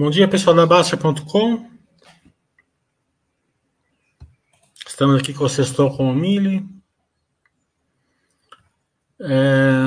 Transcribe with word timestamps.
Bom 0.00 0.08
dia, 0.08 0.26
pessoal 0.26 0.56
da 0.56 0.64
Baixa.com. 0.64 1.70
Estamos 4.86 5.20
aqui 5.20 5.34
com 5.34 5.44
o 5.44 5.48
Sextou 5.48 5.94
com 5.94 6.10
o 6.10 6.14
Mili. 6.14 6.66
É... 9.20 9.84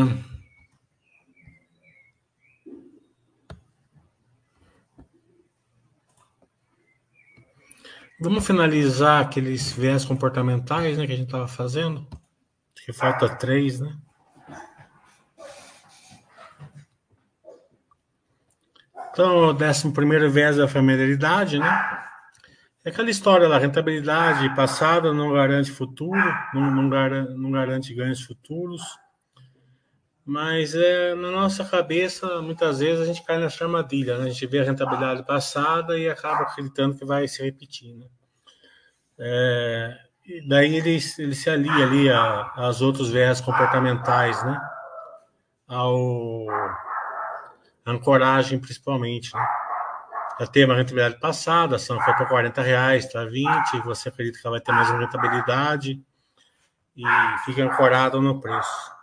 Vamos 8.22 8.46
finalizar 8.46 9.20
aqueles 9.20 9.72
viés 9.72 10.06
comportamentais 10.06 10.96
né, 10.96 11.08
que 11.08 11.14
a 11.14 11.18
gente 11.18 11.26
estava 11.26 11.48
fazendo. 11.48 12.08
Acho 12.76 12.86
que 12.86 12.94
falta 12.94 13.36
três, 13.36 13.80
né? 13.80 13.98
Então, 19.14 19.54
décimo 19.54 19.94
primeiro 19.94 20.28
viés 20.32 20.58
é 20.58 20.64
a 20.64 20.68
familiaridade, 20.68 21.60
né? 21.60 22.04
É 22.84 22.90
aquela 22.90 23.12
história 23.12 23.48
lá, 23.48 23.60
rentabilidade 23.60 24.54
passada 24.56 25.14
não 25.14 25.32
garante 25.32 25.72
futuro, 25.72 26.20
não, 26.52 26.72
não, 26.72 26.90
garante, 26.90 27.34
não 27.36 27.52
garante 27.52 27.94
ganhos 27.94 28.24
futuros, 28.24 28.82
mas 30.26 30.74
é, 30.74 31.14
na 31.14 31.30
nossa 31.30 31.64
cabeça, 31.64 32.42
muitas 32.42 32.80
vezes 32.80 33.02
a 33.02 33.06
gente 33.06 33.24
cai 33.24 33.38
nessa 33.38 33.64
armadilha, 33.64 34.18
né? 34.18 34.26
a 34.26 34.30
gente 34.30 34.48
vê 34.48 34.62
a 34.62 34.64
rentabilidade 34.64 35.24
passada 35.24 35.96
e 35.98 36.10
acaba 36.10 36.42
acreditando 36.42 36.98
que 36.98 37.06
vai 37.06 37.28
se 37.28 37.44
repetir. 37.44 37.96
Né? 37.96 38.08
É, 39.20 39.98
daí 40.48 40.76
ele, 40.76 40.98
ele 41.20 41.36
se 41.36 41.50
alia 41.52 41.86
ali 41.86 42.10
a, 42.10 42.52
aos 42.56 42.82
outros 42.82 43.12
comportamentais, 43.42 44.44
né? 44.44 44.60
ao 45.68 46.48
ancoragem 47.86 48.60
principalmente. 48.60 49.34
Né? 49.34 49.48
já 50.40 50.48
teve 50.48 50.66
uma 50.66 50.78
rentabilidade 50.78 51.20
passada, 51.20 51.76
a 51.76 51.78
ação 51.78 52.00
foi 52.02 52.14
para 52.14 52.26
40 52.26 52.62
reais, 52.62 53.06
está 53.06 53.24
20, 53.26 53.82
você 53.86 54.10
acredita 54.10 54.40
que 54.40 54.48
ela 54.48 54.58
vai 54.58 54.62
ter 54.62 54.72
mais 54.72 54.90
uma 54.90 55.00
rentabilidade 55.00 56.04
e 56.96 57.04
fica 57.46 57.64
ancorado 57.64 58.22
no 58.22 58.42
preço. 58.42 58.94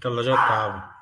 Que 0.00 0.06
ela 0.06 0.22
já 0.22 0.34
estava. 0.34 0.96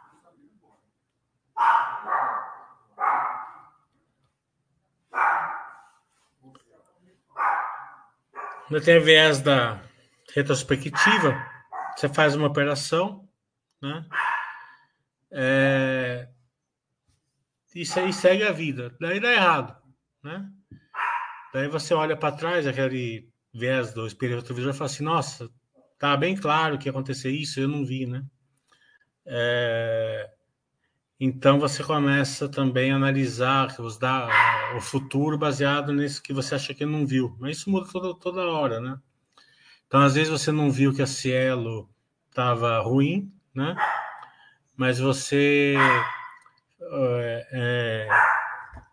Ainda 8.71 8.81
tem 8.83 8.97
a 8.97 9.01
viés 9.01 9.41
da 9.41 9.81
retrospectiva. 10.35 11.54
Você 11.97 12.09
faz 12.09 12.35
uma 12.35 12.47
operação, 12.47 13.29
né? 13.81 14.07
É... 15.31 16.29
E, 17.75 17.83
e 17.83 18.13
segue 18.13 18.45
a 18.45 18.53
vida. 18.53 18.95
Daí 19.01 19.19
dá 19.19 19.33
errado, 19.33 19.77
né? 20.23 20.49
Daí 21.53 21.69
você 21.69 21.93
olha 21.95 22.17
para 22.17 22.37
trás, 22.37 22.67
aquele 22.67 23.29
viés 23.53 23.93
do 23.93 24.07
espelho 24.07 24.37
retrovisor 24.37 24.73
e 24.73 24.77
fala 24.77 24.91
assim, 24.91 25.05
nossa, 25.05 25.51
tá 25.99 26.17
bem 26.17 26.37
claro 26.37 26.79
que 26.79 26.89
ia 26.89 26.91
acontecer 26.91 27.31
isso, 27.31 27.61
eu 27.61 27.69
não 27.69 27.85
vi, 27.85 28.07
né? 28.07 28.25
É... 29.27 30.31
Então 31.19 31.59
você 31.59 31.83
começa 31.83 32.49
também 32.49 32.93
a 32.93 32.97
analisar 32.97 33.81
os 33.81 33.97
da... 33.97 34.29
o 34.77 34.81
futuro 34.81 35.39
baseado 35.39 35.93
nisso 35.93 36.23
que 36.23 36.33
você 36.33 36.57
acha 36.57 36.75
que 36.75 36.85
não 36.85 37.07
viu. 37.07 37.37
Mas 37.39 37.59
isso 37.59 37.71
muda 37.71 37.89
toda, 37.91 38.15
toda 38.19 38.43
hora, 38.43 38.81
né? 38.81 38.99
Então, 39.95 40.03
às 40.03 40.15
vezes 40.15 40.29
você 40.29 40.51
não 40.51 40.73
viu 40.73 40.93
que 40.93 41.03
a 41.03 41.07
Cielo 41.07 41.89
estava 42.29 42.81
ruim, 42.81 43.33
né? 43.55 43.77
mas 44.77 44.99
você 44.99 45.77
é, 46.81 47.49
é, 47.53 48.09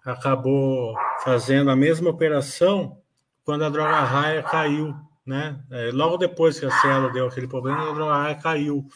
acabou 0.06 0.96
fazendo 1.24 1.72
a 1.72 1.76
mesma 1.76 2.12
operação 2.12 3.02
quando 3.44 3.64
a 3.64 3.70
droga 3.70 4.00
raia 4.02 4.44
caiu, 4.44 4.96
né? 5.26 5.60
É, 5.72 5.90
logo 5.92 6.18
depois 6.18 6.60
que 6.60 6.68
a 6.68 6.72
célula 6.72 7.12
deu 7.12 7.26
aquele 7.26 7.48
problema, 7.48 7.90
a 7.90 7.94
droga 7.96 8.18
raia 8.18 8.36
caiu 8.36 8.88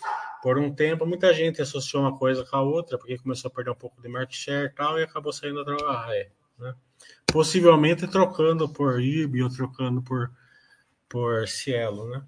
por 0.44 0.60
um 0.60 0.72
tempo. 0.72 1.08
Muita 1.08 1.34
gente 1.34 1.60
associou 1.60 2.04
uma 2.04 2.16
coisa 2.16 2.46
com 2.46 2.56
a 2.56 2.62
outra, 2.62 3.00
porque 3.00 3.18
começou 3.18 3.50
a 3.50 3.52
perder 3.52 3.72
um 3.72 3.76
pouco 3.76 4.00
de 4.00 4.08
market 4.08 4.36
share 4.36 4.68
e 4.68 4.76
tal, 4.76 5.00
e 5.00 5.04
acabou 5.04 5.34
saindo 5.34 5.60
a 5.60 5.64
droga 5.64 5.92
raia, 5.92 6.32
né? 6.60 6.76
Possivelmente 7.26 8.06
trocando 8.06 8.70
por 8.70 9.02
IB 9.02 9.42
ou 9.42 9.50
trocando 9.50 10.04
por, 10.04 10.30
por 11.10 11.48
Cielo, 11.48 12.10
né? 12.10 12.24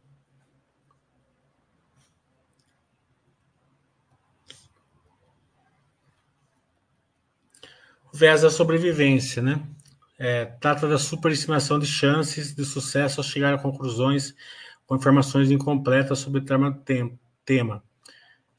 viés 8.17 8.41
da 8.41 8.49
sobrevivência, 8.49 9.41
né? 9.41 9.61
É, 10.17 10.45
trata 10.45 10.87
da 10.87 10.97
superestimação 10.97 11.77
de 11.77 11.85
chances 11.85 12.55
de 12.55 12.65
sucesso 12.65 13.19
ao 13.19 13.23
chegar 13.23 13.53
a 13.53 13.57
conclusões 13.59 14.33
com 14.87 14.95
informações 14.95 15.51
incompletas 15.51 16.17
sobre 16.17 16.39
o 16.39 16.45
tema. 17.45 17.83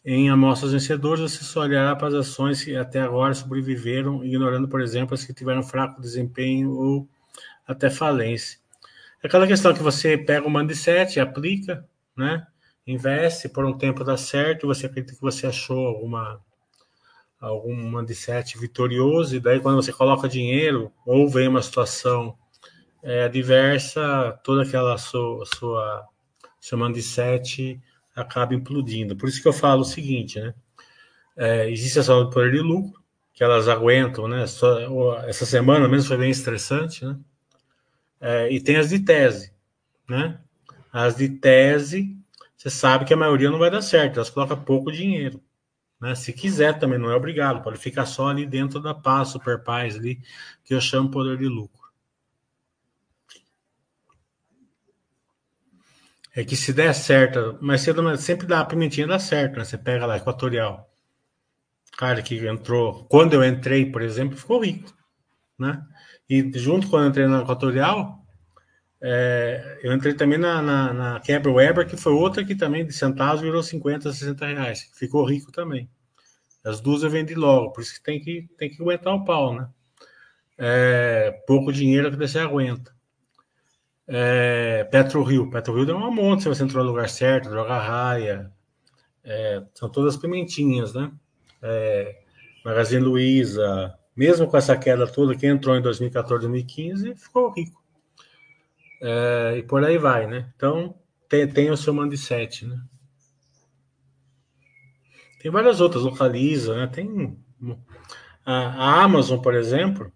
Em 0.05 0.31
amostras 0.31 0.73
vencedoras, 0.73 1.33
você 1.33 1.43
só 1.43 1.63
olhará 1.63 1.97
para 1.97 2.09
as 2.09 2.15
ações 2.15 2.63
que 2.63 2.77
até 2.77 3.01
agora 3.01 3.35
sobreviveram, 3.35 4.25
ignorando, 4.25 4.69
por 4.69 4.81
exemplo, 4.81 5.15
as 5.15 5.25
que 5.25 5.35
tiveram 5.35 5.63
fraco 5.63 6.01
desempenho 6.01 6.71
ou 6.71 7.09
até 7.67 7.91
falência. 7.91 8.61
Aquela 9.23 9.47
questão 9.47 9.75
que 9.75 9.83
você 9.83 10.17
pega 10.17 10.47
o 10.47 10.51
mindset, 10.51 11.19
aplica, 11.19 11.85
né? 12.17 12.47
investe, 12.87 13.49
por 13.49 13.65
um 13.65 13.77
tempo 13.77 14.03
dá 14.03 14.17
certo, 14.17 14.67
você 14.67 14.87
acredita 14.87 15.15
que 15.15 15.21
você 15.21 15.47
achou 15.47 15.87
alguma 17.39 18.05
de 18.05 18.15
sete 18.15 18.59
vitorioso, 18.59 19.37
e 19.37 19.41
daí 19.41 19.61
quando 19.61 19.77
você 19.77 19.93
coloca 19.93 20.29
dinheiro, 20.29 20.91
ou 21.07 21.29
vem 21.29 21.49
uma 21.49 21.63
situação 21.63 22.37
é, 23.03 23.25
adversa, 23.25 24.39
toda 24.43 24.63
aquela 24.63 24.97
sua, 24.99 25.45
sua, 25.47 26.91
de 26.93 27.03
sete 27.03 27.81
acaba 28.15 28.55
implodindo. 28.55 29.17
Por 29.17 29.29
isso 29.29 29.41
que 29.41 29.49
eu 29.49 29.53
falo 29.53 29.83
o 29.83 29.85
seguinte, 29.85 30.41
né? 30.41 30.55
É, 31.37 31.71
existe 31.71 31.99
a 31.99 32.03
ação 32.03 32.25
do 32.25 32.31
poder 32.31 32.51
de 32.51 32.59
lucro, 32.59 33.01
que 33.33 33.45
elas 33.45 33.69
aguentam, 33.69 34.27
né? 34.27 34.47
Só, 34.47 35.19
essa 35.21 35.47
semana 35.47 35.87
mesmo 35.87 36.09
foi 36.09 36.17
bem 36.17 36.31
estressante, 36.31 37.05
né? 37.05 37.17
É, 38.21 38.51
e 38.51 38.61
tem 38.61 38.77
as 38.77 38.89
de 38.89 39.01
tese, 39.01 39.53
né? 40.09 40.41
As 40.93 41.17
de 41.17 41.29
tese, 41.29 42.17
você 42.57 42.71
sabe 42.71 43.05
que 43.05 43.15
a 43.15 43.17
maioria 43.17 43.51
não 43.51 43.59
vai 43.59 43.71
dar 43.71 43.83
certo, 43.83 44.17
elas 44.17 44.31
colocam 44.31 44.63
pouco 44.63 44.91
dinheiro. 44.91 45.43
Né? 46.01 46.15
Se 46.15 46.33
quiser 46.33 46.79
também, 46.79 46.99
não 46.99 47.11
é 47.11 47.15
obrigado, 47.15 47.63
pode 47.63 47.79
ficar 47.79 48.07
só 48.07 48.29
ali 48.29 48.47
dentro 48.47 48.81
da 48.81 48.95
paz, 48.95 49.29
super 49.29 49.63
paz 49.63 49.97
ali, 49.97 50.21
que 50.65 50.75
eu 50.75 50.81
chamo 50.81 51.11
poder 51.11 51.37
de 51.37 51.47
lucro. 51.47 51.79
É 56.35 56.45
que 56.45 56.57
se 56.57 56.73
der 56.73 56.95
certo, 56.95 57.59
mas 57.61 57.81
sempre 57.81 58.47
dá 58.47 58.61
a 58.61 58.65
pimentinha 58.65 59.07
dá 59.07 59.19
certo, 59.19 59.59
né? 59.59 59.65
Você 59.65 59.77
pega 59.77 60.07
lá, 60.07 60.17
equatorial. 60.17 60.89
Cara 61.97 62.23
que 62.23 62.37
entrou, 62.47 63.05
quando 63.07 63.35
eu 63.35 63.43
entrei, 63.45 63.91
por 63.91 64.03
exemplo, 64.03 64.37
ficou 64.37 64.61
rico, 64.63 64.93
né? 65.59 65.85
E 66.29 66.51
junto 66.59 66.89
quando 66.89 67.05
eu 67.05 67.09
entrei 67.11 67.27
na 67.27 67.43
equatorial, 67.43 68.23
é, 69.01 69.81
eu 69.83 69.93
entrei 69.93 70.15
também 70.15 70.39
na, 70.39 70.61
na, 70.61 70.93
na 70.93 71.21
Quebra 71.21 71.53
Weber, 71.53 71.87
que 71.87 71.97
foi 71.97 72.13
outra 72.13 72.45
que 72.45 72.55
também 72.55 72.85
de 72.85 72.93
centavos 72.93 73.41
virou 73.41 73.63
50, 73.63 74.13
60 74.13 74.47
reais. 74.47 74.91
Ficou 74.95 75.25
rico 75.25 75.53
também. 75.53 75.89
As 76.65 76.81
duas 76.81 77.03
eu 77.03 77.11
vendi 77.11 77.35
logo, 77.35 77.73
por 77.73 77.81
isso 77.81 77.95
que 77.95 78.03
tem 78.03 78.21
que, 78.21 78.49
tem 78.59 78.69
que 78.69 78.83
aguentar 78.83 79.15
o 79.15 79.25
pau, 79.25 79.55
né? 79.55 79.69
É, 80.59 81.31
pouco 81.47 81.73
dinheiro 81.73 82.11
que 82.11 82.17
você 82.17 82.39
aguenta. 82.39 82.93
É, 84.07 84.85
Petro 84.91 85.23
Rio. 85.23 85.51
Petro 85.51 85.75
Rio 85.75 85.87
deu 85.87 85.97
uma 85.97 86.11
monte 86.11 86.43
se 86.43 86.49
você 86.49 86.65
entrou 86.65 86.83
no 86.83 86.91
lugar 86.91 87.09
certo, 87.09 87.49
droga 87.49 87.79
raia. 87.79 88.51
É, 89.23 89.63
são 89.75 89.89
todas 89.89 90.17
pimentinhas, 90.17 90.95
né? 90.95 91.13
É, 91.63 92.19
Magazine 92.65 93.03
Luiza, 93.03 93.98
mesmo 94.19 94.49
com 94.49 94.57
essa 94.57 94.77
queda 94.77 95.07
toda, 95.07 95.37
quem 95.37 95.51
entrou 95.51 95.77
em 95.77 95.81
2014, 95.81 96.41
2015, 96.41 97.15
ficou 97.15 97.53
rico. 97.53 97.81
É, 99.01 99.55
e 99.59 99.63
por 99.63 99.85
aí 99.85 99.97
vai, 99.97 100.27
né? 100.27 100.53
Então, 100.57 100.99
tem, 101.29 101.47
tem 101.47 101.71
o 101.71 101.77
seu 101.77 101.95
mindset, 101.95 102.67
né? 102.67 102.83
Tem 105.41 105.53
várias 105.53 105.81
outras, 105.81 106.03
localiza, 106.03 106.75
né? 106.75 106.89
Tem 106.89 107.39
a, 108.45 108.55
a 108.55 109.05
Amazon, 109.05 109.41
por 109.41 109.55
exemplo, 109.55 110.13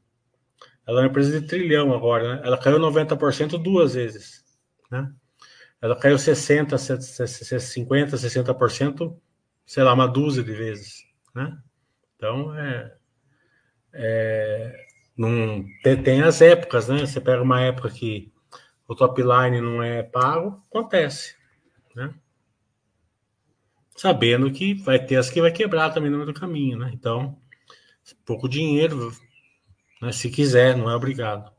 ela 0.85 0.99
é 0.99 1.05
uma 1.05 1.09
empresa 1.09 1.41
de 1.41 1.47
trilhão 1.47 1.95
agora, 1.95 2.35
né? 2.35 2.43
Ela 2.45 2.59
caiu 2.59 2.81
90% 2.81 3.57
duas 3.63 3.95
vezes, 3.95 4.45
né? 4.91 5.13
Ela 5.81 5.95
caiu 5.95 6.19
60, 6.19 6.77
50, 6.77 8.17
60%, 8.17 9.17
sei 9.65 9.85
lá, 9.85 9.95
uma 9.95 10.09
dúzia 10.09 10.43
de 10.43 10.53
vezes, 10.53 11.05
né? 11.33 11.57
Então, 12.17 12.53
é, 12.59 12.97
é 13.95 14.87
não, 15.17 15.65
tem, 15.83 16.03
tem 16.03 16.23
as 16.23 16.41
épocas, 16.41 16.89
né? 16.89 16.99
Você 17.07 17.21
pega 17.21 17.43
uma 17.43 17.61
época 17.61 17.91
que 17.91 18.33
o 18.89 18.95
top 18.95 19.23
line 19.23 19.61
não 19.61 19.83
é 19.83 20.03
pago, 20.03 20.63
acontece, 20.71 21.37
né? 21.95 22.15
sabendo 23.97 24.51
que 24.51 24.75
vai 24.75 24.99
ter 24.99 25.17
as 25.17 25.31
que 25.31 25.41
vai 25.41 25.53
quebrar 25.53 25.91
também 25.91 26.11
no 26.11 26.17
meio 26.17 26.33
do 26.33 26.39
caminho, 26.39 26.79
né? 26.79 26.91
Então, 26.93 27.39
pouco 28.25 28.49
dinheiro, 28.49 29.13
né? 30.01 30.13
se 30.13 30.29
quiser, 30.31 30.77
não 30.77 30.91
é 30.91 30.97
obrigado. 30.97 31.53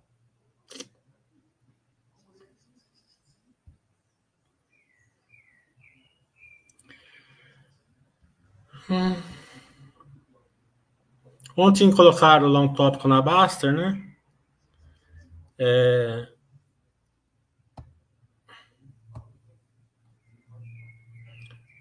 Hum. 8.89 9.32
Ontem 11.55 11.93
colocaram 11.93 12.47
lá 12.47 12.59
um 12.59 12.73
tópico 12.73 13.07
na 13.07 13.21
Baster, 13.21 13.71
né? 13.71 14.01
É... 15.59 16.27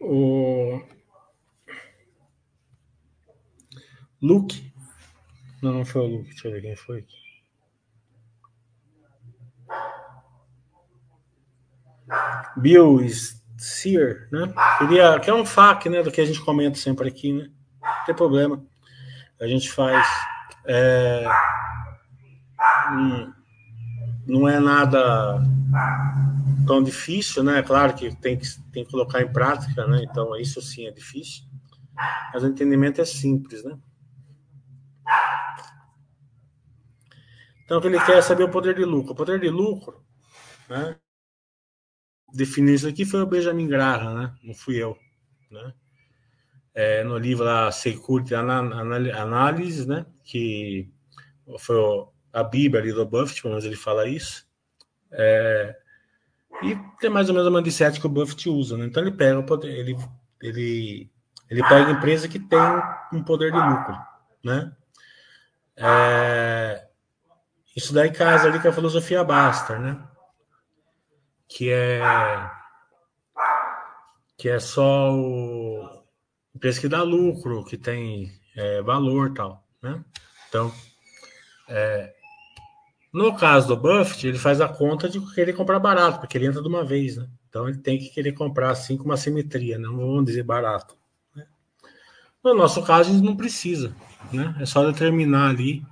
O 0.01 0.83
Luke. 4.21 4.73
Não, 5.63 5.73
não 5.73 5.85
foi 5.85 6.03
o 6.03 6.07
Luke. 6.07 6.29
Deixa 6.29 6.49
eu 6.49 6.53
ver 6.53 6.61
quem 6.61 6.77
foi 6.77 6.99
aqui. 6.99 7.23
Bill 12.57 12.99
Sear, 13.57 14.29
né? 14.31 14.53
Queria, 14.79 15.19
que 15.21 15.31
é 15.31 15.35
um 15.35 15.47
FAQ, 15.47 15.89
né? 15.89 16.03
Do 16.03 16.11
que 16.11 16.21
a 16.21 16.25
gente 16.25 16.41
comenta 16.45 16.77
sempre 16.79 17.09
aqui, 17.09 17.33
né? 17.33 17.51
Não 17.81 18.05
tem 18.05 18.15
problema. 18.15 18.65
A 19.43 19.47
gente 19.49 19.73
faz. 19.73 20.07
É, 20.69 21.27
hum, 22.93 23.33
não 24.25 24.49
é 24.49 24.61
nada 24.61 25.43
tão 26.65 26.81
difícil, 26.81 27.43
né? 27.43 27.61
Claro 27.61 27.93
que 27.93 28.15
tem 28.15 28.39
que, 28.39 28.47
tem 28.71 28.85
que 28.85 28.91
colocar 28.93 29.21
em 29.21 29.33
prática, 29.33 29.85
né? 29.85 30.05
Então, 30.09 30.37
isso 30.37 30.63
sim 30.63 30.87
é 30.87 30.93
difícil. 30.93 31.43
Mas 32.33 32.45
o 32.45 32.47
entendimento 32.47 33.01
é 33.01 33.05
simples, 33.05 33.65
né? 33.65 33.77
Então, 37.65 37.79
o 37.79 37.81
que 37.81 37.89
ele 37.89 37.99
quer 38.05 38.19
é 38.19 38.23
saber 38.23 38.45
o 38.45 38.51
poder 38.51 38.77
de 38.77 38.85
lucro. 38.85 39.13
O 39.13 39.17
poder 39.17 39.41
de 39.41 39.49
lucro, 39.49 40.05
né? 40.69 40.97
Definiu 42.33 42.77
isso 42.77 42.87
aqui 42.87 43.05
foi 43.05 43.21
o 43.23 43.27
Benjamin 43.27 43.67
Graham, 43.67 44.15
né? 44.15 44.35
Não 44.45 44.55
fui 44.55 44.77
eu, 44.77 44.97
né? 45.51 45.75
É, 46.75 47.05
no 47.05 47.19
livro 47.19 47.45
lá, 47.45 47.71
Security 47.71 48.35
Analysis, 48.35 49.87
né? 49.87 50.07
Que 50.25 50.91
foi 51.59 51.77
a 52.33 52.43
Bíblia 52.43 52.81
ali 52.81 52.93
do 52.93 53.05
Buffett, 53.05 53.43
pelo 53.43 53.53
menos 53.53 53.65
ele 53.65 53.77
fala 53.77 54.09
isso. 54.09 54.47
É, 55.11 55.77
e 56.63 56.79
tem 57.01 57.11
mais 57.11 57.29
ou 57.29 57.35
menos 57.35 57.49
a 57.49 57.51
mindset 57.51 58.01
que 58.01 58.07
o 58.07 58.11
Buffett 58.11 58.49
usa, 58.49 58.77
né? 58.77 58.87
Então 58.87 59.03
ele 59.03 59.13
pega 59.13 59.45
ele, 59.65 59.97
ele, 60.41 61.11
ele 61.51 61.63
pega 61.69 61.91
empresa 61.91 62.29
que 62.29 62.39
tem 62.39 62.59
um 63.13 63.23
poder 63.23 63.53
de 63.53 63.59
lucro, 63.59 63.99
né? 64.45 64.73
É, 65.77 66.87
isso 67.75 67.93
daí 67.93 68.11
casa 68.11 68.49
ali 68.49 68.61
com 68.61 68.69
a 68.69 68.73
filosofia 68.73 69.25
Baster, 69.25 69.81
né? 69.81 70.03
Que 71.49 71.71
é 71.71 72.01
que 74.37 74.49
é 74.49 74.59
só 74.59 75.13
o 75.13 75.82
empresa 76.63 76.81
que 76.81 76.89
dá 76.89 77.03
lucro, 77.03 77.65
que 77.65 77.77
tem 77.77 78.33
é, 78.55 78.81
valor 78.83 79.35
tal, 79.35 79.67
né? 79.83 80.01
Então, 80.49 80.73
é, 81.69 82.15
no 83.13 83.35
caso 83.35 83.67
do 83.67 83.77
Buffett, 83.77 84.29
ele 84.29 84.39
faz 84.39 84.61
a 84.61 84.69
conta 84.69 85.09
de 85.09 85.21
querer 85.35 85.55
comprar 85.55 85.81
barato, 85.81 86.21
porque 86.21 86.39
ele 86.39 86.47
entra 86.47 86.63
de 86.63 86.69
uma 86.69 86.85
vez, 86.85 87.17
né? 87.17 87.29
Então 87.49 87.69
ele 87.69 87.79
tem 87.79 87.99
que 87.99 88.11
querer 88.11 88.33
comprar 88.33 88.71
assim 88.71 88.97
com 88.97 89.05
uma 89.05 89.17
simetria, 89.17 89.77
não 89.77 89.97
vamos 89.97 90.27
dizer 90.27 90.45
barato. 90.45 90.97
Né? 91.35 91.45
No 92.45 92.55
nosso 92.55 92.81
caso, 92.85 93.11
a 93.11 93.13
gente 93.13 93.25
não 93.25 93.37
precisa, 93.37 93.93
né? 94.33 94.55
É 94.61 94.65
só 94.65 94.87
determinar 94.87 95.51
ali 95.51 95.85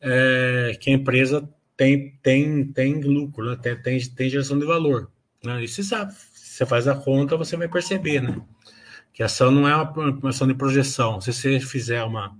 é, 0.00 0.78
que 0.80 0.88
a 0.88 0.94
empresa 0.94 1.46
tem, 1.76 2.18
tem, 2.22 2.64
tem 2.72 3.02
lucro, 3.02 3.50
né? 3.50 3.56
tem, 3.60 3.76
tem, 3.82 4.00
tem 4.00 4.30
geração 4.30 4.58
de 4.58 4.64
valor. 4.64 5.10
Né? 5.44 5.62
E 5.62 5.68
se 5.68 5.84
você 5.84 6.64
faz 6.64 6.88
a 6.88 6.94
conta, 6.94 7.36
você 7.36 7.54
vai 7.54 7.68
perceber, 7.68 8.22
né? 8.22 8.40
Que 9.14 9.22
ação 9.22 9.50
não 9.50 9.66
é 9.66 9.74
uma, 9.74 10.28
ação 10.28 10.46
de 10.46 10.54
projeção. 10.54 11.20
Se 11.20 11.32
você 11.32 11.58
fizer 11.58 12.02
uma, 12.02 12.36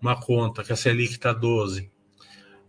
uma 0.00 0.14
conta 0.14 0.62
que 0.62 0.72
a 0.72 0.76
Selic 0.76 1.14
está 1.14 1.32
12 1.32 1.90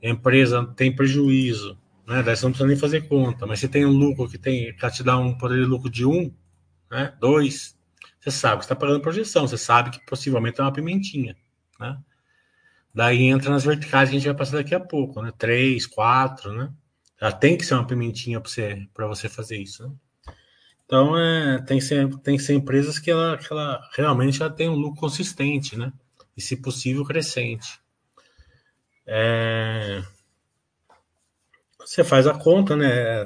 a 0.04 0.10
empresa 0.10 0.66
tem 0.76 0.94
prejuízo, 0.94 1.78
né? 2.06 2.22
Daí 2.22 2.36
você 2.36 2.46
não 2.46 2.52
precisa 2.52 2.68
nem 2.68 2.78
fazer 2.78 3.08
conta, 3.08 3.46
mas 3.46 3.60
se 3.60 3.70
tem 3.70 3.86
um 3.86 3.92
lucro 3.92 4.30
que 4.30 4.38
tem 4.38 4.76
que 4.76 4.92
te 4.92 5.04
dá 5.04 5.18
um 5.18 5.38
poder 5.38 5.60
de 5.60 5.66
lucro 5.66 5.90
de 5.90 6.06
um, 6.06 6.34
né? 6.92 7.16
Dois, 7.20 7.78
você 8.20 8.30
sabe 8.30 8.58
que 8.58 8.66
está 8.66 8.76
pagando 8.76 9.02
projeção, 9.02 9.48
você 9.48 9.58
sabe 9.58 9.92
que 9.92 10.06
possivelmente 10.06 10.60
é 10.60 10.64
uma 10.64 10.74
pimentinha, 10.74 11.38
né? 11.80 11.98
Daí 12.94 13.24
entra 13.24 13.50
nas 13.50 13.64
verticais 13.64 14.10
que 14.10 14.16
a 14.16 14.20
gente 14.20 14.28
vai 14.28 14.38
passar 14.38 14.58
daqui 14.58 14.76
a 14.76 14.80
pouco, 14.80 15.22
né? 15.22 15.32
Três, 15.38 15.88
quatro, 15.88 16.52
né? 16.54 16.72
Já 17.20 17.32
tem 17.32 17.58
que 17.58 17.66
ser 17.66 17.76
uma 17.76 17.88
pimentinha 17.88 18.42
para 18.42 18.50
você, 18.50 18.88
você 18.94 19.30
fazer 19.30 19.58
isso, 19.58 19.88
né? 19.88 19.96
Então, 20.94 21.18
é, 21.18 21.60
tem, 21.64 21.80
tem 22.20 22.38
que 22.38 22.44
ser 22.44 22.54
empresas 22.54 23.00
que 23.00 23.10
ela, 23.10 23.36
que 23.36 23.52
ela 23.52 23.82
realmente 23.96 24.38
já 24.38 24.48
tem 24.48 24.70
um 24.70 24.76
lucro 24.76 25.00
consistente, 25.00 25.76
né? 25.76 25.92
E, 26.38 26.42
se 26.42 26.56
possível, 26.56 27.04
crescente. 27.04 27.80
É... 29.04 30.04
Você 31.80 32.04
faz 32.04 32.28
a 32.28 32.36
conta, 32.36 32.76
né? 32.76 33.24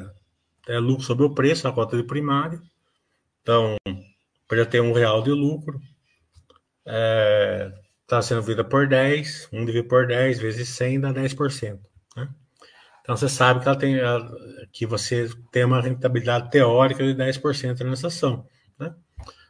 É 0.65 0.79
lucro 0.79 1.03
sobre 1.03 1.25
o 1.25 1.35
preço, 1.35 1.67
a 1.67 1.73
cota 1.73 1.97
de 1.97 2.03
primário. 2.03 2.61
Então, 3.41 3.75
para 4.47 4.65
ter 4.65 4.79
um 4.81 4.93
real 4.93 5.21
de 5.21 5.31
lucro, 5.31 5.81
está 6.85 6.95
é... 6.95 7.73
Tá 8.07 8.21
sendo 8.21 8.43
vida 8.43 8.63
por 8.63 8.87
10, 8.87 9.49
1 9.51 9.59
dividido 9.65 9.89
por 9.89 10.07
10 10.07 10.39
vezes 10.39 10.69
100 10.69 11.01
dá 11.01 11.13
10%. 11.13 11.81
Né? 12.15 12.29
Então, 13.07 13.15
você 13.15 13.29
sabe 13.29 13.61
que, 13.61 13.69
ela 13.69 13.77
tem, 13.77 13.95
que 14.73 14.85
você 14.85 15.29
tem 15.49 15.63
uma 15.63 15.79
rentabilidade 15.79 16.51
teórica 16.51 17.03
de 17.03 17.15
10% 17.15 17.79
nessa 17.85 18.07
ação. 18.07 18.45
Né? 18.77 18.93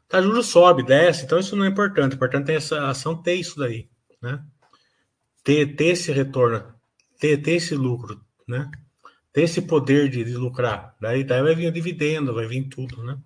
Tá, 0.08 0.22
juros 0.22 0.46
sobe, 0.46 0.84
desce, 0.84 1.26
então 1.26 1.40
isso 1.40 1.56
não 1.56 1.66
é 1.66 1.68
importante. 1.68 2.14
O 2.14 2.16
importante 2.16 2.52
é 2.52 2.56
essa 2.56 2.88
ação 2.88 3.20
ter 3.20 3.34
isso 3.34 3.58
daí. 3.58 3.90
Né? 4.22 4.40
ter, 5.48 5.78
ter 5.78 5.86
esse 5.86 6.12
retorno, 6.12 6.62
ter, 7.18 7.38
ter 7.38 7.54
esse 7.54 7.74
lucro, 7.74 8.20
né? 8.46 8.70
Ter 9.32 9.44
esse 9.44 9.62
poder 9.62 10.10
de, 10.10 10.26
de 10.26 10.36
lucrar. 10.36 10.94
Daí, 11.00 11.24
daí 11.24 11.42
vai 11.42 11.56
vir 11.56 11.70
o 11.70 11.72
dividendo, 11.72 12.34
vai 12.34 12.46
vir 12.46 12.68
tudo, 12.68 13.02
né? 13.02 13.18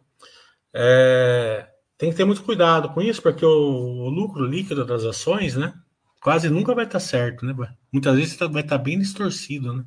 É, 0.71 1.67
tem 1.97 2.11
que 2.11 2.15
ter 2.15 2.23
muito 2.23 2.43
cuidado 2.43 2.89
com 2.89 3.01
isso, 3.01 3.23
porque 3.23 3.43
o, 3.43 3.49
o, 3.49 4.09
lucro 4.09 4.45
líquido 4.45 4.85
das 4.85 5.03
ações, 5.03 5.55
né? 5.55 5.73
Quase 6.21 6.47
nunca 6.47 6.75
vai 6.75 6.85
estar 6.85 6.99
certo, 6.99 7.43
né? 7.43 7.55
Muitas 7.91 8.15
vezes 8.15 8.37
vai 8.37 8.61
estar 8.61 8.77
bem 8.77 8.99
distorcido, 8.99 9.73
né? 9.73 9.83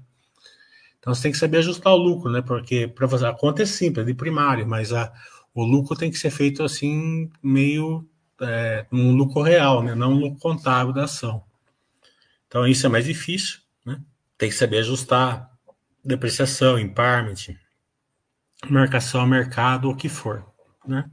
Então 1.05 1.15
você 1.15 1.25
tem 1.25 1.33
que 1.33 1.37
saber 1.39 1.59
ajustar 1.59 1.93
o 1.93 1.99
lucro, 1.99 2.33
né? 2.33 2.41
Porque 2.41 2.89
para 2.89 3.07
fazer 3.07 3.27
a 3.27 3.35
conta 3.35 3.63
é 3.63 3.67
simples, 3.67 4.07
é 4.07 4.07
de 4.07 4.15
primário, 4.15 4.67
mas 4.67 4.91
a, 4.91 5.13
o 5.53 5.63
lucro 5.63 5.95
tem 5.95 6.11
que 6.11 6.17
ser 6.17 6.31
feito 6.31 6.63
assim, 6.63 7.31
meio 7.43 8.09
é, 8.41 8.87
um 8.91 9.15
lucro 9.15 9.43
real, 9.43 9.83
né? 9.83 9.95
Não 9.95 10.13
um 10.13 10.19
lucro 10.19 10.41
contábil 10.41 10.95
da 10.95 11.05
ação. 11.05 11.45
Então 12.49 12.67
isso 12.67 12.87
é 12.87 12.89
mais 12.89 13.05
difícil, 13.05 13.61
né? 13.85 14.01
Tem 14.39 14.49
que 14.49 14.55
saber 14.55 14.79
ajustar 14.79 15.51
depreciação, 16.03 16.79
impairment, 16.79 17.55
marcação 18.71 19.21
a 19.21 19.27
mercado, 19.27 19.91
o 19.91 19.95
que 19.95 20.09
for, 20.09 20.43
né? 20.87 21.05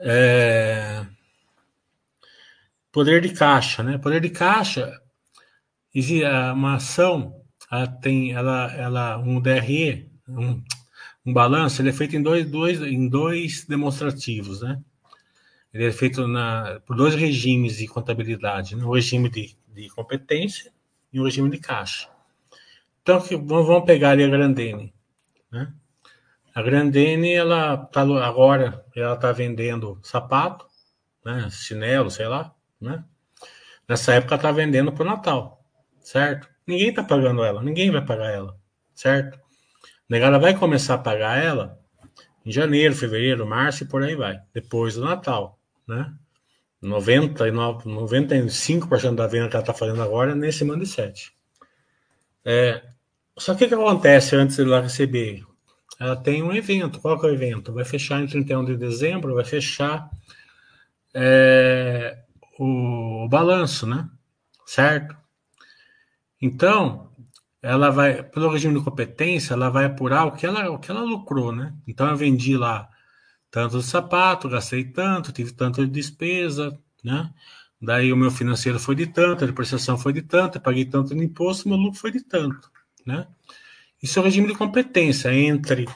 É... 0.00 1.06
Poder 2.90 3.20
de 3.20 3.28
caixa, 3.28 3.84
né? 3.84 3.98
Poder 3.98 4.20
de 4.20 4.30
caixa, 4.30 5.00
uma 6.52 6.74
ação, 6.74 7.43
ela 7.76 7.86
tem, 7.86 8.32
ela, 8.32 8.72
ela, 8.74 9.18
um 9.18 9.40
DRE, 9.40 10.10
um, 10.28 10.62
um 11.26 11.32
balanço, 11.32 11.82
ele 11.82 11.90
é 11.90 11.92
feito 11.92 12.16
em 12.16 12.22
dois, 12.22 12.48
dois, 12.50 12.80
em 12.80 13.08
dois 13.08 13.64
demonstrativos, 13.66 14.62
né? 14.62 14.80
Ele 15.72 15.86
é 15.86 15.92
feito 15.92 16.26
na, 16.28 16.80
por 16.86 16.96
dois 16.96 17.14
regimes 17.14 17.78
de 17.78 17.86
contabilidade, 17.86 18.76
né? 18.76 18.84
o 18.84 18.94
regime 18.94 19.28
de 19.28 19.56
de 19.74 19.88
competência 19.90 20.72
e 21.12 21.20
um 21.20 21.24
regime 21.24 21.50
de 21.50 21.58
caixa. 21.58 22.08
Então, 23.02 23.20
vamos 23.20 23.84
pegar 23.84 24.10
ali 24.10 24.24
a 24.24 24.28
Grandene. 24.28 24.94
Né? 25.50 25.72
A 26.54 26.62
Grandene, 26.62 27.34
ela 27.34 27.76
tá 27.76 28.02
agora, 28.02 28.84
ela 28.94 29.14
está 29.14 29.32
vendendo 29.32 29.98
sapato, 30.02 30.66
né? 31.24 31.48
chinelo, 31.50 32.10
sei 32.10 32.28
lá, 32.28 32.54
né? 32.80 33.04
Nessa 33.86 34.14
época 34.14 34.36
está 34.36 34.50
vendendo 34.50 34.92
para 34.92 35.02
o 35.02 35.06
Natal, 35.06 35.62
certo? 36.00 36.48
Ninguém 36.66 36.88
está 36.88 37.02
pagando 37.02 37.44
ela, 37.44 37.62
ninguém 37.62 37.90
vai 37.90 38.04
pagar 38.04 38.30
ela, 38.30 38.56
certo? 38.94 39.38
Negada 40.08 40.38
vai 40.38 40.56
começar 40.56 40.94
a 40.94 40.98
pagar 40.98 41.42
ela 41.42 41.78
em 42.44 42.52
janeiro, 42.52 42.94
fevereiro, 42.94 43.46
março 43.46 43.84
e 43.84 43.88
por 43.88 44.02
aí 44.02 44.14
vai, 44.14 44.40
depois 44.52 44.94
do 44.94 45.04
Natal, 45.04 45.58
né? 45.86 46.12
99, 46.80 47.88
95% 47.88 49.14
da 49.14 49.26
venda 49.26 49.48
que 49.48 49.56
ela 49.56 49.62
está 49.62 49.72
fazendo 49.72 50.02
agora 50.02 50.32
é 50.32 50.34
nesse 50.34 50.64
Manda 50.64 50.84
7. 50.84 51.32
É, 52.44 52.82
só 53.38 53.54
que 53.54 53.64
o 53.64 53.68
que 53.68 53.74
acontece 53.74 54.36
antes 54.36 54.56
de 54.56 54.62
ela 54.62 54.82
receber 54.82 55.42
ela 55.98 56.16
tem 56.16 56.42
um 56.42 56.52
evento. 56.52 57.00
Qual 57.00 57.18
que 57.18 57.26
é 57.26 57.30
o 57.30 57.34
evento? 57.34 57.72
Vai 57.72 57.84
fechar 57.84 58.20
em 58.20 58.26
31 58.26 58.64
de 58.64 58.76
dezembro, 58.76 59.34
vai 59.34 59.44
fechar 59.44 60.10
é, 61.12 62.18
o, 62.58 63.24
o 63.24 63.28
balanço, 63.28 63.86
né? 63.86 64.08
Certo? 64.66 65.16
Então, 66.44 67.10
ela 67.62 67.88
vai, 67.88 68.22
pelo 68.22 68.50
regime 68.50 68.78
de 68.78 68.84
competência, 68.84 69.54
ela 69.54 69.70
vai 69.70 69.86
apurar 69.86 70.26
o 70.26 70.32
que 70.32 70.44
ela, 70.44 70.70
o 70.70 70.78
que 70.78 70.90
ela 70.90 71.00
lucrou, 71.00 71.50
né? 71.52 71.74
Então, 71.88 72.06
eu 72.06 72.14
vendi 72.14 72.54
lá 72.54 72.86
tanto 73.50 73.78
de 73.78 73.84
sapato, 73.84 74.46
gastei 74.46 74.84
tanto, 74.84 75.32
tive 75.32 75.52
tanto 75.52 75.80
de 75.86 75.90
despesa, 75.90 76.78
né? 77.02 77.32
Daí 77.80 78.12
o 78.12 78.16
meu 78.16 78.30
financeiro 78.30 78.78
foi 78.78 78.94
de 78.94 79.06
tanto, 79.06 79.42
a 79.42 79.46
depreciação 79.46 79.96
foi 79.96 80.12
de 80.12 80.20
tanto, 80.20 80.58
eu 80.58 80.60
paguei 80.60 80.84
tanto 80.84 81.14
no 81.14 81.22
imposto, 81.22 81.66
meu 81.66 81.78
lucro 81.78 81.98
foi 81.98 82.12
de 82.12 82.20
tanto, 82.22 82.70
né? 83.06 83.26
Isso 84.02 84.18
é 84.18 84.22
o 84.22 84.24
regime 84.26 84.48
de 84.48 84.54
competência 84.54 85.32
entre 85.32 85.86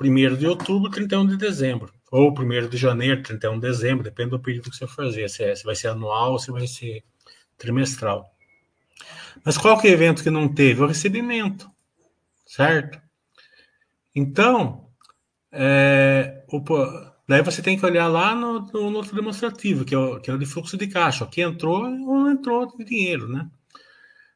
1 0.00 0.36
de 0.36 0.46
outubro 0.46 0.88
e 0.88 0.92
31 0.92 1.26
de 1.26 1.36
dezembro, 1.36 1.92
ou 2.12 2.30
1 2.30 2.68
de 2.68 2.76
janeiro, 2.76 3.24
31 3.24 3.54
de 3.54 3.60
dezembro, 3.62 4.04
depende 4.04 4.30
do 4.30 4.38
período 4.38 4.70
que 4.70 4.76
você 4.76 4.86
fazer, 4.86 5.28
se, 5.28 5.42
é, 5.42 5.52
se 5.56 5.64
vai 5.64 5.74
ser 5.74 5.88
anual 5.88 6.32
ou 6.32 6.38
se 6.38 6.52
vai 6.52 6.68
ser 6.68 7.02
trimestral. 7.58 8.35
Mas 9.44 9.56
qual 9.56 9.78
que 9.78 9.86
é 9.86 9.90
o 9.90 9.94
evento 9.94 10.22
que 10.22 10.30
não 10.30 10.48
teve? 10.48 10.82
O 10.82 10.86
recebimento, 10.86 11.70
certo? 12.46 13.00
Então, 14.14 14.88
é, 15.52 16.44
o, 16.48 16.62
daí 17.28 17.42
você 17.42 17.62
tem 17.62 17.78
que 17.78 17.84
olhar 17.84 18.08
lá 18.08 18.34
no, 18.34 18.60
no, 18.60 19.02
demonstrativo, 19.02 19.84
que 19.84 19.94
é, 19.94 19.98
o, 19.98 20.20
que 20.20 20.30
é 20.30 20.34
o 20.34 20.38
de 20.38 20.46
fluxo 20.46 20.76
de 20.76 20.86
caixa. 20.86 21.24
Aqui 21.24 21.42
entrou 21.42 21.84
ou 21.84 21.90
não 21.90 22.30
entrou 22.30 22.66
de 22.76 22.84
dinheiro, 22.84 23.28
né? 23.28 23.48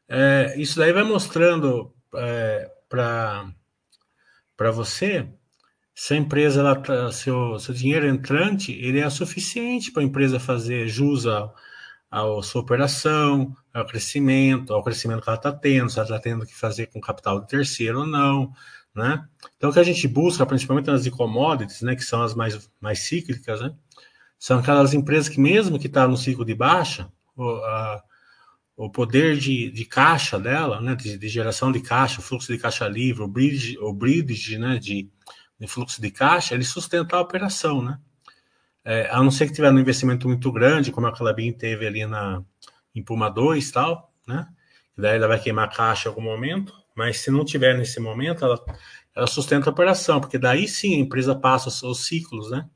É, 0.08 0.54
isso 0.58 0.78
daí 0.78 0.92
vai 0.92 1.04
mostrando 1.04 1.94
é, 2.14 2.70
para 2.88 3.52
você 4.72 5.28
se 5.94 6.14
a 6.14 6.16
empresa, 6.16 6.60
ela, 6.60 6.76
tá, 6.76 7.12
seu, 7.12 7.58
seu 7.58 7.74
dinheiro 7.74 8.08
entrante, 8.08 8.72
ele 8.72 9.00
é 9.00 9.10
suficiente 9.10 9.92
para 9.92 10.02
a 10.02 10.06
empresa 10.06 10.40
fazer 10.40 10.88
jus 10.88 11.26
ao, 11.26 11.54
à 12.10 12.22
sua 12.42 12.60
operação, 12.62 13.54
ao 13.72 13.86
crescimento, 13.86 14.74
ao 14.74 14.82
crescimento 14.82 15.22
que 15.22 15.28
ela 15.28 15.36
está 15.36 15.52
tendo, 15.52 15.88
se 15.88 15.98
ela 15.98 16.08
está 16.08 16.18
tendo 16.18 16.44
que 16.44 16.54
fazer 16.54 16.86
com 16.86 17.00
capital 17.00 17.40
de 17.40 17.46
terceiro 17.46 18.00
ou 18.00 18.06
não, 18.06 18.52
né? 18.94 19.24
Então, 19.56 19.70
o 19.70 19.72
que 19.72 19.78
a 19.78 19.84
gente 19.84 20.08
busca, 20.08 20.44
principalmente 20.44 20.90
nas 20.90 21.08
commodities, 21.08 21.82
né, 21.82 21.94
que 21.94 22.02
são 22.02 22.22
as 22.22 22.34
mais, 22.34 22.68
mais 22.80 23.00
cíclicas, 23.00 23.60
né, 23.60 23.72
são 24.38 24.58
aquelas 24.58 24.92
empresas 24.94 25.28
que, 25.28 25.38
mesmo 25.40 25.78
que 25.78 25.86
está 25.86 26.08
no 26.08 26.16
ciclo 26.16 26.44
de 26.44 26.54
baixa, 26.54 27.10
o, 27.36 27.44
a, 27.44 28.02
o 28.76 28.90
poder 28.90 29.36
de, 29.36 29.70
de 29.70 29.84
caixa 29.84 30.38
dela, 30.40 30.80
né, 30.80 30.96
de, 30.96 31.16
de, 31.18 31.28
geração 31.28 31.70
de 31.70 31.80
caixa, 31.80 32.22
fluxo 32.22 32.52
de 32.52 32.58
caixa 32.58 32.88
livre, 32.88 33.22
o 33.22 33.28
bridge, 33.28 33.78
o 33.78 33.92
bridge 33.92 34.58
né, 34.58 34.78
de, 34.78 35.08
de 35.58 35.66
fluxo 35.68 36.00
de 36.00 36.10
caixa, 36.10 36.54
ele 36.54 36.64
sustenta 36.64 37.16
a 37.16 37.20
operação, 37.20 37.82
né? 37.82 37.98
É, 38.84 39.08
a 39.10 39.22
não 39.22 39.30
ser 39.30 39.46
que 39.46 39.52
tiver 39.52 39.70
um 39.70 39.78
investimento 39.78 40.26
muito 40.28 40.50
grande, 40.50 40.92
como 40.92 41.06
a 41.06 41.12
Calabim 41.12 41.52
teve 41.52 41.86
ali 41.86 42.06
na, 42.06 42.42
em 42.94 43.02
Puma 43.02 43.28
2 43.28 43.68
e 43.68 43.72
tal, 43.72 44.12
né? 44.26 44.46
Daí 44.96 45.16
ela 45.16 45.28
vai 45.28 45.40
queimar 45.40 45.70
caixa 45.70 46.08
em 46.08 46.10
algum 46.10 46.22
momento, 46.22 46.74
mas 46.94 47.18
se 47.18 47.30
não 47.30 47.44
tiver 47.44 47.76
nesse 47.76 48.00
momento, 48.00 48.44
ela, 48.44 48.62
ela 49.14 49.26
sustenta 49.26 49.68
a 49.68 49.72
operação, 49.72 50.20
porque 50.20 50.38
daí 50.38 50.68
sim 50.68 50.94
a 50.94 50.98
empresa 50.98 51.34
passa 51.34 51.68
os, 51.68 51.82
os 51.82 52.06
ciclos, 52.06 52.50
né? 52.50 52.68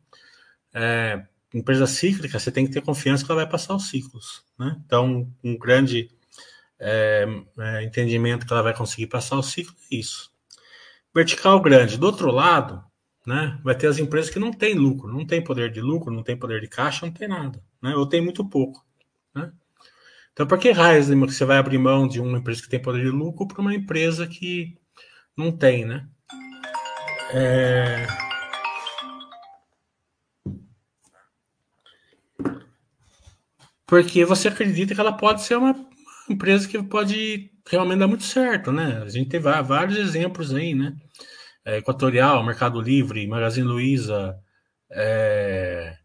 É, 0.73 1.25
empresa 1.53 1.87
cíclica, 1.87 2.39
você 2.39 2.51
tem 2.51 2.67
que 2.67 2.73
ter 2.73 2.83
confiança 2.83 3.25
que 3.25 3.31
ela 3.31 3.43
vai 3.43 3.51
passar 3.51 3.75
os 3.75 3.89
ciclos, 3.89 4.45
né? 4.59 4.77
Então, 4.85 5.31
um 5.43 5.57
grande 5.57 6.11
é, 6.79 7.27
é, 7.59 7.85
entendimento 7.85 8.47
que 8.47 8.53
ela 8.53 8.63
vai 8.63 8.75
conseguir 8.75 9.07
passar 9.07 9.37
o 9.37 9.43
ciclo 9.43 9.75
é 9.91 9.97
isso. 9.97 10.33
Vertical 11.15 11.61
grande. 11.61 11.97
Do 11.97 12.07
outro 12.07 12.31
lado, 12.31 12.85
né? 13.27 13.59
Vai 13.63 13.77
ter 13.77 13.87
as 13.87 13.99
empresas 13.99 14.31
que 14.31 14.39
não 14.39 14.53
têm 14.53 14.75
lucro, 14.75 15.13
não 15.13 15.27
tem 15.27 15.43
poder 15.43 15.71
de 15.71 15.81
lucro, 15.81 16.13
não 16.13 16.23
tem 16.23 16.37
poder 16.37 16.61
de 16.61 16.69
caixa, 16.69 17.07
não 17.07 17.13
tem 17.13 17.29
nada, 17.29 17.63
né? 17.83 17.95
Ou 17.97 18.07
tem 18.07 18.21
muito 18.21 18.45
pouco, 18.49 18.85
né? 19.35 19.53
Então, 20.33 20.47
por 20.47 20.59
que 20.59 20.73
raios 20.73 21.09
você 21.09 21.45
vai 21.45 21.59
abrir 21.59 21.79
mão 21.79 22.09
de 22.09 22.21
uma 22.21 22.39
empresa 22.39 22.63
que 22.63 22.69
tem 22.69 22.83
poder 22.83 23.05
de 23.05 23.11
lucro 23.11 23.47
para 23.47 23.61
uma 23.61 23.75
empresa 23.75 24.27
que 24.27 24.77
não 25.37 25.53
tem, 25.53 25.85
né? 25.85 26.09
É... 27.33 28.07
Porque 33.87 34.25
você 34.25 34.49
acredita 34.49 34.95
que 34.95 35.01
ela 35.01 35.13
pode 35.13 35.43
ser 35.43 35.57
uma 35.57 35.75
empresa 36.29 36.67
que 36.67 36.83
pode 36.83 37.51
realmente 37.69 37.99
dar 38.01 38.09
muito 38.09 38.25
certo, 38.25 38.73
né? 38.73 39.03
A 39.05 39.09
gente 39.09 39.29
tem 39.29 39.41
vários 39.41 39.97
exemplos 39.97 40.53
aí, 40.55 40.75
né? 40.75 40.97
É, 41.65 41.79
Equatorial, 41.79 42.45
Mercado 42.45 42.81
Livre, 42.81 43.27
Magazine 43.27 43.67
Luiza, 43.67 44.39
é, 44.91 45.97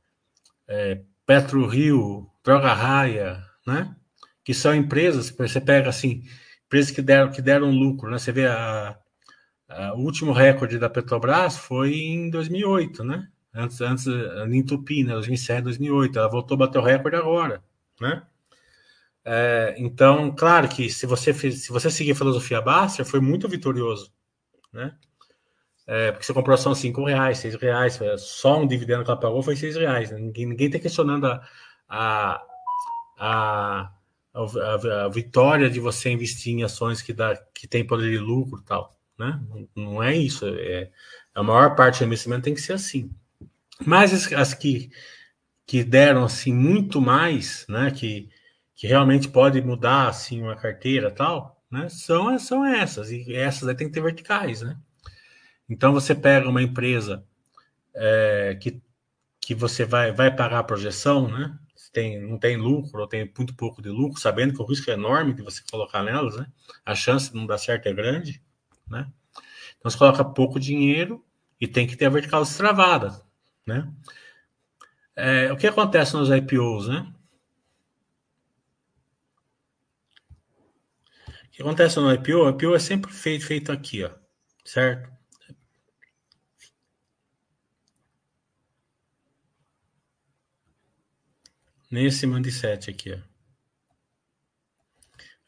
é, 0.68 1.02
Petro 1.26 1.68
Rio, 1.68 2.30
Droga 2.44 2.74
Raia, 2.74 3.44
né? 3.66 3.96
Que 4.44 4.54
são 4.54 4.74
empresas, 4.74 5.30
você 5.30 5.62
pega 5.62 5.90
assim, 5.90 6.24
empresas 6.66 6.92
que 6.92 7.02
deram, 7.02 7.32
que 7.32 7.42
deram 7.42 7.72
lucro, 7.72 8.10
né? 8.10 8.18
Você 8.18 8.32
vê 8.32 8.48
a, 8.48 8.98
a, 9.68 9.94
o 9.96 10.00
último 10.00 10.32
recorde 10.32 10.80
da 10.80 10.90
Petrobras 10.90 11.58
foi 11.58 11.96
em 11.96 12.30
2008, 12.30 13.04
né? 13.04 13.28
Antes, 13.54 13.82
antes 13.82 14.08
em 14.08 14.64
Tupi, 14.64 15.04
né? 15.04 15.14
2007, 15.14 15.64
2008. 15.64 16.20
Ela 16.20 16.30
voltou 16.30 16.56
a 16.56 16.60
bater 16.60 16.80
o 16.80 16.84
recorde 16.84 17.18
agora, 17.18 17.64
né? 18.00 18.24
É, 19.26 19.76
então, 19.78 20.34
claro 20.36 20.68
que 20.70 20.90
se 20.90 21.06
você, 21.06 21.34
se 21.34 21.72
você 21.72 21.92
seguir 21.92 22.14
a 22.14 22.16
filosofia 22.16 22.62
Baster, 22.62 23.06
foi 23.06 23.20
muito 23.20 23.48
vitorioso, 23.48 24.12
né? 24.74 24.96
É, 25.92 26.12
porque 26.12 26.24
você 26.24 26.34
comprou 26.36 26.54
ação 26.54 26.76
5 26.76 27.04
reais, 27.04 27.40
6 27.40 27.56
reais, 27.56 28.00
só 28.20 28.60
um 28.60 28.68
dividendo 28.68 29.04
que 29.04 29.10
ela 29.10 29.20
pagou 29.20 29.42
foi 29.42 29.56
6 29.56 29.76
reais. 29.76 30.12
Né? 30.12 30.20
Ninguém, 30.20 30.46
ninguém 30.46 30.68
está 30.68 30.78
questionando 30.78 31.26
a, 31.26 31.42
a, 31.90 32.44
a, 33.18 33.92
a, 34.36 35.10
vitória 35.10 35.68
de 35.68 35.80
você 35.80 36.12
investir 36.12 36.54
em 36.54 36.62
ações 36.62 37.02
que, 37.02 37.12
dá, 37.12 37.36
que 37.56 37.68
tem 37.68 37.84
poder 37.84 38.12
de 38.12 38.20
lucro 38.20 38.62
tal. 38.62 38.96
Né? 39.18 39.42
Não, 39.50 39.68
não 39.76 40.04
é 40.04 40.16
isso. 40.16 40.46
É, 40.48 40.92
a 41.34 41.42
maior 41.42 41.76
parte 41.76 42.00
do 42.00 42.06
investimento 42.06 42.44
tem 42.44 42.54
que 42.54 42.62
ser 42.62 42.74
assim. 42.74 43.10
Mas 43.84 44.14
as, 44.14 44.32
as 44.34 44.54
que, 44.54 44.92
que 45.66 45.84
deram 45.84 46.24
assim 46.24 46.54
muito 46.54 47.02
mais, 47.02 47.66
né? 47.68 47.90
que, 47.90 48.30
que 48.76 48.86
realmente 48.86 49.28
pode 49.28 49.60
mudar 49.60 50.08
assim 50.08 50.40
uma 50.44 50.56
carteira 50.56 51.10
tal, 51.10 51.60
né? 51.72 51.90
são, 51.90 52.38
são 52.38 52.64
essas. 52.64 53.10
E 53.10 53.34
essas 53.34 53.68
aí 53.68 53.74
tem 53.74 53.88
que 53.88 53.94
ter 53.94 54.04
verticais, 54.04 54.62
né? 54.62 54.78
Então 55.70 55.94
você 55.94 56.16
pega 56.16 56.50
uma 56.50 56.64
empresa 56.64 57.24
é, 57.94 58.58
que, 58.60 58.82
que 59.40 59.54
você 59.54 59.86
vai, 59.86 60.12
vai 60.12 60.36
pagar 60.36 60.60
a 60.60 60.64
projeção, 60.64 61.30
né? 61.30 61.58
Tem, 61.92 62.22
não 62.22 62.38
tem 62.38 62.56
lucro 62.56 63.02
ou 63.02 63.08
tem 63.08 63.32
muito 63.36 63.56
pouco 63.56 63.82
de 63.82 63.90
lucro, 63.90 64.20
sabendo 64.20 64.54
que 64.54 64.62
o 64.62 64.66
risco 64.66 64.92
é 64.92 64.94
enorme 64.94 65.34
de 65.34 65.42
você 65.42 65.64
colocar 65.72 66.04
nelas, 66.04 66.36
né? 66.36 66.48
A 66.86 66.94
chance 66.94 67.32
de 67.32 67.38
não 67.38 67.48
dar 67.48 67.58
certo 67.58 67.88
é 67.88 67.94
grande, 67.94 68.42
né? 68.88 69.12
Então 69.78 69.90
você 69.90 69.98
coloca 69.98 70.24
pouco 70.24 70.60
dinheiro 70.60 71.24
e 71.60 71.68
tem 71.68 71.88
que 71.88 71.96
ter 71.96 72.06
a 72.06 72.10
vertical 72.10 72.44
destravada, 72.44 73.22
né? 73.66 73.92
É, 75.16 75.52
o 75.52 75.58
que 75.58 75.68
acontece 75.68 76.16
nos 76.16 76.30
IPOs, 76.30 76.88
né? 76.88 77.14
O 81.46 81.50
que 81.52 81.62
acontece 81.62 82.00
no 82.00 82.14
IPO? 82.14 82.46
O 82.46 82.50
IPO 82.50 82.76
é 82.76 82.80
sempre 82.80 83.12
feito, 83.12 83.46
feito 83.46 83.72
aqui, 83.72 84.04
ó, 84.04 84.12
certo? 84.64 85.19
Nesse 91.92 92.28
mindset 92.28 92.90
aqui, 92.90 93.14
ó. 93.14 93.30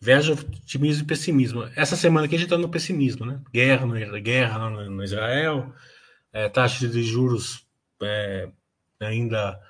Veja 0.04 0.34
otimismo 0.34 1.04
e 1.04 1.06
pessimismo. 1.06 1.70
Essa 1.76 1.96
semana 1.96 2.26
aqui 2.26 2.34
a 2.36 2.40
gente 2.40 2.48
está 2.48 2.58
no 2.58 2.70
pessimismo, 2.70 3.24
né? 3.24 3.40
Guerra 3.54 3.86
no, 3.86 4.22
guerra 4.22 4.70
no 4.70 5.04
Israel, 5.04 5.72
é, 6.34 6.50
taxa 6.50 6.88
de 6.88 7.04
juros 7.04 7.68
é, 8.02 8.50
ainda. 9.00 9.62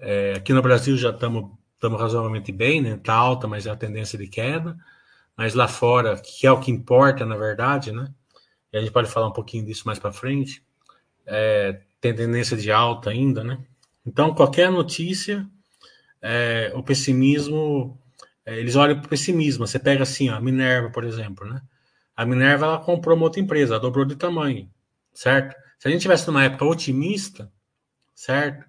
É, 0.00 0.34
aqui 0.36 0.54
no 0.54 0.62
Brasil 0.62 0.96
já 0.96 1.10
estamos 1.10 1.50
razoavelmente 1.82 2.50
bem, 2.50 2.80
né? 2.80 2.94
Está 2.94 3.12
alta, 3.12 3.46
mas 3.46 3.66
é 3.66 3.70
a 3.70 3.76
tendência 3.76 4.18
de 4.18 4.26
queda. 4.26 4.74
Mas 5.36 5.52
lá 5.52 5.68
fora, 5.68 6.16
que 6.16 6.46
é 6.46 6.50
o 6.50 6.60
que 6.60 6.70
importa, 6.70 7.26
na 7.26 7.36
verdade, 7.36 7.92
né? 7.92 8.08
E 8.72 8.78
a 8.78 8.80
gente 8.80 8.92
pode 8.92 9.10
falar 9.10 9.28
um 9.28 9.32
pouquinho 9.32 9.66
disso 9.66 9.82
mais 9.84 9.98
para 9.98 10.12
frente. 10.12 10.64
É, 11.26 11.82
tem 12.00 12.14
tendência 12.14 12.56
de 12.56 12.72
alta 12.72 13.10
ainda, 13.10 13.44
né? 13.44 13.62
Então, 14.06 14.34
qualquer 14.34 14.70
notícia 14.70 15.46
é, 16.26 16.72
o 16.74 16.82
pessimismo, 16.82 18.00
é, 18.46 18.58
eles 18.58 18.76
olham 18.76 18.96
para 18.98 19.06
o 19.06 19.10
pessimismo. 19.10 19.66
Você 19.66 19.78
pega 19.78 20.04
assim, 20.04 20.30
a 20.30 20.40
Minerva, 20.40 20.88
por 20.90 21.04
exemplo, 21.04 21.46
né? 21.46 21.60
A 22.16 22.24
Minerva 22.24 22.64
ela 22.64 22.78
comprou 22.78 23.14
uma 23.14 23.26
outra 23.26 23.40
empresa, 23.40 23.78
dobrou 23.78 24.06
de 24.06 24.16
tamanho, 24.16 24.70
certo? 25.12 25.54
Se 25.78 25.86
a 25.86 25.90
gente 25.90 26.00
tivesse 26.00 26.26
numa 26.26 26.42
época 26.42 26.64
otimista, 26.64 27.52
certo? 28.14 28.64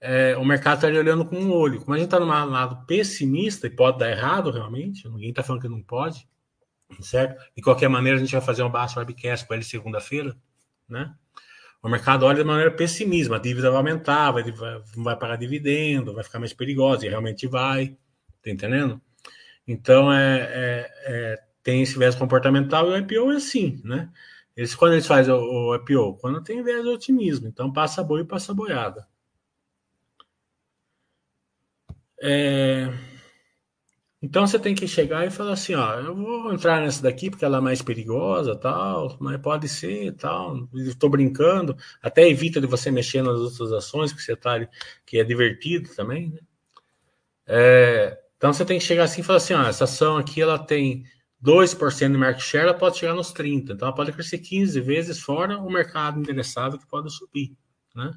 É, 0.00 0.36
o 0.36 0.44
mercado 0.44 0.78
estaria 0.78 0.98
olhando 0.98 1.24
com 1.24 1.36
um 1.36 1.52
olho. 1.52 1.80
Como 1.80 1.94
a 1.94 1.98
gente 1.98 2.06
está 2.06 2.18
num 2.18 2.26
lado 2.26 2.84
pessimista, 2.84 3.68
e 3.68 3.70
pode 3.70 3.98
dar 3.98 4.10
errado 4.10 4.50
realmente, 4.50 5.08
ninguém 5.08 5.30
está 5.30 5.44
falando 5.44 5.62
que 5.62 5.68
não 5.68 5.82
pode, 5.82 6.26
certo? 7.00 7.40
De 7.54 7.62
qualquer 7.62 7.88
maneira, 7.88 8.18
a 8.18 8.20
gente 8.20 8.32
vai 8.32 8.40
fazer 8.40 8.64
um 8.64 8.70
baixo 8.70 8.98
webcast 8.98 9.46
com 9.46 9.54
ele 9.54 9.62
segunda-feira, 9.62 10.36
né? 10.88 11.14
O 11.82 11.88
mercado 11.88 12.24
olha 12.24 12.38
de 12.38 12.44
maneira 12.44 12.70
pessimista, 12.70 13.34
a 13.34 13.38
dívida 13.38 13.70
vai 13.70 13.78
aumentar, 13.78 14.30
vai, 14.30 14.44
vai 14.96 15.16
pagar 15.16 15.36
dividendo, 15.36 16.14
vai 16.14 16.22
ficar 16.22 16.38
mais 16.38 16.52
perigosa, 16.52 17.04
e 17.04 17.08
realmente 17.08 17.46
vai, 17.46 17.96
tá 18.42 18.50
entendendo? 18.50 19.00
Então, 19.66 20.12
é, 20.12 20.40
é, 20.52 20.92
é 21.06 21.42
tem 21.62 21.82
esse 21.82 21.98
viés 21.98 22.14
comportamental 22.14 22.88
e 22.88 22.92
o 22.92 22.96
IPO 22.98 23.32
é 23.32 23.36
assim, 23.36 23.80
né? 23.84 24.10
Eles, 24.56 24.74
quando 24.74 24.92
eles 24.94 25.06
fazem 25.06 25.32
o, 25.32 25.70
o 25.70 25.74
IPO? 25.76 26.18
Quando 26.20 26.42
tem 26.42 26.62
viés 26.62 26.82
de 26.82 26.88
otimismo, 26.88 27.48
então 27.48 27.72
passa 27.72 28.02
boi 28.02 28.22
e 28.22 28.24
passa 28.24 28.52
boiada. 28.54 29.06
É... 32.20 33.11
Então 34.22 34.46
você 34.46 34.56
tem 34.56 34.72
que 34.72 34.86
chegar 34.86 35.26
e 35.26 35.30
falar 35.30 35.54
assim, 35.54 35.74
ó, 35.74 35.94
eu 35.98 36.14
vou 36.14 36.52
entrar 36.54 36.80
nessa 36.80 37.02
daqui 37.02 37.28
porque 37.28 37.44
ela 37.44 37.58
é 37.58 37.60
mais 37.60 37.82
perigosa, 37.82 38.54
tal, 38.54 39.16
mas 39.20 39.40
pode 39.40 39.68
ser, 39.68 40.12
tal. 40.14 40.68
Estou 40.74 41.10
brincando, 41.10 41.76
até 42.00 42.28
evita 42.28 42.60
de 42.60 42.68
você 42.68 42.88
mexer 42.90 43.20
nas 43.22 43.40
outras 43.40 43.72
ações 43.72 44.12
que 44.12 44.22
você 44.22 44.36
tá 44.36 44.52
ali, 44.52 44.68
que 45.04 45.18
é 45.18 45.24
divertido 45.24 45.90
também, 45.96 46.30
né? 46.30 46.38
É, 47.44 48.18
então 48.36 48.52
você 48.52 48.64
tem 48.64 48.78
que 48.78 48.84
chegar 48.84 49.04
assim 49.04 49.22
e 49.22 49.24
falar 49.24 49.38
assim, 49.38 49.54
ó, 49.54 49.64
essa 49.64 49.84
ação 49.84 50.16
aqui 50.16 50.40
ela 50.40 50.58
tem 50.58 51.04
2% 51.44 52.12
de 52.12 52.18
market 52.18 52.42
share, 52.44 52.64
ela 52.64 52.78
pode 52.78 52.98
chegar 52.98 53.14
nos 53.14 53.32
30, 53.32 53.72
então 53.72 53.88
ela 53.88 53.96
pode 53.96 54.12
crescer 54.12 54.38
15 54.38 54.80
vezes 54.80 55.18
fora 55.18 55.58
o 55.58 55.68
mercado 55.68 56.20
endereçável 56.20 56.78
que 56.78 56.86
pode 56.86 57.10
subir, 57.12 57.56
né? 57.92 58.12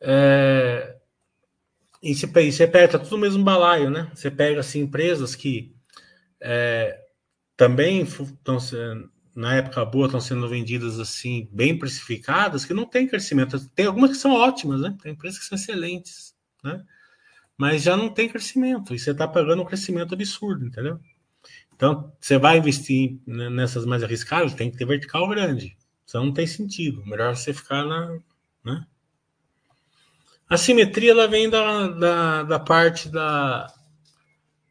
É, 0.00 0.96
e 2.10 2.14
você, 2.14 2.26
você 2.26 2.66
pega, 2.66 2.88
tá 2.92 2.98
tudo 2.98 3.16
no 3.16 3.22
mesmo 3.22 3.42
balaio, 3.42 3.90
né? 3.90 4.10
Você 4.14 4.30
pega 4.30 4.60
assim, 4.60 4.80
empresas 4.80 5.34
que 5.34 5.74
é, 6.40 6.98
também 7.56 8.02
estão 8.02 8.58
na 9.34 9.54
época 9.54 9.84
boa 9.84 10.06
estão 10.06 10.20
sendo 10.20 10.48
vendidas 10.48 10.98
assim, 10.98 11.48
bem 11.52 11.78
precificadas, 11.78 12.64
que 12.64 12.72
não 12.72 12.86
tem 12.86 13.06
crescimento. 13.06 13.58
Tem 13.70 13.86
algumas 13.86 14.10
que 14.10 14.16
são 14.16 14.32
ótimas, 14.32 14.80
né? 14.80 14.96
Tem 15.02 15.12
empresas 15.12 15.38
que 15.38 15.44
são 15.44 15.56
excelentes, 15.56 16.34
né? 16.64 16.82
Mas 17.58 17.82
já 17.82 17.96
não 17.96 18.08
tem 18.08 18.28
crescimento, 18.28 18.94
e 18.94 18.98
você 18.98 19.10
está 19.10 19.26
pagando 19.26 19.62
um 19.62 19.64
crescimento 19.66 20.14
absurdo, 20.14 20.66
entendeu? 20.66 21.00
Então, 21.74 22.10
você 22.18 22.38
vai 22.38 22.56
investir 22.56 23.18
nessas 23.26 23.84
mais 23.84 24.02
arriscadas, 24.02 24.54
tem 24.54 24.70
que 24.70 24.78
ter 24.78 24.86
vertical 24.86 25.28
grande. 25.28 25.76
Senão 26.06 26.26
não 26.26 26.32
tem 26.32 26.46
sentido. 26.46 27.04
Melhor 27.04 27.36
você 27.36 27.52
ficar 27.52 27.84
na. 27.84 28.18
Né? 28.64 28.86
A 30.48 30.56
simetria 30.56 31.10
ela 31.10 31.26
vem 31.26 31.50
da, 31.50 31.88
da, 31.88 32.42
da 32.44 32.58
parte 32.58 33.08
da, 33.08 33.72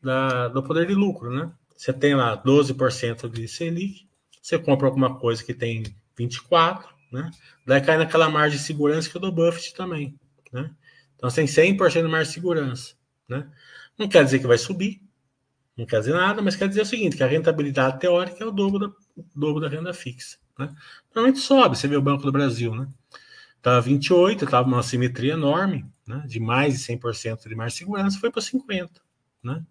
da, 0.01 0.47
do 0.47 0.63
poder 0.63 0.87
de 0.87 0.93
lucro, 0.93 1.29
né? 1.29 1.51
Você 1.75 1.91
tem 1.91 2.15
lá 2.15 2.41
12% 2.41 3.29
de 3.29 3.47
Selic, 3.47 4.07
você 4.41 4.57
compra 4.57 4.87
alguma 4.87 5.19
coisa 5.19 5.43
que 5.43 5.53
tem 5.53 5.83
24%, 6.17 6.85
né? 7.11 7.29
Daí 7.65 7.81
cai 7.81 7.97
naquela 7.97 8.29
margem 8.29 8.57
de 8.57 8.63
segurança 8.63 9.09
que 9.09 9.17
é 9.17 9.19
do 9.19 9.31
Buffett 9.31 9.73
também, 9.73 10.17
né? 10.51 10.71
Então 11.15 11.29
você 11.29 11.45
tem 11.45 11.75
100% 11.75 12.03
de 12.03 12.07
margem 12.07 12.27
de 12.27 12.33
segurança, 12.33 12.93
né? 13.27 13.49
Não 13.97 14.07
quer 14.07 14.23
dizer 14.23 14.39
que 14.39 14.47
vai 14.47 14.57
subir, 14.57 15.01
não 15.75 15.85
quer 15.85 15.99
dizer 15.99 16.13
nada, 16.13 16.41
mas 16.41 16.55
quer 16.55 16.69
dizer 16.69 16.81
o 16.81 16.85
seguinte, 16.85 17.17
que 17.17 17.23
a 17.23 17.27
rentabilidade 17.27 17.99
teórica 17.99 18.41
é 18.41 18.47
o 18.47 18.51
dobro 18.51 18.79
da, 18.79 18.87
o 19.17 19.25
dobro 19.35 19.61
da 19.61 19.67
renda 19.67 19.93
fixa, 19.93 20.37
né? 20.57 20.73
Normalmente 21.13 21.39
sobe, 21.39 21.77
você 21.77 21.87
vê 21.87 21.97
o 21.97 22.01
Banco 22.01 22.23
do 22.23 22.31
Brasil, 22.31 22.73
né? 22.73 22.87
Estava 23.65 23.81
28, 23.81 24.45
estava 24.45 24.67
uma 24.67 24.83
simetria 24.83 25.33
enorme, 25.33 25.83
né? 26.07 26.23
de 26.27 26.39
mais 26.39 26.75
de 26.75 26.79
100% 26.81 27.49
de 27.49 27.55
mais 27.55 27.73
segurança, 27.73 28.19
foi 28.19 28.29
para 28.29 28.39
50%. 28.39 28.91
Né? 29.43 29.65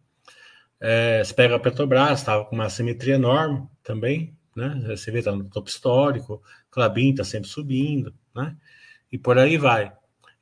É, 0.81 1.23
você 1.23 1.33
pega 1.33 1.55
a 1.55 1.61
Petrobras, 1.61 2.19
estava 2.19 2.45
com 2.45 2.57
uma 2.57 2.69
simetria 2.69 3.15
enorme 3.15 3.69
também, 3.85 4.37
né? 4.57 4.85
você 4.89 5.13
vê, 5.13 5.21
está 5.21 5.31
no 5.31 5.45
topo 5.45 5.69
histórico, 5.69 6.43
Clabin 6.73 7.11
está 7.11 7.23
sempre 7.23 7.49
subindo, 7.49 8.13
né? 8.35 8.57
e 9.13 9.17
por 9.17 9.39
aí 9.39 9.57
vai. 9.57 9.93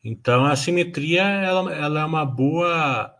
Então, 0.02 0.46
a 0.46 0.56
simetria 0.56 1.22
ela, 1.22 1.74
ela 1.74 2.00
é 2.00 2.04
uma 2.06 2.24
boa. 2.24 3.14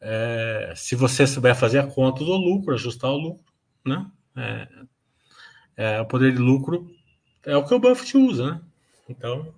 É, 0.00 0.74
se 0.76 0.94
você 0.94 1.26
souber 1.26 1.56
fazer 1.56 1.80
a 1.80 1.86
conta 1.88 2.24
do 2.24 2.36
lucro, 2.36 2.72
ajustar 2.72 3.10
o 3.10 3.18
lucro, 3.18 3.52
né? 3.84 4.06
É, 4.36 4.68
é, 5.76 6.00
o 6.00 6.06
poder 6.06 6.32
de 6.32 6.38
lucro 6.38 6.88
é 7.44 7.56
o 7.56 7.64
que 7.64 7.74
o 7.74 7.80
Buffett 7.80 8.16
usa, 8.16 8.52
né? 8.52 8.60
Então, 9.08 9.54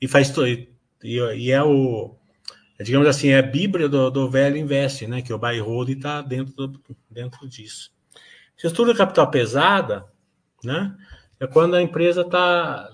e 0.00 0.08
faz 0.08 0.32
e, 0.38 0.68
e 1.02 1.50
é 1.50 1.62
o 1.62 2.16
digamos 2.80 3.06
assim, 3.06 3.28
é 3.28 3.38
a 3.38 3.42
bíblia 3.42 3.88
do, 3.88 4.10
do 4.10 4.30
velho 4.30 4.56
investe, 4.56 5.06
né? 5.06 5.20
Que 5.20 5.32
o 5.32 5.38
buy 5.38 5.58
hold 5.60 5.90
está 5.90 6.22
dentro, 6.22 6.80
dentro 7.10 7.46
disso. 7.48 7.90
Estrutura 8.56 8.94
capital 8.94 9.30
pesada, 9.30 10.06
né? 10.64 10.96
É 11.38 11.46
quando 11.46 11.74
a 11.74 11.82
empresa 11.82 12.22
está 12.22 12.90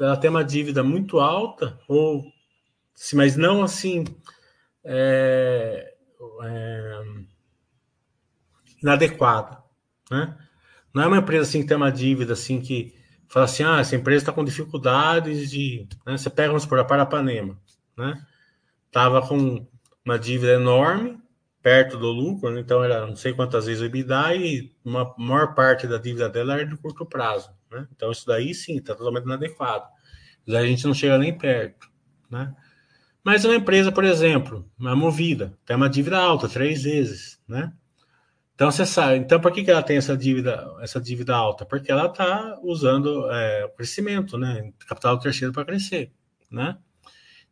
ela 0.00 0.16
tem 0.16 0.30
uma 0.30 0.44
dívida 0.44 0.82
muito 0.82 1.20
alta 1.20 1.78
ou 1.86 2.24
mas 3.14 3.36
não 3.36 3.62
assim 3.62 4.04
é, 4.84 5.94
é, 6.44 7.02
inadequada, 8.82 9.62
né? 10.10 10.36
Não 10.92 11.02
é 11.02 11.06
uma 11.06 11.18
empresa 11.18 11.48
assim 11.48 11.62
que 11.62 11.68
tem 11.68 11.76
uma 11.76 11.92
dívida 11.92 12.32
assim 12.32 12.60
que 12.60 12.94
fala 13.30 13.44
assim, 13.44 13.62
ah, 13.62 13.78
essa 13.78 13.94
empresa 13.96 14.24
está 14.24 14.32
com 14.32 14.44
dificuldades 14.44 15.50
de... 15.50 15.86
Né? 16.04 16.18
Você 16.18 16.28
pega, 16.28 16.48
vamos 16.48 16.64
supor, 16.64 16.80
a 16.80 16.84
Parapanema, 16.84 17.56
né? 17.96 18.20
Tava 18.90 19.26
com 19.26 19.66
uma 20.04 20.18
dívida 20.18 20.54
enorme, 20.54 21.16
perto 21.62 21.96
do 21.96 22.08
lucro, 22.10 22.50
né? 22.50 22.60
então 22.60 22.82
era 22.82 23.06
não 23.06 23.14
sei 23.14 23.32
quantas 23.32 23.66
vezes 23.66 23.82
o 23.82 23.84
EBITDA 23.84 24.34
e 24.34 24.72
uma 24.84 25.14
maior 25.16 25.54
parte 25.54 25.86
da 25.86 25.98
dívida 25.98 26.28
dela 26.28 26.54
era 26.54 26.66
de 26.66 26.76
curto 26.76 27.06
prazo, 27.06 27.50
né? 27.70 27.86
Então 27.94 28.10
isso 28.10 28.26
daí 28.26 28.52
sim, 28.52 28.78
está 28.78 28.94
totalmente 28.94 29.24
inadequado. 29.24 29.86
Isso 30.46 30.56
a 30.56 30.66
gente 30.66 30.86
não 30.86 30.94
chega 30.94 31.18
nem 31.18 31.36
perto, 31.36 31.88
né? 32.28 32.54
Mas 33.22 33.44
uma 33.44 33.54
empresa, 33.54 33.92
por 33.92 34.02
exemplo, 34.02 34.68
uma 34.78 34.96
movida, 34.96 35.56
tem 35.64 35.76
uma 35.76 35.90
dívida 35.90 36.18
alta, 36.18 36.48
três 36.48 36.82
vezes, 36.82 37.38
né? 37.46 37.72
Então 38.60 38.70
você 38.70 38.84
sabe, 38.84 39.16
então 39.16 39.40
por 39.40 39.50
que, 39.52 39.64
que 39.64 39.70
ela 39.70 39.82
tem 39.82 39.96
essa 39.96 40.14
dívida, 40.14 40.70
essa 40.82 41.00
dívida 41.00 41.34
alta? 41.34 41.64
Porque 41.64 41.90
ela 41.90 42.04
está 42.04 42.58
usando 42.62 43.26
é, 43.32 43.64
o 43.64 43.70
crescimento, 43.70 44.36
né? 44.36 44.70
Capital 44.86 45.18
terceiro 45.18 45.50
para 45.50 45.64
crescer, 45.64 46.12
né? 46.50 46.76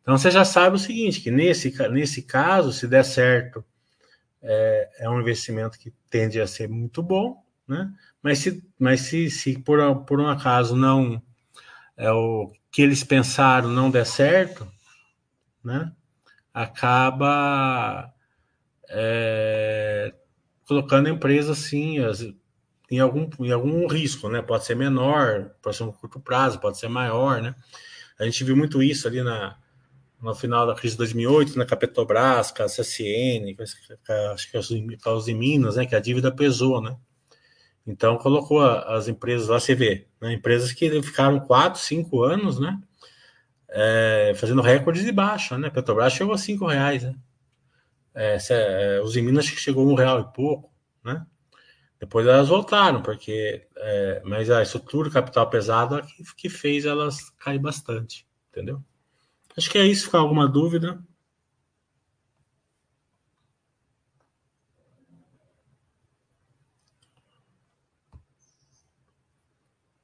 Então 0.03 0.15
você 0.15 0.29
já 0.29 0.45
sabe 0.45 0.75
o 0.75 0.79
seguinte, 0.79 1.19
que 1.19 1.31
nesse, 1.31 1.73
nesse 1.89 2.21
caso, 2.21 2.71
se 2.71 2.87
der 2.87 3.03
certo, 3.03 3.65
é, 4.39 4.89
é 4.99 5.09
um 5.09 5.19
investimento 5.19 5.79
que 5.79 5.91
tende 6.11 6.39
a 6.39 6.45
ser 6.45 6.69
muito 6.69 7.01
bom, 7.01 7.43
né? 7.67 7.91
Mas 8.21 8.37
se, 8.37 8.63
mas 8.77 9.01
se, 9.01 9.31
se 9.31 9.57
por, 9.57 10.05
por 10.05 10.19
um 10.19 10.27
acaso 10.27 10.75
não 10.75 11.19
é 11.97 12.11
o 12.11 12.51
que 12.71 12.83
eles 12.83 13.03
pensaram 13.03 13.67
não 13.67 13.89
der 13.89 14.05
certo, 14.05 14.71
né? 15.63 15.91
Acaba 16.53 18.13
é, 18.87 20.13
colocando 20.69 21.07
a 21.07 21.09
empresa 21.09 21.53
assim, 21.53 21.97
em 22.91 22.99
algum, 22.99 23.27
em 23.39 23.51
algum 23.51 23.87
risco, 23.87 24.29
né? 24.29 24.39
Pode 24.39 24.65
ser 24.65 24.75
menor, 24.75 25.49
pode 25.63 25.75
ser 25.75 25.81
um 25.81 25.91
curto 25.91 26.19
prazo, 26.19 26.59
pode 26.59 26.77
ser 26.77 26.87
maior, 26.87 27.41
né? 27.41 27.55
A 28.19 28.25
gente 28.25 28.43
viu 28.43 28.55
muito 28.55 28.83
isso 28.83 29.07
ali 29.07 29.23
na, 29.23 29.57
no 30.21 30.35
final 30.35 30.67
da 30.67 30.75
crise 30.75 30.93
de 30.93 30.99
2008, 30.99 31.57
na 31.57 31.65
Petrobras, 31.65 32.51
com 32.51 32.61
a 32.61 32.67
CSN, 32.67 33.55
acho 34.31 34.51
que 34.51 34.57
a 35.03 35.11
Uzi 35.11 35.33
Minas, 35.33 35.75
né? 35.75 35.87
Que 35.87 35.95
a 35.95 35.99
dívida 35.99 36.31
pesou, 36.31 36.79
né? 36.79 36.95
Então 37.87 38.15
colocou 38.19 38.61
as 38.61 39.07
empresas 39.07 39.47
lá, 39.47 39.59
você 39.59 39.73
vê, 39.73 40.05
né? 40.21 40.33
empresas 40.33 40.71
que 40.71 41.01
ficaram 41.01 41.39
4, 41.39 41.81
5 41.81 42.23
anos, 42.23 42.59
né? 42.59 42.79
É, 43.69 44.33
fazendo 44.35 44.61
recordes 44.61 45.03
de 45.03 45.11
baixa, 45.11 45.57
né? 45.57 45.71
Petrobras 45.71 46.13
chegou 46.13 46.35
a 46.35 46.37
5 46.37 46.67
reais, 46.67 47.01
né? 47.01 47.15
É, 48.19 48.37
é, 48.49 49.01
os 49.01 49.15
Minas 49.15 49.49
que 49.49 49.55
chegou 49.55 49.89
um 49.89 49.95
real 49.95 50.19
e 50.19 50.33
pouco, 50.33 50.69
né? 51.03 51.25
Depois 51.99 52.27
elas 52.27 52.49
voltaram, 52.49 53.01
porque 53.01 53.65
é, 53.77 54.21
mas 54.25 54.49
a 54.49 54.61
estrutura 54.61 55.09
capital 55.09 55.49
pesada 55.49 56.01
que, 56.01 56.23
que 56.35 56.49
fez 56.49 56.85
elas 56.85 57.29
cair 57.37 57.59
bastante, 57.59 58.27
entendeu? 58.49 58.83
Acho 59.57 59.69
que 59.69 59.77
é 59.77 59.85
isso. 59.85 60.05
Ficar 60.05 60.19
alguma 60.19 60.47
dúvida? 60.47 61.01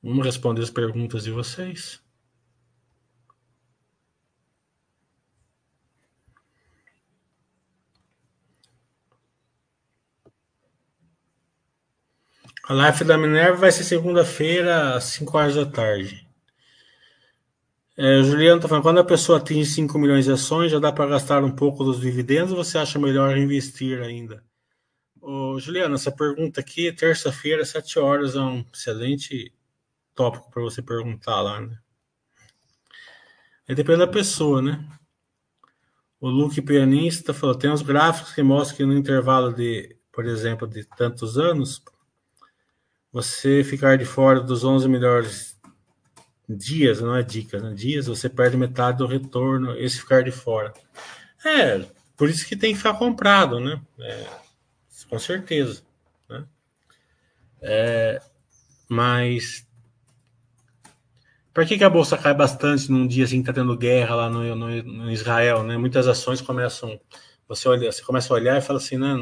Vamos 0.01 0.25
responder 0.25 0.61
as 0.61 0.69
perguntas 0.69 1.23
de 1.23 1.31
vocês. 1.31 2.04
A 12.67 12.73
live 12.73 13.03
da 13.03 13.15
Minerva 13.15 13.57
vai 13.57 13.71
ser 13.71 13.83
segunda-feira, 13.83 14.95
às 14.95 15.03
5 15.03 15.37
horas 15.37 15.53
da 15.53 15.67
tarde. 15.67 16.27
É, 17.95 18.23
Juliano 18.23 18.55
está 18.55 18.67
falando, 18.67 18.83
quando 18.83 18.99
a 18.99 19.03
pessoa 19.03 19.37
atinge 19.37 19.69
5 19.69 19.99
milhões 19.99 20.25
de 20.25 20.31
ações, 20.31 20.71
já 20.71 20.79
dá 20.79 20.91
para 20.91 21.11
gastar 21.11 21.43
um 21.43 21.51
pouco 21.51 21.83
dos 21.83 22.01
dividendos 22.01 22.51
ou 22.51 22.63
você 22.63 22.79
acha 22.79 22.97
melhor 22.97 23.37
investir 23.37 24.01
ainda? 24.01 24.43
Ô, 25.21 25.59
Juliano, 25.59 25.93
essa 25.93 26.11
pergunta 26.11 26.59
aqui, 26.59 26.91
terça-feira, 26.91 27.63
7 27.63 27.99
horas, 27.99 28.35
é 28.35 28.39
um 28.39 28.65
excelente 28.73 29.53
tópico 30.15 30.49
para 30.49 30.63
você 30.63 30.81
perguntar 30.81 31.41
lá, 31.41 31.61
né? 31.61 31.77
É 33.67 33.75
depende 33.75 33.99
da 33.99 34.07
pessoa, 34.07 34.59
né? 34.59 34.83
O 36.19 36.27
Luke 36.29 36.59
Pianista 36.63 37.31
falou: 37.31 37.55
tem 37.55 37.69
uns 37.69 37.83
gráficos 37.83 38.33
que 38.33 38.41
mostram 38.41 38.77
que 38.77 38.85
no 38.85 38.97
intervalo 38.97 39.53
de, 39.53 39.95
por 40.11 40.25
exemplo, 40.25 40.67
de 40.67 40.83
tantos 40.83 41.37
anos, 41.37 41.83
você 43.15 43.63
ficar 43.63 43.97
de 43.97 44.03
fora 44.03 44.41
dos 44.41 44.65
11 44.65 44.89
melhores 44.89 45.57
dias, 46.49 46.99
não 46.99 47.15
é 47.15 47.23
dicas, 47.23 47.63
né? 47.63 47.73
dias, 47.73 48.07
você 48.07 48.27
perde 48.27 48.57
metade 48.57 48.97
do 48.97 49.07
retorno, 49.07 49.73
esse 49.77 50.01
ficar 50.01 50.21
de 50.21 50.31
fora. 50.31 50.73
É, 51.45 51.85
por 52.17 52.27
isso 52.29 52.45
que 52.45 52.57
tem 52.57 52.73
que 52.73 52.77
ficar 52.77 52.95
comprado, 52.95 53.57
né? 53.57 53.81
É, 54.01 54.25
com 55.09 55.17
certeza. 55.17 55.81
Né? 56.27 56.43
É, 57.61 58.21
mas 58.89 59.65
por 61.53 61.65
que, 61.65 61.77
que, 61.77 61.85
a 61.85 61.89
bolsa 61.89 62.17
cai 62.17 62.33
bastante 62.33 62.91
num 62.91 63.07
dia 63.07 63.23
assim 63.23 63.41
que 63.41 63.49
está 63.49 63.53
tendo 63.53 63.77
guerra 63.77 64.13
lá 64.13 64.29
no, 64.29 64.43
no, 64.57 64.83
no, 64.83 65.09
Israel, 65.09 65.63
né? 65.63 65.77
Muitas 65.77 66.05
ações 66.05 66.41
começam, 66.41 66.99
você 67.47 67.69
olha, 67.69 67.89
você 67.89 68.03
começa 68.03 68.33
a 68.33 68.35
olhar 68.35 68.57
e 68.57 68.61
fala 68.61 68.77
assim, 68.77 68.97
né? 68.97 69.15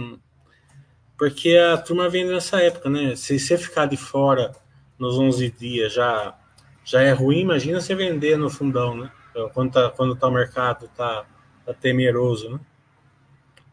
Porque 1.17 1.58
a 1.58 1.78
turma 1.78 2.10
vem 2.10 2.26
nessa 2.26 2.62
época, 2.62 2.89
né? 2.89 3.15
Se 3.15 3.39
você 3.39 3.58
ficar 3.58 3.86
de 3.86 3.97
fora 3.97 4.52
nos 4.97 5.17
11 5.17 5.52
dias 5.52 5.93
já 5.93 6.38
já 6.86 7.02
é 7.02 7.13
ruim, 7.13 7.39
imagina 7.39 7.80
você 7.80 7.95
vender 7.95 8.38
no 8.38 8.49
fundão, 8.49 8.95
né? 8.97 9.12
Quando 9.54 9.71
tá, 9.71 9.89
quando 9.89 10.15
tá 10.15 10.28
o 10.28 10.32
mercado 10.32 10.89
tá, 10.89 11.26
tá 11.65 11.73
temeroso, 11.73 12.49
né? 12.49 12.60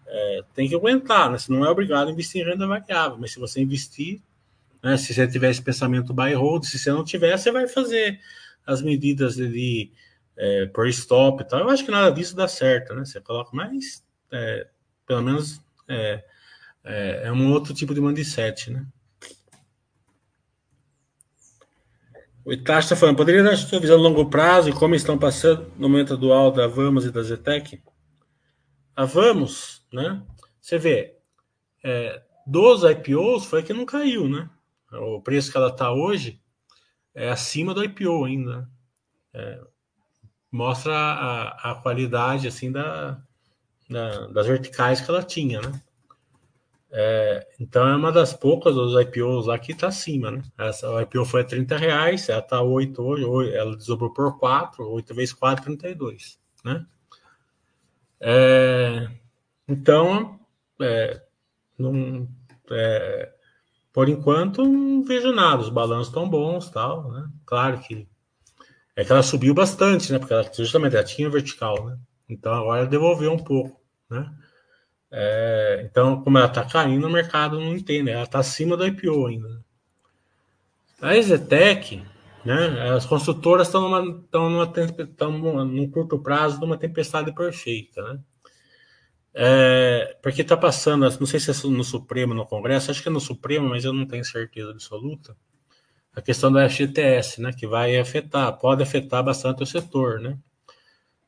É, 0.06 0.44
tem 0.54 0.68
que 0.68 0.74
aguentar, 0.74 1.30
né? 1.30 1.38
Você 1.38 1.52
não 1.52 1.64
é 1.64 1.70
obrigado 1.70 2.08
a 2.08 2.10
investir 2.12 2.42
em 2.42 2.44
renda 2.44 2.66
variável, 2.66 3.18
mas 3.18 3.32
se 3.32 3.40
você 3.40 3.60
investir, 3.60 4.20
né, 4.82 4.96
se 4.96 5.12
você 5.12 5.26
tiver 5.26 5.50
esse 5.50 5.62
pensamento 5.62 6.14
buy 6.14 6.34
hold, 6.34 6.64
se 6.64 6.78
você 6.78 6.90
não 6.90 7.04
tiver, 7.04 7.36
você 7.36 7.50
vai 7.50 7.68
fazer 7.68 8.20
as 8.66 8.80
medidas 8.80 9.36
de 9.36 9.90
é, 10.36 10.66
por 10.66 10.88
stop 10.88 11.42
e 11.42 11.46
tal. 11.46 11.60
Eu 11.60 11.70
acho 11.70 11.84
que 11.84 11.90
nada 11.90 12.10
disso 12.10 12.34
dá 12.34 12.48
certo, 12.48 12.94
né? 12.94 13.04
Você 13.04 13.20
coloca 13.20 13.54
mais, 13.54 14.04
é, 14.32 14.66
pelo 15.06 15.22
menos 15.22 15.60
é, 15.88 16.24
é, 16.84 17.22
é, 17.24 17.32
um 17.32 17.52
outro 17.52 17.74
tipo 17.74 17.94
de 17.94 18.00
mindset, 18.00 18.70
né? 18.70 18.86
O 22.44 22.52
Itachi 22.52 22.86
está 22.86 22.96
falando, 22.96 23.16
poderia 23.16 23.42
dar 23.42 23.56
sua 23.56 23.78
visão 23.78 23.98
a 23.98 24.00
longo 24.00 24.30
prazo 24.30 24.70
e 24.70 24.72
como 24.72 24.94
estão 24.94 25.18
passando 25.18 25.70
no 25.76 25.88
momento 25.88 26.14
atual 26.14 26.50
da 26.50 26.66
Vamos 26.66 27.04
e 27.04 27.10
da 27.10 27.22
Zetec? 27.22 27.82
A 28.96 29.04
Vamos, 29.04 29.86
né? 29.92 30.22
Você 30.60 30.78
vê, 30.78 31.16
é, 31.84 32.22
dos 32.46 32.82
IPOs 32.82 33.44
foi 33.44 33.62
que 33.62 33.72
não 33.72 33.84
caiu, 33.84 34.28
né? 34.28 34.48
O 34.92 35.20
preço 35.20 35.50
que 35.52 35.56
ela 35.56 35.68
está 35.68 35.92
hoje 35.92 36.40
é 37.14 37.28
acima 37.28 37.72
do 37.74 37.84
IPO 37.84 38.24
ainda. 38.24 38.68
É, 39.32 39.60
mostra 40.50 40.92
a, 40.92 41.70
a, 41.70 41.74
qualidade 41.76 42.48
assim 42.48 42.72
da, 42.72 43.22
da, 43.88 44.26
das 44.28 44.46
verticais 44.46 45.00
que 45.00 45.10
ela 45.10 45.22
tinha, 45.22 45.60
né? 45.60 45.80
É, 46.92 47.46
então 47.60 47.86
é 47.88 47.94
uma 47.94 48.10
das 48.10 48.32
poucas 48.32 48.74
dos 48.74 49.00
IPOs 49.00 49.46
lá 49.46 49.58
que 49.58 49.72
está 49.72 49.88
acima, 49.88 50.30
né? 50.32 50.42
Essa, 50.58 50.90
o 50.90 51.00
IPO 51.00 51.24
foi 51.24 51.42
a 51.42 51.44
30 51.44 51.76
reais, 51.76 52.28
ela 52.28 52.40
está 52.40 52.60
8 52.60 53.00
hoje, 53.00 53.54
ela 53.54 53.76
desdobrou 53.76 54.12
por 54.12 54.38
4, 54.38 54.88
8 54.90 55.14
vezes 55.14 55.32
4, 55.32 55.64
32, 55.64 56.38
né? 56.64 56.84
É, 58.20 59.08
então, 59.68 60.40
é, 60.80 61.22
não, 61.78 62.28
é, 62.70 63.32
por 63.92 64.08
enquanto, 64.08 64.64
não 64.64 65.02
vejo 65.04 65.32
nada. 65.32 65.62
Os 65.62 65.70
balanços 65.70 66.08
estão 66.08 66.28
bons, 66.28 66.70
tal, 66.70 67.10
né? 67.12 67.28
Claro 67.46 67.80
que 67.80 68.08
é 68.96 69.04
que 69.04 69.12
ela 69.12 69.22
subiu 69.22 69.54
bastante, 69.54 70.12
né? 70.12 70.18
Porque 70.18 70.32
ela, 70.32 70.50
justamente 70.52 70.96
ela 70.96 71.04
tinha 71.04 71.30
vertical, 71.30 71.86
né? 71.86 71.98
Então 72.28 72.52
agora 72.52 72.86
devolveu 72.86 73.32
um 73.32 73.38
pouco, 73.38 73.80
né? 74.10 74.30
É, 75.12 75.82
então, 75.84 76.22
como 76.22 76.38
ela 76.38 76.46
está 76.46 76.64
caindo, 76.64 77.06
o 77.06 77.10
mercado 77.10 77.58
não 77.58 77.74
entende. 77.76 78.10
Ela 78.10 78.24
está 78.24 78.38
acima 78.38 78.76
do 78.76 78.86
IPO 78.86 79.26
ainda. 79.26 79.64
A 81.00 81.16
Exetec, 81.16 82.02
né? 82.44 82.90
As 82.90 83.06
construtoras 83.06 83.68
estão 83.68 83.82
numa, 83.82 84.20
estão 84.20 84.50
numa, 84.50 84.72
estão 85.02 85.32
num 85.64 85.90
curto 85.90 86.18
prazo 86.18 86.58
de 86.58 86.64
uma 86.64 86.78
tempestade 86.78 87.32
perfeita, 87.32 88.02
né? 88.02 88.20
É, 89.32 90.16
porque 90.22 90.42
está 90.42 90.56
passando, 90.56 91.02
não 91.02 91.26
sei 91.26 91.38
se 91.38 91.50
é 91.50 91.70
no 91.70 91.84
Supremo, 91.84 92.34
no 92.34 92.46
Congresso, 92.46 92.90
acho 92.90 93.02
que 93.02 93.08
é 93.08 93.12
no 93.12 93.20
Supremo, 93.20 93.68
mas 93.68 93.84
eu 93.84 93.92
não 93.92 94.06
tenho 94.06 94.24
certeza 94.24 94.70
absoluta. 94.70 95.36
A 96.12 96.20
questão 96.20 96.50
da 96.50 96.68
FGTS, 96.68 97.40
né, 97.40 97.52
que 97.52 97.66
vai 97.66 97.96
afetar, 97.96 98.58
pode 98.58 98.82
afetar 98.82 99.22
bastante 99.22 99.62
o 99.62 99.66
setor, 99.66 100.20
né? 100.20 100.36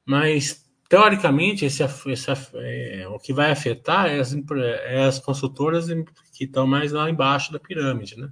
Mas 0.05 0.62
teoricamente 0.93 1.65
esse, 1.65 1.83
esse 1.83 2.31
é, 2.57 3.09
o 3.09 3.19
que 3.19 3.33
vai 3.33 3.51
afetar 3.51 4.09
é 4.09 4.19
as, 4.19 4.37
é 4.85 5.05
as 5.05 5.19
consultoras 5.19 5.87
que 6.35 6.45
estão 6.45 6.67
mais 6.67 6.93
lá 6.93 7.09
embaixo 7.09 7.51
da 7.51 7.59
pirâmide, 7.59 8.21
né? 8.21 8.29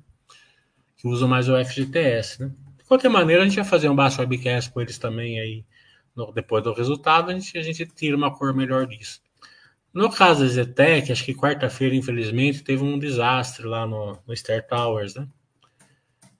Que 0.95 1.09
usam 1.09 1.27
mais 1.27 1.49
o 1.49 1.57
FGTS, 1.65 2.43
né? 2.43 2.53
De 2.77 2.85
qualquer 2.85 3.09
maneira, 3.09 3.43
a 3.43 3.47
gente 3.47 3.57
vai 3.57 3.65
fazer 3.65 3.89
um 3.89 3.97
baixo 3.97 4.21
webcast 4.21 4.71
com 4.71 4.79
eles 4.83 4.99
também 4.99 5.41
aí 5.41 5.65
no, 6.15 6.31
depois 6.33 6.63
do 6.63 6.75
resultado, 6.75 7.31
a 7.31 7.33
gente, 7.33 7.57
a 7.57 7.63
gente 7.63 7.87
tira 7.87 8.15
uma 8.15 8.31
cor 8.31 8.53
melhor 8.53 8.87
disso. 8.87 9.23
No 9.91 10.13
caso 10.13 10.43
da 10.43 10.49
Zetec, 10.51 11.11
acho 11.11 11.25
que 11.25 11.35
quarta-feira, 11.35 11.95
infelizmente, 11.95 12.63
teve 12.63 12.85
um 12.85 12.99
desastre 12.99 13.65
lá 13.67 13.87
no, 13.87 14.19
no 14.27 14.37
Star 14.37 14.67
Towers, 14.67 15.15
né? 15.15 15.27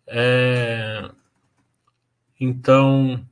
É, 0.07 1.11
então, 2.39 3.27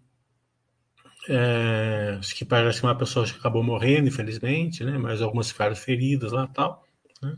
é, 1.28 2.16
acho 2.18 2.34
que 2.34 2.44
parece 2.44 2.80
que 2.80 2.86
uma 2.86 2.96
pessoa 2.96 3.26
acabou 3.26 3.62
morrendo, 3.62 4.08
infelizmente, 4.08 4.84
né? 4.84 4.96
Mas 4.98 5.22
algumas 5.22 5.50
ficaram 5.50 5.76
feridas 5.76 6.32
lá 6.32 6.46
tal. 6.46 6.84
Né? 7.22 7.36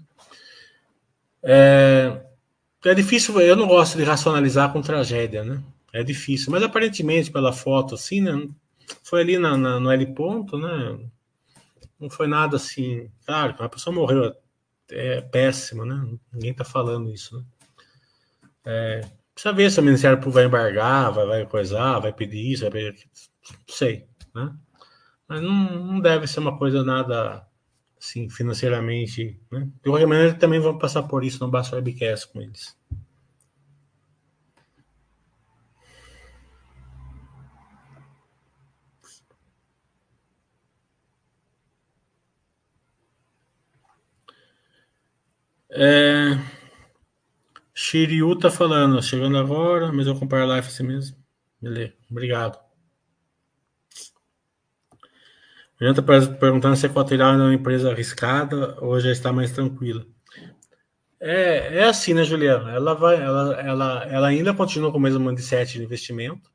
É, 1.43 2.21
é 2.85 2.95
difícil, 2.95 3.41
eu 3.41 3.57
não 3.57 3.67
gosto 3.67 3.97
de 3.99 4.05
racionalizar 4.05 4.73
com 4.73 4.81
tragédia, 4.81 5.45
né? 5.45 5.63
É 5.93 6.05
difícil, 6.05 6.53
mas 6.53 6.63
aparentemente, 6.63 7.31
pela 7.31 7.53
foto, 7.53 7.95
assim, 7.95 8.21
né? 8.21 8.49
Foi 9.03 9.21
ali 9.21 9.39
na, 9.39 9.57
na 9.57 9.81
no 9.81 9.91
L 9.91 10.07
ponto, 10.15 10.59
né? 10.59 10.99
não 12.01 12.09
foi 12.09 12.27
nada 12.27 12.57
assim. 12.57 13.11
Claro, 13.27 13.55
a 13.59 13.69
pessoa 13.69 13.95
morreu 13.95 14.35
é 14.91 15.21
péssimo, 15.21 15.85
né? 15.85 16.03
Ninguém 16.33 16.55
tá 16.55 16.65
falando 16.65 17.13
isso, 17.13 17.37
né? 17.37 17.45
É, 18.65 19.01
precisa 19.35 19.55
ver 19.55 19.71
se 19.71 19.81
o 19.81 19.83
Ministério 19.83 20.17
Público 20.19 20.35
vai 20.35 20.47
embargar, 20.47 21.13
vai, 21.13 21.27
vai 21.27 21.47
coisar, 21.47 21.99
vai 21.99 22.13
pedir 22.13 22.53
isso, 22.53 22.63
vai 22.63 22.71
pedir. 22.71 23.09
Sei, 23.69 24.07
né? 24.35 24.55
Mas 25.29 25.43
não, 25.43 25.85
não 25.87 26.01
deve 26.01 26.27
ser 26.27 26.41
uma 26.41 26.59
coisa 26.59 26.85
nada 26.85 27.47
assim, 28.01 28.29
financeiramente, 28.31 29.41
né? 29.51 29.69
De 29.83 29.91
qualquer 29.91 30.07
maneira, 30.07 30.35
também 30.35 30.61
vão 30.61 30.79
passar 30.79 31.05
por 31.05 31.25
isso 31.25 31.45
no 31.45 31.51
Basta 31.51 31.77
Webcast 31.77 32.29
com 32.33 32.41
eles. 32.43 32.77
É... 45.71 46.37
Shiryu 47.75 48.37
tá 48.39 48.49
falando, 48.49 49.03
chegando 49.03 49.37
agora, 49.37 49.93
mas 49.93 50.07
eu 50.07 50.17
comprar 50.19 50.45
live 50.45 50.69
assim 50.69 50.85
mesmo. 50.85 51.17
Beleza, 51.61 51.95
obrigado. 52.11 52.70
Tá 55.81 56.03
perguntando 56.39 56.77
se 56.77 56.87
a 56.87 56.91
Equatorial 56.91 57.33
é 57.33 57.37
uma 57.37 57.55
empresa 57.55 57.91
arriscada 57.91 58.77
ou 58.81 59.01
já 59.01 59.11
está 59.11 59.33
mais 59.33 59.51
tranquila. 59.51 60.05
É, 61.19 61.79
é 61.79 61.85
assim, 61.85 62.15
né, 62.15 62.23
Juliana? 62.23 62.71
Ela 62.73 62.95
vai, 62.95 63.17
ela, 63.17 63.61
ela, 63.61 64.05
ela 64.05 64.29
ainda 64.29 64.55
continua 64.55 64.93
com 64.93 64.99
o 64.99 65.01
mesmo 65.01 65.21
mindset 65.21 65.79
de 65.79 65.85
investimento, 65.85 66.51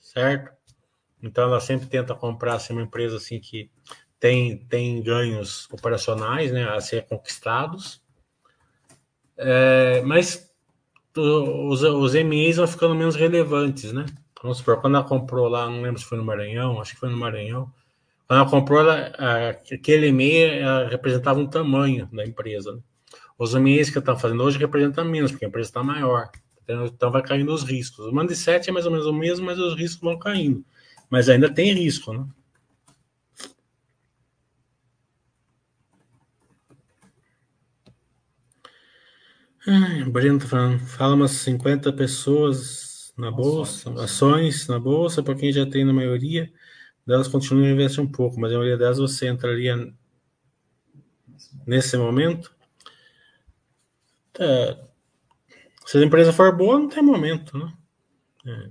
certo? 0.00 0.50
Então 1.22 1.44
ela 1.44 1.60
sempre 1.60 1.86
tenta 1.86 2.14
comprar 2.14 2.54
assim, 2.54 2.72
uma 2.72 2.82
empresa 2.82 3.16
assim 3.16 3.40
que 3.40 3.70
tem, 4.18 4.58
tem 4.66 5.02
ganhos 5.02 5.68
operacionais, 5.70 6.50
né, 6.52 6.64
a 6.68 6.80
ser 6.80 7.06
conquistados 7.06 8.04
é, 9.36 10.00
mas 10.02 10.50
os, 11.16 11.82
os 11.82 12.14
MEs 12.14 12.56
vão 12.56 12.66
ficando 12.66 12.94
menos 12.94 13.16
relevantes, 13.16 13.92
né? 13.92 14.06
Vamos 14.42 14.58
supor, 14.58 14.80
quando 14.80 14.96
ela 14.96 15.04
comprou 15.04 15.48
lá, 15.48 15.68
não 15.68 15.82
lembro 15.82 16.00
se 16.00 16.06
foi 16.06 16.18
no 16.18 16.24
Maranhão, 16.24 16.80
acho 16.80 16.94
que 16.94 17.00
foi 17.00 17.10
no 17.10 17.16
Maranhão. 17.16 17.70
Quando 18.26 18.40
ela 18.40 18.50
comprou, 18.50 18.80
ela, 18.80 19.50
aquele 19.50 20.10
MEI 20.10 20.88
representava 20.88 21.38
um 21.38 21.46
tamanho 21.46 22.08
da 22.12 22.24
empresa. 22.24 22.72
Né? 22.72 22.80
Os 23.38 23.54
MEs 23.54 23.90
que 23.90 23.98
estão 23.98 24.18
fazendo 24.18 24.42
hoje 24.42 24.58
representam 24.58 25.04
menos, 25.04 25.30
porque 25.30 25.44
a 25.44 25.48
empresa 25.48 25.68
está 25.68 25.82
maior. 25.82 26.28
Então, 26.68 27.12
vai 27.12 27.22
caindo 27.22 27.54
os 27.54 27.62
riscos. 27.62 28.06
O 28.06 28.12
mindset 28.12 28.68
é 28.68 28.72
mais 28.72 28.84
ou 28.86 28.90
menos 28.90 29.06
o 29.06 29.12
mesmo, 29.12 29.46
mas 29.46 29.58
os 29.58 29.76
riscos 29.76 30.00
vão 30.00 30.18
caindo. 30.18 30.64
Mas 31.08 31.28
ainda 31.28 31.52
tem 31.52 31.72
risco, 31.72 32.12
né? 32.12 32.26
Ai, 39.68 40.02
o 40.02 40.10
Breno 40.10 40.38
tá 40.38 40.46
falando, 40.46 40.78
fala 40.80 41.14
umas 41.14 41.32
50 41.32 41.92
pessoas 41.92 43.12
na 43.18 43.30
bolsa, 43.30 43.90
ações 44.00 44.68
na 44.68 44.78
bolsa, 44.78 45.22
para 45.22 45.34
quem 45.34 45.52
já 45.52 45.66
tem 45.66 45.84
na 45.84 45.92
maioria. 45.92 46.52
Delas 47.06 47.28
continuam 47.28 47.66
a 47.66 47.70
investir 47.70 48.02
um 48.02 48.10
pouco, 48.10 48.38
mas 48.40 48.50
a 48.50 48.56
maioria 48.56 48.76
delas 48.76 48.98
você 48.98 49.28
entraria 49.28 49.92
nesse 51.66 51.96
momento. 51.96 52.54
É, 54.38 54.76
se 55.86 55.98
a 55.98 56.04
empresa 56.04 56.32
for 56.32 56.54
boa, 56.54 56.78
não 56.78 56.88
tem 56.88 57.02
momento, 57.02 57.56
né? 57.56 57.72
É. 58.46 58.70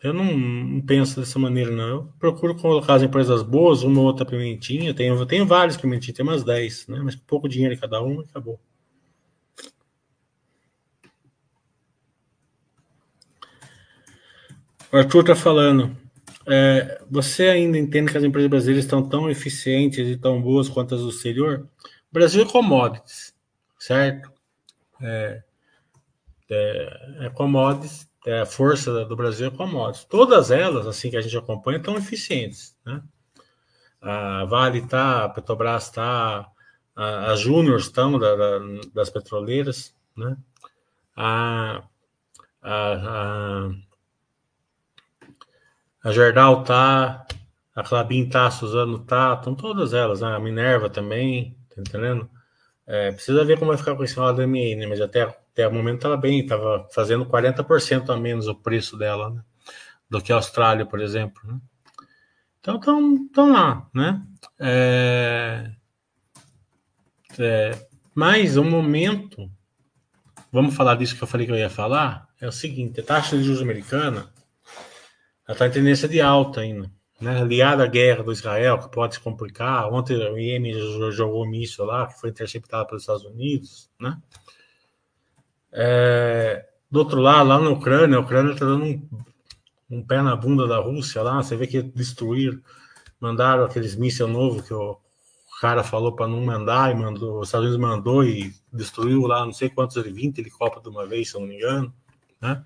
Eu 0.00 0.12
não, 0.14 0.80
penso 0.82 1.18
dessa 1.18 1.40
maneira, 1.40 1.72
não. 1.72 1.88
Eu 1.88 2.12
procuro 2.20 2.54
colocar 2.54 2.94
as 2.94 3.02
empresas 3.02 3.42
boas, 3.42 3.82
uma 3.82 4.00
ou 4.00 4.06
outra 4.06 4.24
pimentinha. 4.24 4.94
Tenho, 4.94 5.26
tenho 5.26 5.44
várias 5.44 5.76
pimentinhas, 5.76 6.16
tem 6.16 6.24
umas 6.24 6.44
10, 6.44 6.86
né? 6.86 7.00
Mas 7.02 7.16
pouco 7.16 7.48
dinheiro 7.48 7.74
em 7.74 7.78
cada 7.78 8.00
uma, 8.00 8.22
acabou. 8.22 8.60
O 14.92 14.96
Arthur 14.96 15.20
está 15.20 15.34
falando. 15.34 15.96
É, 16.50 17.02
você 17.10 17.48
ainda 17.48 17.76
entende 17.76 18.10
que 18.10 18.16
as 18.16 18.24
empresas 18.24 18.48
brasileiras 18.48 18.84
estão 18.84 19.06
tão 19.06 19.30
eficientes 19.30 20.08
e 20.08 20.16
tão 20.16 20.40
boas 20.40 20.68
quanto 20.68 20.94
as 20.94 21.02
do 21.02 21.10
exterior? 21.10 21.68
O 22.10 22.14
Brasil 22.14 22.42
é 22.42 22.50
commodities, 22.50 23.34
certo? 23.78 24.32
É, 25.02 25.42
é, 26.50 27.26
é 27.26 27.30
commodities, 27.30 28.08
é 28.26 28.40
a 28.40 28.46
força 28.46 29.04
do 29.04 29.14
Brasil 29.14 29.48
é 29.48 29.50
commodities. 29.50 30.04
Todas 30.04 30.50
elas, 30.50 30.86
assim 30.86 31.10
que 31.10 31.18
a 31.18 31.20
gente 31.20 31.36
acompanha, 31.36 31.78
estão 31.78 31.96
eficientes, 31.96 32.74
né? 32.84 33.02
A 34.00 34.44
Vale 34.46 34.78
está, 34.78 35.24
a 35.24 35.28
Petrobras 35.28 35.84
está, 35.84 36.50
as 36.96 37.40
Júnior 37.40 37.78
estão 37.78 38.18
da, 38.18 38.34
da, 38.36 38.58
das 38.94 39.10
petroleiras, 39.10 39.94
né? 40.16 40.36
A, 41.14 41.82
a, 42.62 43.66
a 43.66 43.70
a 46.02 46.12
Gerdau 46.12 46.62
tá, 46.62 47.26
a 47.74 47.82
Clabin 47.82 48.28
tá, 48.28 48.46
a 48.46 48.50
Suzano 48.50 48.98
tá, 49.00 49.34
estão 49.34 49.54
todas 49.54 49.92
elas, 49.92 50.20
né? 50.20 50.34
A 50.34 50.38
Minerva 50.38 50.88
também, 50.88 51.56
tá 51.74 51.80
entendendo? 51.80 52.28
É, 52.86 53.12
precisa 53.12 53.44
ver 53.44 53.58
como 53.58 53.70
vai 53.70 53.78
ficar 53.78 53.94
com 53.94 54.04
esse 54.04 54.18
lado 54.18 54.38
da 54.38 54.46
MN, 54.46 54.86
mas 54.88 55.00
até, 55.00 55.22
até 55.22 55.68
o 55.68 55.72
momento 55.72 55.96
estava 55.96 56.16
bem, 56.16 56.40
estava 56.40 56.88
fazendo 56.92 57.26
40% 57.26 58.10
a 58.10 58.16
menos 58.16 58.48
o 58.48 58.54
preço 58.54 58.96
dela, 58.96 59.30
né? 59.30 59.42
Do 60.08 60.22
que 60.22 60.32
a 60.32 60.36
Austrália, 60.36 60.86
por 60.86 61.00
exemplo, 61.00 61.40
né? 61.44 61.58
Então 62.60 62.80
estão 63.26 63.52
lá, 63.52 63.86
né? 63.94 64.22
É, 64.58 65.70
é, 67.38 67.86
mas 68.14 68.56
o 68.56 68.64
momento, 68.64 69.50
vamos 70.50 70.74
falar 70.74 70.96
disso 70.96 71.16
que 71.16 71.22
eu 71.22 71.28
falei 71.28 71.46
que 71.46 71.52
eu 71.52 71.56
ia 71.56 71.70
falar, 71.70 72.28
é 72.40 72.48
o 72.48 72.52
seguinte, 72.52 73.00
a 73.00 73.04
taxa 73.04 73.36
de 73.36 73.44
juros 73.44 73.62
americana 73.62 74.32
ela 75.48 75.54
está 75.54 75.66
em 75.66 75.70
tendência 75.70 76.06
de 76.06 76.20
alta 76.20 76.60
ainda. 76.60 76.90
Né? 77.18 77.40
Aliada 77.40 77.82
à 77.82 77.86
guerra 77.86 78.22
do 78.22 78.30
Israel, 78.30 78.78
que 78.78 78.90
pode 78.90 79.14
se 79.14 79.20
complicar. 79.20 79.90
Ontem 79.90 80.14
o 80.14 80.38
Iêmen 80.38 80.74
jogou 81.10 81.46
um 81.46 81.48
míssil 81.48 81.86
lá, 81.86 82.06
que 82.06 82.20
foi 82.20 82.28
interceptado 82.28 82.86
pelos 82.86 83.02
Estados 83.02 83.24
Unidos. 83.24 83.90
Né? 83.98 84.14
É, 85.72 86.68
do 86.90 86.98
outro 86.98 87.18
lado, 87.18 87.48
lá 87.48 87.58
na 87.58 87.70
Ucrânia, 87.70 88.18
a 88.18 88.20
Ucrânia 88.20 88.52
está 88.52 88.66
dando 88.66 88.84
um, 88.84 89.08
um, 89.90 90.06
pé 90.06 90.20
na 90.20 90.36
bunda 90.36 90.66
da 90.66 90.78
Rússia 90.78 91.22
lá. 91.22 91.42
Você 91.42 91.56
vê 91.56 91.66
que 91.66 91.80
destruíram, 91.80 92.60
mandaram 93.18 93.64
aqueles 93.64 93.96
mísseis 93.96 94.28
novos 94.28 94.68
que 94.68 94.74
o 94.74 94.98
cara 95.62 95.82
falou 95.82 96.14
para 96.14 96.28
não 96.28 96.44
mandar, 96.44 96.92
e 96.92 96.94
mandou, 96.94 97.40
os 97.40 97.48
Estados 97.48 97.68
Unidos 97.68 97.88
mandou 97.88 98.22
e 98.22 98.52
destruiu 98.70 99.22
lá 99.22 99.46
não 99.46 99.52
sei 99.54 99.70
quantos, 99.70 100.00
20 100.02 100.38
helicópteros 100.38 100.82
de 100.84 100.90
uma 100.90 101.06
vez, 101.06 101.30
se 101.30 101.36
eu 101.36 101.40
não 101.40 101.48
me 101.48 101.56
engano. 101.56 101.92
Né? 102.38 102.62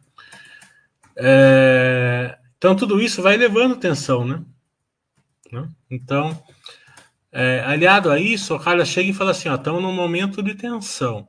É, 1.16 2.38
então, 2.62 2.76
tudo 2.76 3.02
isso 3.02 3.20
vai 3.20 3.36
levando 3.36 3.74
tensão, 3.74 4.24
né? 4.24 4.40
né? 5.50 5.68
Então, 5.90 6.40
é, 7.32 7.58
aliado 7.58 8.08
a 8.08 8.20
isso, 8.20 8.54
o 8.54 8.60
cara 8.60 8.84
chega 8.84 9.10
e 9.10 9.12
fala 9.12 9.32
assim: 9.32 9.48
ó, 9.48 9.56
estamos 9.56 9.82
num 9.82 9.92
momento 9.92 10.40
de 10.40 10.54
tensão, 10.54 11.26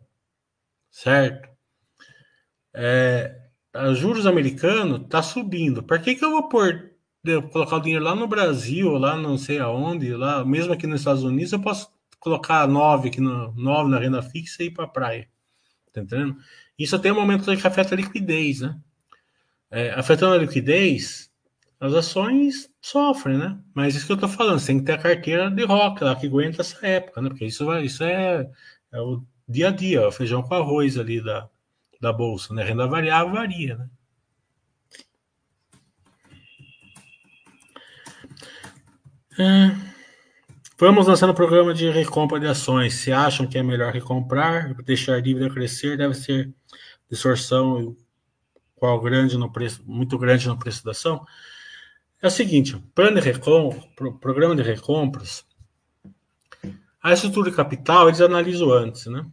certo? 0.91 1.49
É, 2.71 3.35
os 3.89 3.97
juros 3.97 4.27
americanos 4.27 5.07
tá 5.09 5.23
subindo. 5.23 5.81
Por 5.81 5.99
que, 5.99 6.13
que 6.13 6.23
eu 6.23 6.29
vou 6.29 6.47
pôr, 6.47 6.91
colocar 7.51 7.77
o 7.77 7.81
dinheiro 7.81 8.05
lá 8.05 8.13
no 8.13 8.27
Brasil, 8.27 8.91
lá 8.91 9.17
não 9.17 9.35
sei 9.35 9.57
aonde, 9.57 10.15
lá 10.15 10.45
mesmo 10.45 10.71
aqui 10.71 10.85
nos 10.85 11.01
Estados 11.01 11.23
Unidos, 11.23 11.51
eu 11.51 11.59
posso 11.59 11.91
colocar 12.19 12.67
nove 12.67 13.09
aqui 13.09 13.19
no 13.19 13.51
na 13.55 13.97
renda 13.97 14.21
fixa 14.21 14.61
e 14.61 14.67
ir 14.67 14.71
para 14.71 14.87
praia, 14.87 15.27
tá 15.91 15.99
entendendo? 15.99 16.37
Isso 16.77 16.99
tem 16.99 17.11
um 17.11 17.15
momento 17.15 17.45
que 17.45 17.67
afeta 17.67 17.95
a 17.95 17.97
liquidez, 17.97 18.61
né? 18.61 18.79
É, 19.75 19.89
afetando 19.93 20.35
a 20.35 20.37
liquidez, 20.37 21.31
as 21.79 21.93
ações 21.95 22.69
sofrem, 22.79 23.39
né? 23.39 23.59
Mas 23.73 23.95
isso 23.95 24.05
que 24.05 24.11
eu 24.11 24.17
tô 24.17 24.27
falando, 24.27 24.59
você 24.59 24.67
tem 24.67 24.77
que 24.77 24.85
ter 24.85 24.91
a 24.93 24.97
carteira 24.99 25.49
de 25.49 25.65
rock 25.65 26.03
lá 26.03 26.15
que 26.15 26.27
aguenta 26.27 26.61
essa 26.61 26.85
época, 26.85 27.19
né? 27.19 27.29
Porque 27.29 27.45
isso, 27.45 27.65
vai, 27.65 27.83
isso 27.83 28.03
é, 28.03 28.47
é 28.91 29.01
o 29.01 29.23
dia 29.49 29.69
a 29.69 29.71
dia, 29.71 30.07
o 30.07 30.11
feijão 30.11 30.43
com 30.43 30.53
arroz 30.53 30.95
ali 30.95 31.23
da, 31.23 31.49
da 31.99 32.13
bolsa, 32.13 32.53
né? 32.53 32.63
Renda 32.63 32.85
variável 32.85 33.33
varia, 33.33 33.75
né? 33.75 33.89
É, 39.39 39.75
vamos 40.77 41.07
lançar 41.07 41.27
o 41.31 41.33
programa 41.33 41.73
de 41.73 41.89
recompra 41.89 42.39
de 42.39 42.45
ações. 42.45 42.93
Se 42.93 43.11
acham 43.11 43.47
que 43.47 43.57
é 43.57 43.63
melhor 43.63 43.91
recomprar, 43.91 44.75
deixar 44.83 45.15
a 45.15 45.19
dívida 45.19 45.49
crescer, 45.49 45.97
deve 45.97 46.13
ser 46.13 46.53
distorção 47.09 47.97
qual 48.83 48.99
grande 48.99 49.37
no 49.37 49.49
preço, 49.49 49.81
muito 49.85 50.17
grande 50.17 50.45
no 50.45 50.57
preço 50.57 50.83
da 50.83 50.91
ação. 50.91 51.25
É 52.21 52.27
o 52.27 52.29
seguinte, 52.29 52.77
plano 52.93 53.17
de 53.17 53.21
recompra, 53.21 54.11
programa 54.19 54.57
de 54.57 54.61
recompras, 54.61 55.45
a 57.01 57.13
estrutura 57.13 57.49
de 57.49 57.55
capital 57.55 58.09
eles 58.09 58.19
analisam 58.19 58.69
antes, 58.73 59.05
né? 59.05 59.25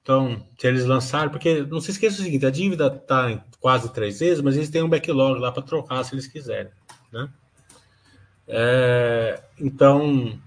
Então, 0.00 0.42
se 0.58 0.66
eles 0.66 0.86
lançaram, 0.86 1.30
porque 1.30 1.64
não 1.64 1.82
se 1.82 1.90
esqueça 1.90 2.22
o 2.22 2.24
seguinte, 2.24 2.46
a 2.46 2.50
dívida 2.50 2.86
está 2.86 3.44
quase 3.60 3.92
três 3.92 4.20
vezes, 4.20 4.42
mas 4.42 4.56
eles 4.56 4.70
têm 4.70 4.82
um 4.82 4.88
backlog 4.88 5.38
lá 5.38 5.52
para 5.52 5.62
trocar 5.62 6.02
se 6.02 6.14
eles 6.14 6.26
quiserem, 6.26 6.72
né? 7.12 7.28
É, 8.48 9.42
então, 9.60 10.40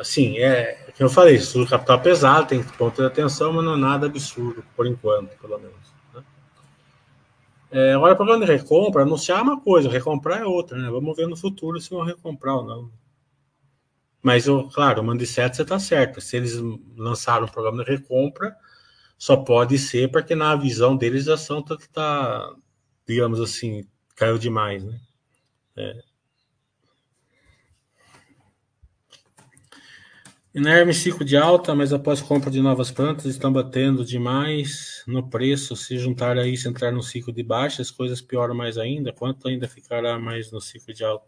assim, 0.00 0.38
é 0.38 0.86
que 0.96 1.04
eu 1.04 1.10
falei, 1.10 1.34
estrutura 1.34 1.66
de 1.66 1.70
capital 1.72 2.00
pesado, 2.00 2.46
tem 2.48 2.62
ponto 2.62 3.02
de 3.02 3.06
atenção, 3.06 3.52
mas 3.52 3.62
não 3.66 3.74
é 3.74 3.78
nada 3.78 4.06
absurdo, 4.06 4.64
por 4.74 4.86
enquanto, 4.86 5.36
pelo 5.36 5.58
menos. 5.58 5.91
É, 7.72 7.94
agora, 7.94 8.12
o 8.12 8.16
programa 8.16 8.44
de 8.44 8.52
recompra, 8.52 9.02
anunciar 9.02 9.38
é 9.38 9.42
uma 9.42 9.58
coisa, 9.58 9.88
recomprar 9.88 10.42
é 10.42 10.44
outra, 10.44 10.76
né? 10.76 10.90
Vamos 10.90 11.16
ver 11.16 11.26
no 11.26 11.36
futuro 11.36 11.80
se 11.80 11.88
vão 11.88 12.04
recomprar 12.04 12.56
ou 12.56 12.64
não. 12.64 12.92
Mas, 14.22 14.46
eu, 14.46 14.68
claro, 14.68 15.00
o 15.00 15.04
Mandicete 15.04 15.56
você 15.56 15.62
está 15.62 15.78
certo. 15.78 16.20
Se 16.20 16.36
eles 16.36 16.54
lançaram 16.96 17.46
um 17.46 17.48
programa 17.48 17.82
de 17.82 17.90
recompra, 17.90 18.54
só 19.16 19.36
pode 19.36 19.78
ser 19.78 20.10
porque 20.10 20.34
na 20.34 20.54
visão 20.54 20.96
deles 20.96 21.28
a 21.28 21.34
ação 21.34 21.60
está, 21.60 21.76
tá, 21.92 22.54
digamos 23.08 23.40
assim, 23.40 23.86
caiu 24.16 24.38
demais, 24.38 24.84
né? 24.84 25.00
É. 25.76 26.11
Inerme 30.54 30.92
ciclo 30.92 31.24
de 31.24 31.34
alta, 31.34 31.74
mas 31.74 31.94
após 31.94 32.20
compra 32.20 32.50
de 32.50 32.60
novas 32.60 32.90
plantas 32.90 33.24
estão 33.24 33.50
batendo 33.50 34.04
demais 34.04 35.02
no 35.06 35.26
preço. 35.26 35.74
Se 35.74 35.96
juntar 35.96 36.36
a 36.36 36.46
isso, 36.46 36.68
entrar 36.68 36.92
no 36.92 37.02
ciclo 37.02 37.32
de 37.32 37.42
baixa, 37.42 37.80
as 37.80 37.90
coisas 37.90 38.20
pioram 38.20 38.54
mais 38.54 38.76
ainda. 38.76 39.14
Quanto 39.14 39.48
ainda 39.48 39.66
ficará 39.66 40.18
mais 40.18 40.52
no 40.52 40.60
ciclo 40.60 40.92
de 40.92 41.04
alta? 41.04 41.24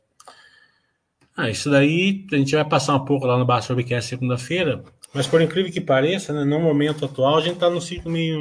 Ah, 1.34 1.48
isso 1.48 1.70
daí 1.70 2.26
a 2.30 2.36
gente 2.36 2.54
vai 2.54 2.68
passar 2.68 2.94
um 2.96 3.04
pouco 3.06 3.26
lá 3.26 3.38
no 3.38 3.46
Baixo 3.46 3.72
Webcast 3.72 4.10
segunda-feira, 4.10 4.84
mas 5.12 5.26
por 5.26 5.40
incrível 5.40 5.72
que 5.72 5.80
pareça, 5.80 6.32
né, 6.32 6.44
no 6.44 6.60
momento 6.60 7.06
atual, 7.06 7.38
a 7.38 7.40
gente 7.40 7.54
está 7.54 7.70
no 7.70 7.80
ciclo 7.80 8.10
meio. 8.12 8.38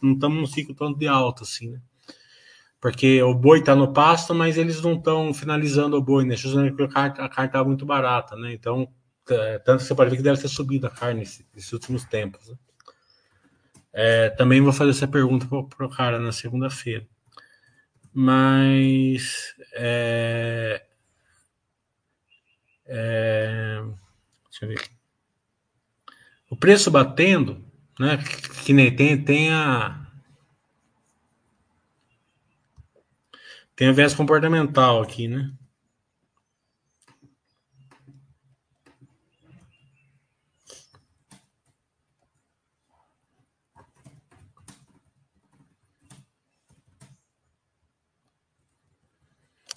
Não 0.00 0.12
estamos 0.14 0.38
no 0.38 0.46
ciclo 0.46 0.74
tanto 0.76 0.96
de 0.96 1.08
alta, 1.08 1.42
assim, 1.42 1.70
né? 1.70 1.80
Porque 2.80 3.20
o 3.22 3.34
boi 3.34 3.58
está 3.58 3.74
no 3.74 3.92
pasto, 3.92 4.32
mas 4.32 4.56
eles 4.56 4.80
não 4.80 4.94
estão 4.94 5.34
finalizando 5.34 5.96
o 5.96 6.02
boi, 6.02 6.24
né? 6.24 6.36
Justamente 6.36 6.76
porque 6.76 6.96
a 6.96 7.10
carne 7.10 7.46
está 7.46 7.64
muito 7.64 7.84
barata, 7.84 8.36
né? 8.36 8.54
Então 8.54 8.82
é, 8.82 8.99
tanto 9.24 9.82
que 9.82 9.84
você 9.84 9.94
pode 9.94 10.10
ver 10.10 10.16
que 10.16 10.22
deve 10.22 10.40
ter 10.40 10.48
subido 10.48 10.86
a 10.86 10.90
carne 10.90 11.20
nesses 11.20 11.72
últimos 11.72 12.04
tempos. 12.04 12.48
Né? 12.48 12.56
É, 13.92 14.30
também 14.30 14.60
vou 14.60 14.72
fazer 14.72 14.90
essa 14.90 15.08
pergunta 15.08 15.46
para 15.46 15.86
o 15.86 15.90
cara 15.90 16.18
na 16.18 16.32
segunda-feira. 16.32 17.06
Mas. 18.12 19.54
É, 19.72 20.84
é, 22.86 23.80
deixa 24.48 24.64
eu 24.64 24.68
ver 24.68 24.78
aqui. 24.78 24.90
O 26.48 26.56
preço 26.56 26.90
batendo, 26.90 27.64
né? 27.98 28.18
Que 28.64 28.72
nem 28.72 28.94
tem, 28.94 29.22
tem 29.22 29.52
a. 29.52 29.96
Tem 33.76 33.88
a 33.88 33.92
viés 33.92 34.12
comportamental 34.12 35.00
aqui, 35.00 35.28
né? 35.28 35.52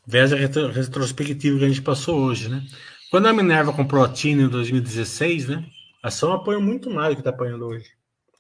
Vez 0.06 0.34
a 0.34 0.36
retrospectiva 0.36 1.60
que 1.60 1.66
a 1.66 1.68
gente 1.68 1.82
passou 1.82 2.20
hoje, 2.20 2.50
né? 2.50 2.62
Quando 3.10 3.28
a 3.28 3.34
Minerva 3.34 3.72
comprou 3.72 4.04
a 4.04 4.10
TINA 4.10 4.44
em 4.44 4.50
2016, 4.50 5.48
né? 5.48 5.66
A 6.02 6.10
ação 6.10 6.34
apoia 6.34 6.60
muito 6.60 6.90
mais 6.90 7.10
do 7.10 7.16
que 7.16 7.22
está 7.22 7.30
apanhando 7.30 7.66
hoje. 7.66 7.90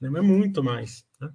Né? 0.01 0.09
Mas 0.09 0.23
muito 0.23 0.61
mais. 0.61 1.05
Né? 1.21 1.29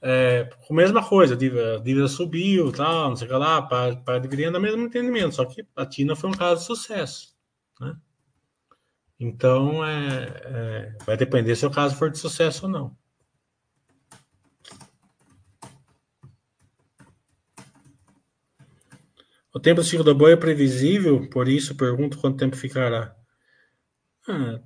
É, 0.00 0.50
a 0.68 0.74
mesma 0.74 1.06
coisa, 1.06 1.34
a 1.34 1.36
dívida, 1.36 1.76
a 1.76 1.78
dívida 1.80 2.08
subiu, 2.08 2.72
tal, 2.72 3.10
não 3.10 3.16
sei 3.16 3.26
o 3.26 3.30
que 3.30 3.36
lá, 3.36 3.60
para, 3.60 3.96
para 3.96 4.18
dividendo 4.18 4.56
o 4.56 4.60
mesmo 4.60 4.82
entendimento, 4.82 5.34
só 5.34 5.44
que 5.44 5.66
a 5.76 5.84
TINA 5.84 6.16
foi 6.16 6.30
um 6.30 6.34
caso 6.34 6.60
de 6.60 6.66
sucesso. 6.66 7.36
Né? 7.78 7.94
Então, 9.18 9.84
é, 9.84 10.24
é, 10.44 10.96
vai 11.04 11.18
depender 11.18 11.54
se 11.54 11.66
o 11.66 11.70
caso 11.70 11.94
for 11.96 12.10
de 12.10 12.18
sucesso 12.18 12.64
ou 12.64 12.72
não. 12.72 12.96
O 19.52 19.58
tempo 19.58 19.80
do 19.80 19.86
ciclo 19.86 20.04
da 20.04 20.14
boia 20.14 20.34
é 20.34 20.36
previsível, 20.36 21.28
por 21.28 21.48
isso 21.48 21.74
pergunto 21.74 22.18
quanto 22.18 22.38
tempo 22.38 22.56
ficará. 22.56 23.14
Ah, 24.28 24.60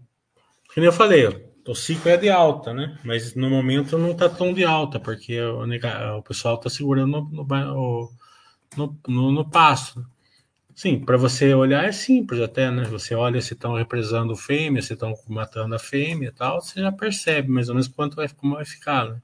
como 0.75 0.87
eu 0.87 0.93
falei, 0.93 1.27
o 1.67 1.75
ciclo 1.75 2.11
é 2.11 2.17
de 2.17 2.29
alta, 2.29 2.75
né? 2.75 2.99
Mas 3.05 3.35
no 3.35 3.49
momento 3.49 3.97
não 3.97 4.11
está 4.11 4.29
tão 4.29 4.53
de 4.53 4.65
alta, 4.65 5.01
porque 5.01 5.41
o, 5.41 5.65
o 6.19 6.23
pessoal 6.23 6.57
está 6.57 6.69
segurando 6.69 7.23
no, 7.31 8.11
no, 8.77 8.99
no, 9.09 9.33
no 9.33 9.51
passo. 9.51 10.05
Sim, 10.75 10.99
para 11.05 11.17
você 11.17 11.55
olhar 11.55 11.85
é 11.85 11.93
simples 11.93 12.41
até, 12.41 12.71
né? 12.71 12.85
Você 12.85 13.15
olha 13.15 13.41
se 13.41 13.55
estão 13.55 13.75
represando 13.75 14.37
fêmea, 14.37 14.83
se 14.83 14.93
estão 14.95 15.15
matando 15.29 15.75
a 15.75 15.79
fêmea 15.79 16.29
e 16.29 16.33
tal, 16.33 16.61
você 16.61 16.81
já 16.81 16.93
percebe 16.93 17.49
mais 17.49 17.69
ou 17.69 17.75
menos 17.77 17.89
quanto 17.89 18.17
vai, 18.17 18.29
como 18.29 18.57
vai 18.57 18.65
ficar, 18.65 19.09
né? 19.09 19.23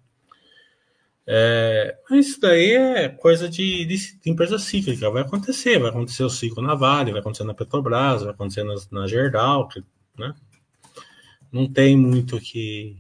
É, 1.32 1.96
isso 2.10 2.40
daí 2.40 2.72
é 2.72 3.08
coisa 3.08 3.48
de, 3.48 3.84
de, 3.84 4.18
de, 4.18 4.28
empresa 4.28 4.58
cíclica, 4.58 5.08
vai 5.10 5.22
acontecer, 5.22 5.78
vai 5.78 5.90
acontecer 5.90 6.24
o 6.24 6.28
ciclo 6.28 6.60
na 6.60 6.74
Vale, 6.74 7.12
vai 7.12 7.20
acontecer 7.20 7.44
na 7.44 7.54
Petrobras, 7.54 8.22
vai 8.22 8.32
acontecer 8.32 8.64
na, 8.64 8.74
na 8.90 9.06
Gerdau, 9.06 9.68
né? 10.18 10.34
Não 11.52 11.72
tem 11.72 11.96
muito 11.96 12.40
que 12.40 12.96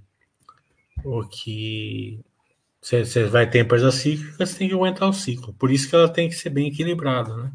o 1.04 1.24
que 1.24 2.20
você 2.80 3.24
vai 3.24 3.50
ter 3.50 3.64
empresa 3.64 3.90
cíclica, 3.90 4.46
você 4.46 4.58
tem 4.58 4.68
que 4.68 4.74
aguentar 4.74 5.08
o 5.08 5.12
ciclo. 5.12 5.52
Por 5.54 5.72
isso 5.72 5.88
que 5.88 5.96
ela 5.96 6.08
tem 6.08 6.28
que 6.28 6.36
ser 6.36 6.50
bem 6.50 6.68
equilibrada, 6.68 7.36
né? 7.36 7.52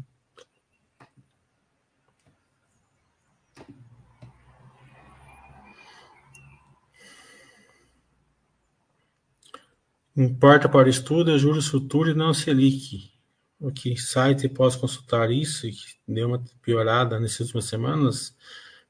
Importa 10.16 10.66
para 10.66 10.86
o 10.86 10.90
estudo 10.90 11.30
é 11.30 11.38
juros 11.38 11.68
futuros 11.68 12.14
e 12.14 12.16
não 12.16 12.32
Selic. 12.32 13.12
O 13.60 13.70
que 13.70 13.96
site 13.98 14.48
posso 14.48 14.80
consultar 14.80 15.30
isso? 15.30 15.68
Que 15.68 15.76
deu 16.08 16.28
uma 16.28 16.42
piorada 16.62 17.20
nessas 17.20 17.40
últimas 17.40 17.66
semanas, 17.66 18.34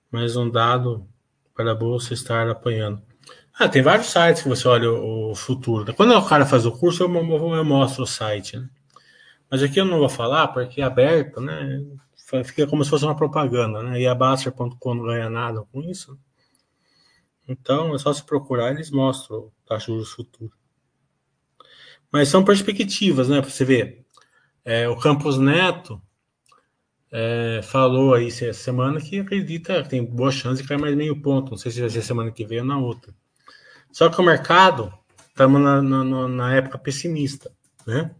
mas 0.08 0.36
um 0.36 0.48
dado 0.48 1.08
para 1.52 1.72
a 1.72 1.74
bolsa 1.74 2.14
estar 2.14 2.48
apanhando. 2.48 3.02
Ah, 3.58 3.68
tem 3.68 3.82
vários 3.82 4.06
sites 4.06 4.42
que 4.42 4.48
você 4.48 4.68
olha 4.68 4.92
o, 4.92 5.34
futuro. 5.34 5.92
Quando 5.94 6.12
o 6.12 6.28
cara 6.28 6.46
faz 6.46 6.64
o 6.64 6.70
curso, 6.70 7.02
eu, 7.02 7.12
eu 7.12 7.64
mostro 7.64 8.04
o 8.04 8.06
site, 8.06 8.58
né? 8.58 8.68
Mas 9.50 9.62
aqui 9.62 9.80
eu 9.80 9.84
não 9.84 9.98
vou 9.98 10.08
falar 10.08 10.48
porque 10.48 10.80
é 10.80 10.84
aberto, 10.84 11.40
né? 11.40 11.82
Fica 12.44 12.66
como 12.66 12.84
se 12.84 12.90
fosse 12.90 13.04
uma 13.04 13.16
propaganda, 13.16 13.82
né? 13.82 14.00
E 14.00 14.06
a 14.06 14.14
Baster.com 14.14 14.94
não 14.94 15.06
ganha 15.06 15.30
nada 15.30 15.62
com 15.72 15.82
isso. 15.82 16.18
Então 17.48 17.94
é 17.94 17.98
só 17.98 18.12
se 18.12 18.24
procurar, 18.24 18.72
eles 18.72 18.90
mostram 18.90 19.50
taxa 19.66 19.86
de 19.86 19.92
juros 19.92 20.10
futuro. 20.10 20.52
Mas 22.16 22.30
são 22.30 22.42
perspectivas, 22.42 23.28
né? 23.28 23.42
Para 23.42 23.50
você 23.50 23.62
ver. 23.62 24.06
É, 24.64 24.88
o 24.88 24.96
Campos 24.96 25.36
Neto 25.36 26.00
é, 27.12 27.60
falou 27.62 28.14
aí 28.14 28.28
essa 28.28 28.54
semana 28.54 28.98
que 28.98 29.20
acredita 29.20 29.84
tem 29.84 30.02
boa 30.02 30.32
chance 30.32 30.62
de 30.62 30.66
cair 30.66 30.80
mais 30.80 30.96
meio 30.96 31.20
ponto. 31.20 31.50
Não 31.50 31.58
sei 31.58 31.70
se 31.70 31.78
vai 31.78 31.90
ser 31.90 32.00
semana 32.00 32.30
que 32.32 32.46
vem 32.46 32.60
ou 32.60 32.64
na 32.64 32.78
outra. 32.78 33.14
Só 33.92 34.08
que 34.08 34.18
o 34.18 34.24
mercado 34.24 34.90
estamos 35.28 35.60
na, 35.60 35.82
na, 35.82 36.26
na, 36.26 36.54
época 36.54 36.78
pessimista, 36.78 37.52
né? 37.86 38.14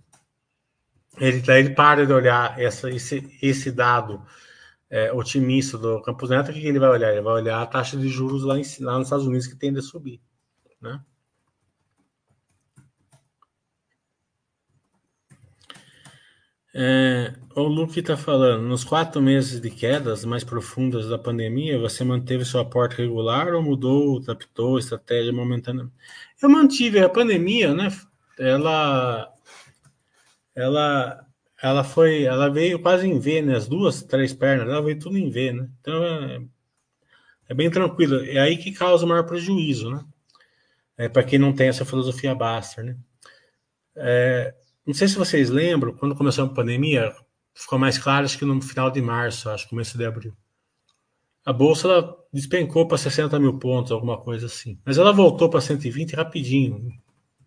Ele, 1.18 1.42
ele 1.50 1.70
para 1.70 2.04
de 2.04 2.12
olhar 2.12 2.60
essa, 2.60 2.90
esse, 2.90 3.34
esse 3.40 3.72
dado 3.72 4.22
é, 4.90 5.10
otimista 5.10 5.78
do 5.78 6.02
Campos 6.02 6.28
Neto, 6.28 6.50
o 6.50 6.52
que 6.52 6.66
ele 6.66 6.78
vai 6.78 6.90
olhar? 6.90 7.12
Ele 7.12 7.22
vai 7.22 7.32
olhar 7.32 7.62
a 7.62 7.66
taxa 7.66 7.96
de 7.96 8.08
juros 8.10 8.42
lá, 8.42 8.58
em, 8.58 8.64
lá 8.80 8.98
nos 8.98 9.06
Estados 9.06 9.26
Unidos 9.26 9.46
que 9.46 9.56
tende 9.56 9.78
a 9.78 9.82
subir, 9.82 10.20
né? 10.82 11.00
É, 16.78 17.32
o 17.54 17.62
Luke 17.62 17.98
está 17.98 18.18
falando, 18.18 18.68
nos 18.68 18.84
quatro 18.84 19.22
meses 19.22 19.62
de 19.62 19.70
quedas 19.70 20.26
mais 20.26 20.44
profundas 20.44 21.08
da 21.08 21.18
pandemia, 21.18 21.78
você 21.78 22.04
manteve 22.04 22.44
seu 22.44 22.60
aporte 22.60 22.98
regular 22.98 23.54
ou 23.54 23.62
mudou, 23.62 24.18
adaptou 24.18 24.78
estratégia 24.78 25.32
momentânea? 25.32 25.90
Eu 26.42 26.50
mantive 26.50 26.98
a 26.98 27.08
pandemia, 27.08 27.72
né? 27.72 27.88
Ela, 28.38 29.32
ela, 30.54 31.26
ela 31.62 31.82
foi, 31.82 32.24
ela 32.24 32.50
veio 32.50 32.78
quase 32.78 33.08
em 33.08 33.18
V, 33.18 33.40
né? 33.40 33.56
As 33.56 33.66
duas, 33.66 34.02
três 34.02 34.34
pernas, 34.34 34.68
ela 34.68 34.82
veio 34.82 34.98
tudo 34.98 35.16
em 35.16 35.30
V, 35.30 35.52
né? 35.52 35.70
Então 35.80 36.04
é, 36.04 36.42
é 37.48 37.54
bem 37.54 37.70
tranquilo. 37.70 38.22
É 38.22 38.38
aí 38.38 38.58
que 38.58 38.70
causa 38.72 39.06
o 39.06 39.08
maior 39.08 39.24
prejuízo, 39.24 39.88
né? 39.88 40.04
É 40.98 41.08
para 41.08 41.24
quem 41.24 41.38
não 41.38 41.54
tem 41.54 41.68
essa 41.68 41.86
filosofia 41.86 42.34
Baster, 42.34 42.84
né? 42.84 42.98
É, 43.96 44.54
não 44.86 44.94
sei 44.94 45.08
se 45.08 45.16
vocês 45.16 45.50
lembram, 45.50 45.94
quando 45.94 46.14
começou 46.14 46.44
a 46.44 46.48
pandemia, 46.48 47.12
ficou 47.54 47.78
mais 47.78 47.98
claro, 47.98 48.24
acho 48.24 48.38
que 48.38 48.44
no 48.44 48.60
final 48.62 48.90
de 48.90 49.02
março, 49.02 49.50
acho 49.50 49.64
que 49.64 49.70
começo 49.70 49.98
de 49.98 50.04
abril. 50.04 50.32
A 51.44 51.52
bolsa 51.52 51.88
despencou 52.32 52.86
para 52.86 52.98
60 52.98 53.38
mil 53.38 53.58
pontos, 53.58 53.92
alguma 53.92 54.18
coisa 54.18 54.46
assim. 54.46 54.78
Mas 54.84 54.98
ela 54.98 55.12
voltou 55.12 55.48
para 55.48 55.60
120 55.60 56.14
rapidinho. 56.14 56.88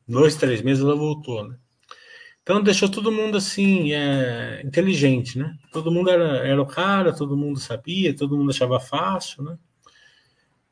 Dois, 0.07 0.35
três 0.35 0.61
meses 0.61 0.83
ela 0.83 0.95
voltou, 0.95 1.47
né? 1.47 1.57
Então 2.41 2.63
deixou 2.63 2.89
todo 2.89 3.11
mundo 3.11 3.37
assim, 3.37 3.93
é, 3.93 4.61
inteligente, 4.65 5.37
né? 5.37 5.53
Todo 5.71 5.91
mundo 5.91 6.09
era, 6.09 6.47
era 6.47 6.61
o 6.61 6.65
cara, 6.65 7.13
todo 7.13 7.37
mundo 7.37 7.59
sabia, 7.59 8.15
todo 8.15 8.37
mundo 8.37 8.49
achava 8.49 8.79
fácil, 8.79 9.43
né? 9.43 9.57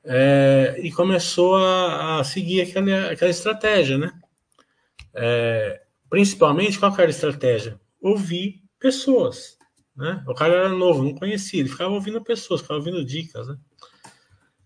É, 0.03 0.79
e 0.81 0.91
começou 0.91 1.55
a, 1.57 2.19
a, 2.19 2.23
seguir 2.23 2.61
aquela, 2.61 3.11
aquela 3.11 3.29
estratégia, 3.29 3.97
né? 3.97 4.11
É, 5.13 5.81
Principalmente, 6.09 6.79
qual 6.79 6.93
era 6.93 7.07
a 7.07 7.09
estratégia? 7.09 7.79
Ouvir 8.01 8.63
pessoas. 8.79 9.57
Né? 9.95 10.23
O 10.27 10.33
cara 10.33 10.53
era 10.53 10.69
novo, 10.69 11.03
não 11.03 11.15
conhecia, 11.15 11.59
ele 11.59 11.69
ficava 11.69 11.91
ouvindo 11.91 12.23
pessoas, 12.23 12.61
ficava 12.61 12.79
ouvindo 12.79 13.03
dicas. 13.03 13.47
Né? 13.47 13.57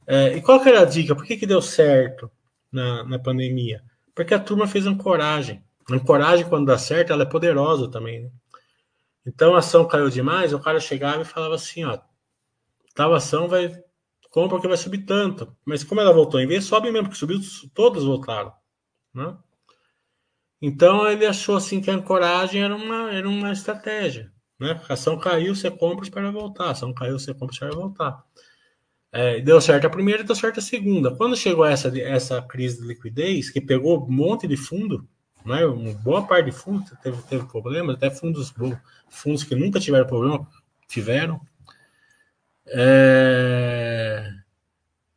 É, 0.05 0.37
e 0.37 0.41
qual 0.41 0.61
era 0.65 0.81
a 0.81 0.85
dica? 0.85 1.15
Por 1.15 1.25
que, 1.25 1.37
que 1.37 1.47
deu 1.47 1.61
certo 1.61 2.29
na, 2.71 3.03
na 3.03 3.17
pandemia? 3.17 3.81
Porque 4.13 4.33
a 4.33 4.39
turma 4.39 4.67
fez 4.67 4.85
ancoragem. 4.85 5.63
Ancoragem, 5.89 6.47
quando 6.47 6.67
dá 6.67 6.77
certo, 6.77 7.13
ela 7.13 7.23
é 7.23 7.25
poderosa 7.25 7.89
também. 7.89 8.23
Né? 8.23 8.31
Então 9.25 9.55
a 9.55 9.59
ação 9.59 9.87
caiu 9.87 10.09
demais, 10.09 10.53
o 10.53 10.59
cara 10.59 10.79
chegava 10.79 11.21
e 11.21 11.25
falava 11.25 11.55
assim: 11.55 11.83
ó, 11.85 11.97
tal 12.93 13.13
ação 13.13 13.47
vai. 13.47 13.71
Compra 14.29 14.61
que 14.61 14.67
vai 14.67 14.77
subir 14.77 15.05
tanto. 15.05 15.55
Mas 15.65 15.83
como 15.83 15.99
ela 15.99 16.13
voltou 16.13 16.39
em 16.39 16.47
vez, 16.47 16.63
sobe 16.63 16.89
mesmo, 16.89 17.07
porque 17.07 17.19
subiu, 17.19 17.39
todas 17.73 18.03
voltaram. 18.03 18.53
Né? 19.13 19.35
Então 20.61 21.07
ele 21.09 21.25
achou 21.25 21.55
assim 21.55 21.81
que 21.81 21.89
a 21.89 21.95
ancoragem 21.95 22.61
era 22.61 22.75
uma, 22.75 23.11
era 23.11 23.27
uma 23.27 23.51
estratégia. 23.51 24.31
Né? 24.59 24.79
A 24.87 24.93
ação 24.93 25.17
caiu, 25.17 25.55
você 25.55 25.71
compra 25.71 26.09
para 26.11 26.29
voltar. 26.29 26.65
A 26.65 26.71
ação 26.71 26.93
caiu, 26.93 27.17
você 27.17 27.33
compra 27.33 27.57
para 27.57 27.71
voltar. 27.71 28.23
É, 29.11 29.41
deu 29.41 29.59
certo 29.59 29.87
a 29.87 29.89
primeira 29.89 30.21
e 30.21 30.25
deu 30.25 30.35
certo 30.35 30.59
a 30.59 30.61
segunda. 30.63 31.15
Quando 31.15 31.35
chegou 31.35 31.65
essa, 31.65 31.91
essa 31.99 32.41
crise 32.43 32.79
de 32.79 32.87
liquidez, 32.87 33.49
que 33.49 33.59
pegou 33.59 34.05
um 34.05 34.11
monte 34.11 34.47
de 34.47 34.55
fundo, 34.55 35.07
né? 35.43 35.65
uma 35.65 35.93
boa 35.95 36.25
parte 36.27 36.45
de 36.45 36.51
fundo 36.51 36.85
teve, 37.01 37.21
teve 37.23 37.45
problemas, 37.47 37.95
até 37.95 38.11
fundos, 38.11 38.53
fundos 39.09 39.43
que 39.43 39.55
nunca 39.55 39.79
tiveram 39.79 40.05
problema, 40.05 40.47
tiveram. 40.87 41.41
É, 42.67 44.31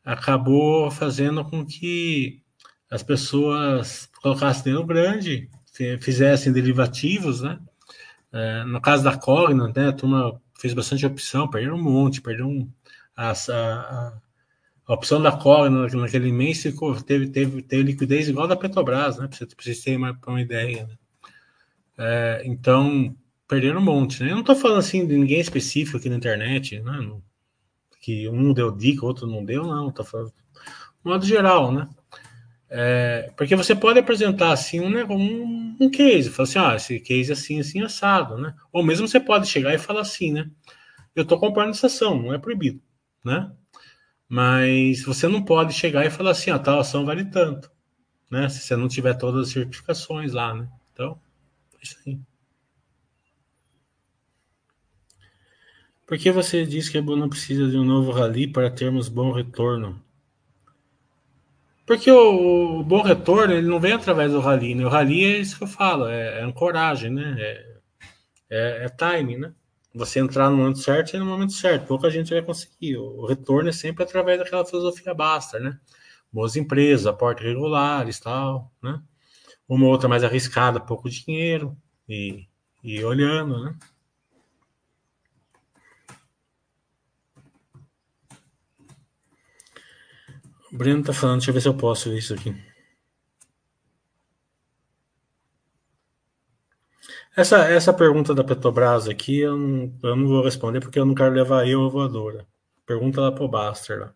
acabou 0.05 0.91
fazendo 0.91 1.45
com 1.45 1.65
que 1.65 2.43
as 2.95 3.03
pessoas 3.03 4.09
colocassem 4.23 4.63
dinheiro 4.63 4.87
grande, 4.87 5.51
fizessem 6.01 6.53
derivativos, 6.53 7.41
né? 7.41 7.59
É, 8.33 8.63
no 8.63 8.81
caso 8.81 9.03
da 9.03 9.17
Cogna, 9.17 9.73
né, 9.75 9.89
a 9.89 9.93
turma 9.93 10.41
fez 10.61 10.73
bastante 10.73 11.05
opção, 11.05 11.51
perderam 11.51 11.75
um 11.75 11.83
monte, 11.83 12.23
perderam 12.23 12.51
um, 12.51 12.71
a, 13.17 13.33
a, 13.33 14.13
a, 14.87 14.95
opção 14.95 15.21
da 15.21 15.33
Cogna 15.33 15.89
naquele 15.89 16.31
mês 16.31 16.63
ficou, 16.63 16.95
teve, 17.03 17.31
teve, 17.31 17.63
teve 17.63 17.83
liquidez 17.83 18.29
igual 18.29 18.47
da 18.47 18.55
Petrobras, 18.55 19.19
né? 19.19 19.27
Para 19.27 19.39
vocês 19.59 19.81
terem 19.81 19.99
uma, 19.99 20.17
uma 20.29 20.41
ideia. 20.41 20.87
Né? 20.87 20.97
É, 21.99 22.43
então, 22.45 23.13
perderam 23.49 23.81
um 23.81 23.85
monte. 23.85 24.23
Né? 24.23 24.31
Eu 24.31 24.35
não 24.35 24.41
estou 24.43 24.55
falando 24.55 24.79
assim 24.79 25.05
de 25.05 25.17
ninguém 25.17 25.41
específico 25.41 25.97
aqui 25.97 26.09
na 26.09 26.17
internet, 26.17 26.79
né? 26.79 27.11
que 28.01 28.29
um 28.29 28.53
deu 28.53 28.71
dica, 28.71 29.05
outro 29.05 29.27
não 29.27 29.45
deu, 29.45 29.65
não. 29.65 29.89
Estou 29.89 30.05
falando 30.05 30.33
modo 31.05 31.27
geral, 31.27 31.71
né? 31.71 31.89
É, 32.69 33.31
porque 33.37 33.55
você 33.55 33.75
pode 33.75 33.99
apresentar 33.99 34.53
assim 34.53 34.81
um, 34.81 34.89
um, 34.89 35.13
um, 35.15 35.77
um 35.81 35.91
case, 35.91 36.31
fala 36.31 36.49
assim, 36.49 36.59
ah, 36.59 36.75
esse 36.77 36.99
case 37.01 37.31
é 37.31 37.35
assim, 37.35 37.61
assim, 37.61 37.83
assado, 37.83 38.39
né? 38.39 38.55
Ou 38.73 38.83
mesmo 38.83 39.07
você 39.07 39.21
pode 39.21 39.47
chegar 39.47 39.75
e 39.75 39.79
falar 39.79 40.01
assim, 40.01 40.33
né? 40.33 40.51
Eu 41.15 41.23
estou 41.23 41.39
comprando 41.39 41.71
essa 41.71 41.87
ação, 41.87 42.21
não 42.21 42.35
é 42.35 42.39
proibido, 42.39 42.81
né? 43.25 43.53
Mas 44.29 45.05
você 45.05 45.29
não 45.29 45.43
pode 45.45 45.75
chegar 45.75 46.07
e 46.07 46.11
falar 46.11 46.33
assim, 46.33 46.51
a 46.51 46.59
tal 46.59 46.81
ação 46.81 47.05
vale 47.07 47.25
tanto, 47.27 47.71
né? 48.31 48.49
Se 48.49 48.61
você 48.61 48.77
não 48.77 48.89
tiver 48.89 49.15
todas 49.15 49.49
as 49.49 49.53
certificações 49.53 50.33
lá, 50.33 50.55
né? 50.55 50.69
Então, 50.93 51.21
é 51.81 51.85
isso 51.85 51.99
aí. 52.07 52.19
Por 56.07 56.19
que 56.19 56.31
você 56.31 56.67
diz 56.67 56.91
que 56.91 56.99
a 56.99 57.03
não 57.03 57.31
precisa 57.31 57.67
de 57.67 57.79
um 57.79 57.85
novo 57.85 58.13
rally 58.13 58.47
para 58.47 58.71
termos 58.71 59.09
bom 59.09 59.33
retorno? 59.33 60.04
Porque 61.87 62.11
o, 62.11 62.81
o, 62.81 62.83
bom 62.83 63.03
retorno 63.03 63.53
ele 63.53 63.69
não 63.69 63.79
vem 63.79 63.93
através 63.93 64.33
do 64.33 64.41
rally, 64.41 64.75
né? 64.75 64.85
O 64.85 64.89
rally 64.89 65.25
é 65.25 65.39
isso 65.39 65.59
que 65.59 65.65
eu 65.65 65.69
falo, 65.69 66.07
é, 66.09 66.41
é 66.41 66.43
ancoragem, 66.43 67.11
né? 67.11 67.37
É, 67.39 67.77
é, 68.51 68.85
é 68.87 68.89
time, 68.89 69.37
né? 69.37 69.53
Você 69.95 70.19
entrar 70.19 70.51
no 70.51 70.57
momento 70.57 70.79
certo 70.79 71.15
e 71.15 71.19
no 71.19 71.27
momento 71.27 71.53
certo. 71.53 71.87
Pouca 71.87 72.11
gente 72.11 72.33
vai 72.33 72.43
conseguir. 72.43 72.97
O 72.97 73.27
retorno 73.27 73.69
é 73.69 73.73
sempre 73.73 74.03
através 74.03 74.39
daquela 74.39 74.65
filosofia 74.65 75.15
basta, 75.15 75.59
né? 75.61 75.79
Boas 76.33 76.57
empresas, 76.57 77.07
aportes 77.07 77.45
regulares, 77.45 78.19
tal, 78.19 78.73
né? 78.83 79.01
Uma 79.69 79.87
outra 79.87 80.09
mais 80.09 80.25
arriscada, 80.25 80.81
pouco 80.81 81.09
dinheiro 81.09 81.77
e, 82.09 82.47
e 82.83 83.05
olhando, 83.05 83.63
né? 83.65 83.77
Breno 90.75 91.05
tá 91.05 91.13
falando, 91.13 91.39
deixa 91.39 91.51
eu 91.51 91.55
ver 91.55 91.61
se 91.61 91.69
eu 91.69 91.77
posso 91.77 92.11
ver 92.11 92.19
isso 92.19 92.35
aqui. 92.35 92.53
Essa, 97.37 97.69
essa 97.69 97.93
pergunta 97.93 98.35
da 98.35 98.43
Petrobras 98.43 99.09
aqui, 99.09 99.39
eu 99.41 99.57
não, 99.57 99.93
eu 100.03 100.17
não 100.17 100.27
vou 100.27 100.43
responder 100.43 100.81
porque 100.81 100.99
eu 100.99 101.07
não 101.07 101.15
quero 101.15 101.33
levar 101.35 101.69
eu 101.69 101.85
a 101.85 101.89
voadora. 101.89 102.47
Pergunta 102.87 103.21
lá 103.21 103.31
pro 103.33 103.49
Baster 103.49 104.01
lá. 104.01 104.15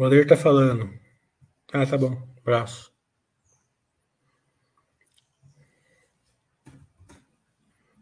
O 0.00 0.04
Ader 0.06 0.26
tá 0.26 0.34
falando. 0.34 0.90
Ah, 1.70 1.84
tá 1.84 1.98
bom. 1.98 2.16
Abraço. 2.38 2.90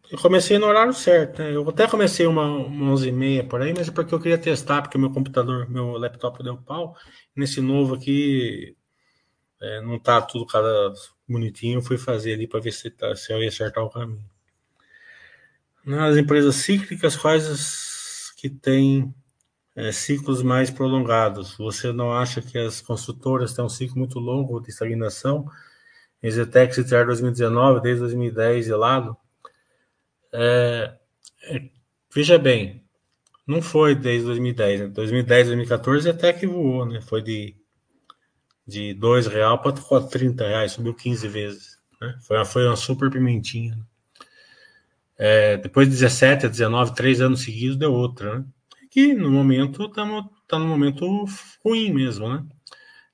Eu 0.09 0.17
comecei 0.19 0.59
no 0.59 0.67
horário 0.67 0.93
certo, 0.95 1.43
né? 1.43 1.53
Eu 1.57 1.69
até 1.69 1.89
comecei 1.89 2.25
uma, 2.25 2.45
uma 2.45 2.93
11 2.93 3.09
e 3.09 3.11
meia 3.11 3.43
por 3.43 3.61
aí, 3.61 3.75
mas 3.77 3.89
é 3.89 3.91
porque 3.91 4.15
eu 4.15 4.21
queria 4.21 4.39
testar, 4.39 4.81
porque 4.81 4.97
meu 4.97 5.11
computador, 5.11 5.69
meu 5.69 5.99
laptop 5.99 6.41
deu 6.41 6.57
pau. 6.57 6.95
Nesse 7.35 7.61
novo 7.61 7.97
aqui, 7.97 8.77
é, 9.61 9.81
não 9.81 9.99
tá 9.99 10.23
tudo 10.23 10.47
cada 10.47 10.93
bonitinho. 11.29 11.79
Eu 11.79 11.83
fui 11.83 11.99
fazer 11.99 12.35
ali 12.35 12.47
para 12.47 12.61
ver 12.61 12.71
se, 12.75 12.91
tá, 12.91 13.17
se 13.17 13.33
eu 13.33 13.43
ia 13.43 13.49
acertar 13.49 13.83
o 13.83 13.91
caminho. 13.91 14.25
Nas 15.85 16.17
empresas 16.17 16.55
cíclicas, 16.55 17.17
quais 17.17 18.33
que 18.37 18.49
tem 18.49 19.13
é, 19.79 19.93
ciclos 19.93 20.43
mais 20.43 20.71
prolongados. 20.71 21.57
Você 21.57 21.93
não 21.93 22.13
acha 22.13 22.43
que 22.43 22.59
as 22.59 22.81
construtoras 22.81 23.55
têm 23.55 23.65
um 23.65 23.69
ciclo 23.69 23.97
muito 23.97 24.19
longo 24.19 24.59
de 24.61 24.71
estagnação? 24.71 25.49
Exetex 26.21 26.79
e 26.79 26.85
TR 26.85 27.07
2019, 27.07 27.81
desde 27.81 28.01
2010 28.01 28.65
de 28.65 28.73
lado. 28.73 29.17
É, 30.33 30.95
é, 31.45 31.63
veja 32.13 32.37
bem, 32.37 32.85
não 33.47 33.63
foi 33.63 33.95
desde 33.95 34.27
2010. 34.27 34.81
Né? 34.81 34.87
2010, 34.89 35.47
2014 35.47 36.11
até 36.11 36.33
que 36.33 36.45
voou, 36.45 36.85
né? 36.85 37.01
Foi 37.01 37.23
de, 37.23 37.55
de 38.67 38.95
2 38.95 39.29
real 39.29 39.63
para 39.63 39.73
30 39.73 40.45
reais, 40.45 40.73
subiu 40.73 40.93
15 40.93 41.29
vezes. 41.29 41.79
Né? 42.01 42.19
Foi, 42.23 42.37
uma, 42.37 42.45
foi 42.45 42.67
uma 42.67 42.77
super 42.77 43.09
pimentinha. 43.13 43.79
É, 45.17 45.57
depois 45.57 45.87
de 45.87 45.95
17 45.95 46.47
a 46.47 46.49
19, 46.49 46.97
três 46.97 47.21
anos 47.21 47.43
seguidos, 47.43 47.77
deu 47.77 47.93
outra, 47.93 48.41
né? 48.41 48.45
Que 48.99 49.15
no 49.15 49.31
momento 49.31 49.85
está 49.85 50.05
no, 50.05 50.29
tá 50.49 50.59
momento 50.59 51.25
ruim 51.65 51.93
mesmo, 51.93 52.29
né? 52.29 52.45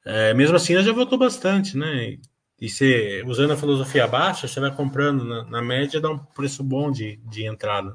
É, 0.03 0.33
mesmo 0.33 0.57
assim, 0.57 0.81
já 0.83 0.93
voltou 0.93 1.19
bastante, 1.19 1.77
né? 1.77 2.19
E 2.59 2.69
você, 2.71 3.23
usando 3.27 3.53
a 3.53 3.57
filosofia 3.57 4.07
baixa, 4.07 4.49
você 4.49 4.61
vai 4.61 4.75
comprando 4.75 5.25
na, 5.25 5.45
na 5.45 5.61
média, 5.61 6.01
dá 6.01 6.09
um 6.11 6.19
preço 6.19 6.65
bom 6.65 6.91
de, 6.91 7.17
de 7.27 7.45
entrada. 7.45 7.95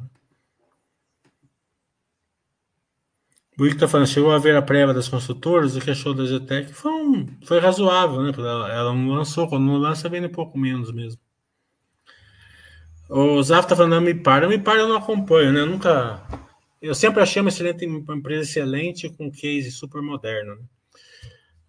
O 3.58 3.64
Wick 3.64 3.76
está 3.76 3.88
falando, 3.88 4.08
chegou 4.08 4.32
a 4.32 4.38
ver 4.38 4.56
a 4.56 4.62
prévia 4.62 4.94
das 4.94 5.10
construtoras, 5.10 5.76
o 5.76 5.82
que 5.82 5.90
achou 5.90 6.14
da 6.14 6.26
Zetec? 6.26 6.72
Foi, 6.72 6.92
um, 6.92 7.28
foi 7.44 7.60
razoável, 7.60 8.22
né? 8.22 8.32
Ela, 8.38 8.72
ela 8.72 8.94
não 8.94 9.16
lançou, 9.16 9.50
quando 9.50 9.66
não 9.66 9.78
lança, 9.78 10.08
vende 10.08 10.28
um 10.28 10.32
pouco 10.32 10.60
menos 10.60 10.92
mesmo. 10.92 11.20
O 13.10 13.42
Zaf 13.42 13.68
tá 13.68 13.76
falando, 13.76 14.00
me 14.00 14.14
para, 14.14 14.48
me 14.48 14.60
para, 14.60 14.82
eu 14.82 14.88
não 14.88 14.98
acompanho, 14.98 15.52
né? 15.52 15.62
Eu 15.62 15.66
nunca 15.66 16.24
eu 16.82 16.96
sempre 16.96 17.22
achei 17.22 17.42
uma 17.42 17.50
excelente 17.50 17.86
uma 17.86 18.16
empresa 18.16 18.50
excelente 18.50 19.10
com 19.10 19.32
case 19.32 19.72
super 19.72 20.02
moderno. 20.02 20.56
Né? 20.56 20.66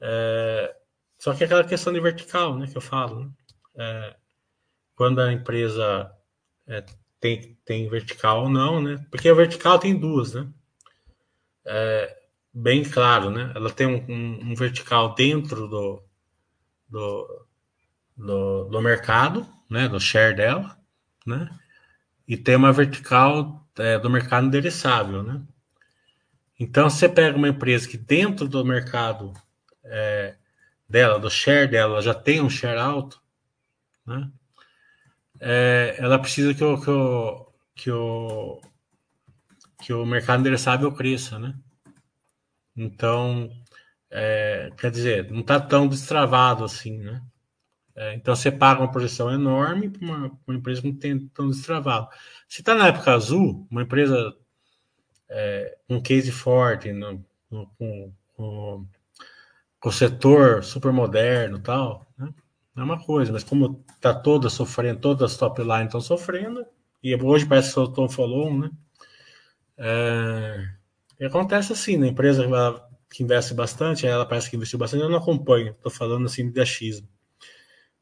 É, 0.00 0.76
só 1.18 1.34
que 1.34 1.44
aquela 1.44 1.64
questão 1.64 1.92
de 1.92 2.00
vertical, 2.00 2.56
né, 2.56 2.66
que 2.66 2.76
eu 2.76 2.80
falo, 2.80 3.24
né? 3.24 3.30
é, 3.76 4.16
quando 4.94 5.20
a 5.20 5.32
empresa 5.32 6.10
é, 6.66 6.84
tem, 7.18 7.58
tem 7.64 7.88
vertical 7.88 8.44
ou 8.44 8.48
não, 8.48 8.80
né? 8.80 9.04
Porque 9.10 9.28
a 9.28 9.34
vertical 9.34 9.78
tem 9.78 9.98
duas, 9.98 10.34
né? 10.34 10.48
É, 11.66 12.16
bem 12.52 12.82
claro, 12.82 13.30
né? 13.30 13.52
Ela 13.54 13.70
tem 13.70 13.86
um, 13.86 14.04
um, 14.08 14.50
um 14.50 14.54
vertical 14.54 15.14
dentro 15.14 15.68
do, 15.68 16.02
do, 16.88 17.46
do, 18.16 18.64
do 18.64 18.82
mercado, 18.82 19.46
né? 19.68 19.88
Do 19.88 20.00
share 20.00 20.34
dela, 20.34 20.78
né? 21.26 21.48
E 22.26 22.36
tem 22.36 22.56
uma 22.56 22.72
vertical 22.72 23.68
é, 23.80 23.98
do 23.98 24.10
mercado 24.10 24.46
endereçável, 24.46 25.22
né? 25.22 25.40
Então, 26.58 26.90
você 26.90 27.08
pega 27.08 27.36
uma 27.36 27.48
empresa 27.48 27.88
que 27.88 27.96
dentro 27.96 28.46
do 28.46 28.64
mercado 28.64 29.32
é, 29.82 30.36
dela, 30.88 31.18
do 31.18 31.30
share 31.30 31.68
dela, 31.68 32.02
já 32.02 32.12
tem 32.14 32.40
um 32.42 32.50
share 32.50 32.78
alto, 32.78 33.20
né? 34.06 34.30
É, 35.40 35.96
ela 35.98 36.18
precisa 36.18 36.52
que 36.52 36.62
o, 36.62 36.78
que 36.78 36.90
o, 36.90 37.52
que 37.74 37.90
o, 37.90 38.60
que 39.82 39.92
o 39.94 40.04
mercado 40.04 40.40
endereçável 40.40 40.92
cresça, 40.92 41.38
né? 41.38 41.54
Então, 42.76 43.50
é, 44.10 44.70
quer 44.76 44.90
dizer, 44.90 45.30
não 45.30 45.40
está 45.40 45.58
tão 45.58 45.88
destravado 45.88 46.64
assim, 46.64 46.98
né? 46.98 47.22
É, 47.94 48.14
então 48.14 48.34
você 48.34 48.50
paga 48.50 48.80
uma 48.80 48.90
projeção 48.90 49.30
enorme 49.32 49.88
para 49.88 50.00
uma, 50.04 50.38
uma, 50.46 50.56
empresa 50.56 50.80
que 50.80 50.88
não 50.88 50.96
tem 50.96 51.18
tão 51.28 51.48
destravado. 51.48 52.08
Se 52.48 52.60
está 52.60 52.74
na 52.74 52.88
época 52.88 53.12
azul, 53.12 53.66
uma 53.70 53.82
empresa 53.82 54.34
é, 55.28 55.76
um 55.88 56.00
case 56.00 56.30
forte, 56.32 56.92
no, 56.92 57.24
no, 57.50 57.66
com, 57.78 58.12
com, 58.36 58.86
com, 59.80 59.88
o 59.88 59.92
setor 59.92 60.64
super 60.64 60.92
moderno 60.92 61.58
tal, 61.60 62.06
né? 62.18 62.32
é 62.76 62.82
uma 62.82 63.02
coisa, 63.04 63.32
mas 63.32 63.44
como 63.44 63.84
está 63.94 64.14
toda 64.14 64.48
sofrendo, 64.48 65.00
todas 65.00 65.32
as 65.32 65.38
top 65.38 65.62
line 65.62 65.84
estão 65.84 66.00
sofrendo, 66.00 66.64
e 67.02 67.14
hoje 67.14 67.46
parece 67.46 67.74
que 67.74 67.80
o 67.80 67.88
Tom 67.88 68.08
falou, 68.08 68.52
né? 68.52 68.70
É, 69.78 71.26
acontece 71.26 71.72
assim, 71.72 71.96
na 71.96 72.06
né? 72.06 72.08
empresa 72.08 72.44
que 73.10 73.22
investe 73.22 73.54
bastante, 73.54 74.06
ela 74.06 74.26
parece 74.26 74.50
que 74.50 74.56
investiu 74.56 74.78
bastante, 74.78 75.02
eu 75.02 75.08
não 75.08 75.18
acompanho, 75.18 75.70
estou 75.70 75.90
falando 75.90 76.26
assim 76.26 76.50
de 76.50 76.60
achismo. 76.60 77.08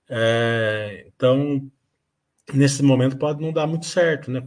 É, 0.09 1.04
então, 1.09 1.70
nesse 2.54 2.82
momento 2.82 3.18
pode 3.18 3.42
não 3.42 3.52
dar 3.52 3.66
muito 3.66 3.86
certo, 3.86 4.30
né? 4.30 4.42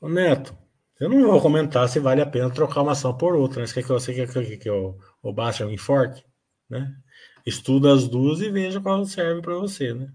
Ô 0.00 0.08
Neto, 0.08 0.56
eu 0.98 1.08
não 1.08 1.22
vou 1.22 1.40
comentar 1.40 1.88
se 1.88 2.00
vale 2.00 2.20
a 2.20 2.26
pena 2.26 2.50
trocar 2.50 2.82
uma 2.82 2.92
ação 2.92 3.16
por 3.16 3.34
outra. 3.34 3.60
Né? 3.60 3.66
Você 3.66 3.74
quer 3.74 3.82
que, 3.82 3.88
você 3.88 4.14
quer 4.14 4.28
que, 4.32 4.56
que 4.56 4.68
eu, 4.68 4.98
eu 5.22 5.32
baixe 5.32 5.62
um 5.64 5.70
enforque? 5.70 6.24
Né? 6.68 6.92
Estuda 7.46 7.92
as 7.92 8.08
duas 8.08 8.40
e 8.40 8.50
veja 8.50 8.80
qual 8.80 9.04
serve 9.04 9.42
para 9.42 9.54
você, 9.54 9.94
né? 9.94 10.12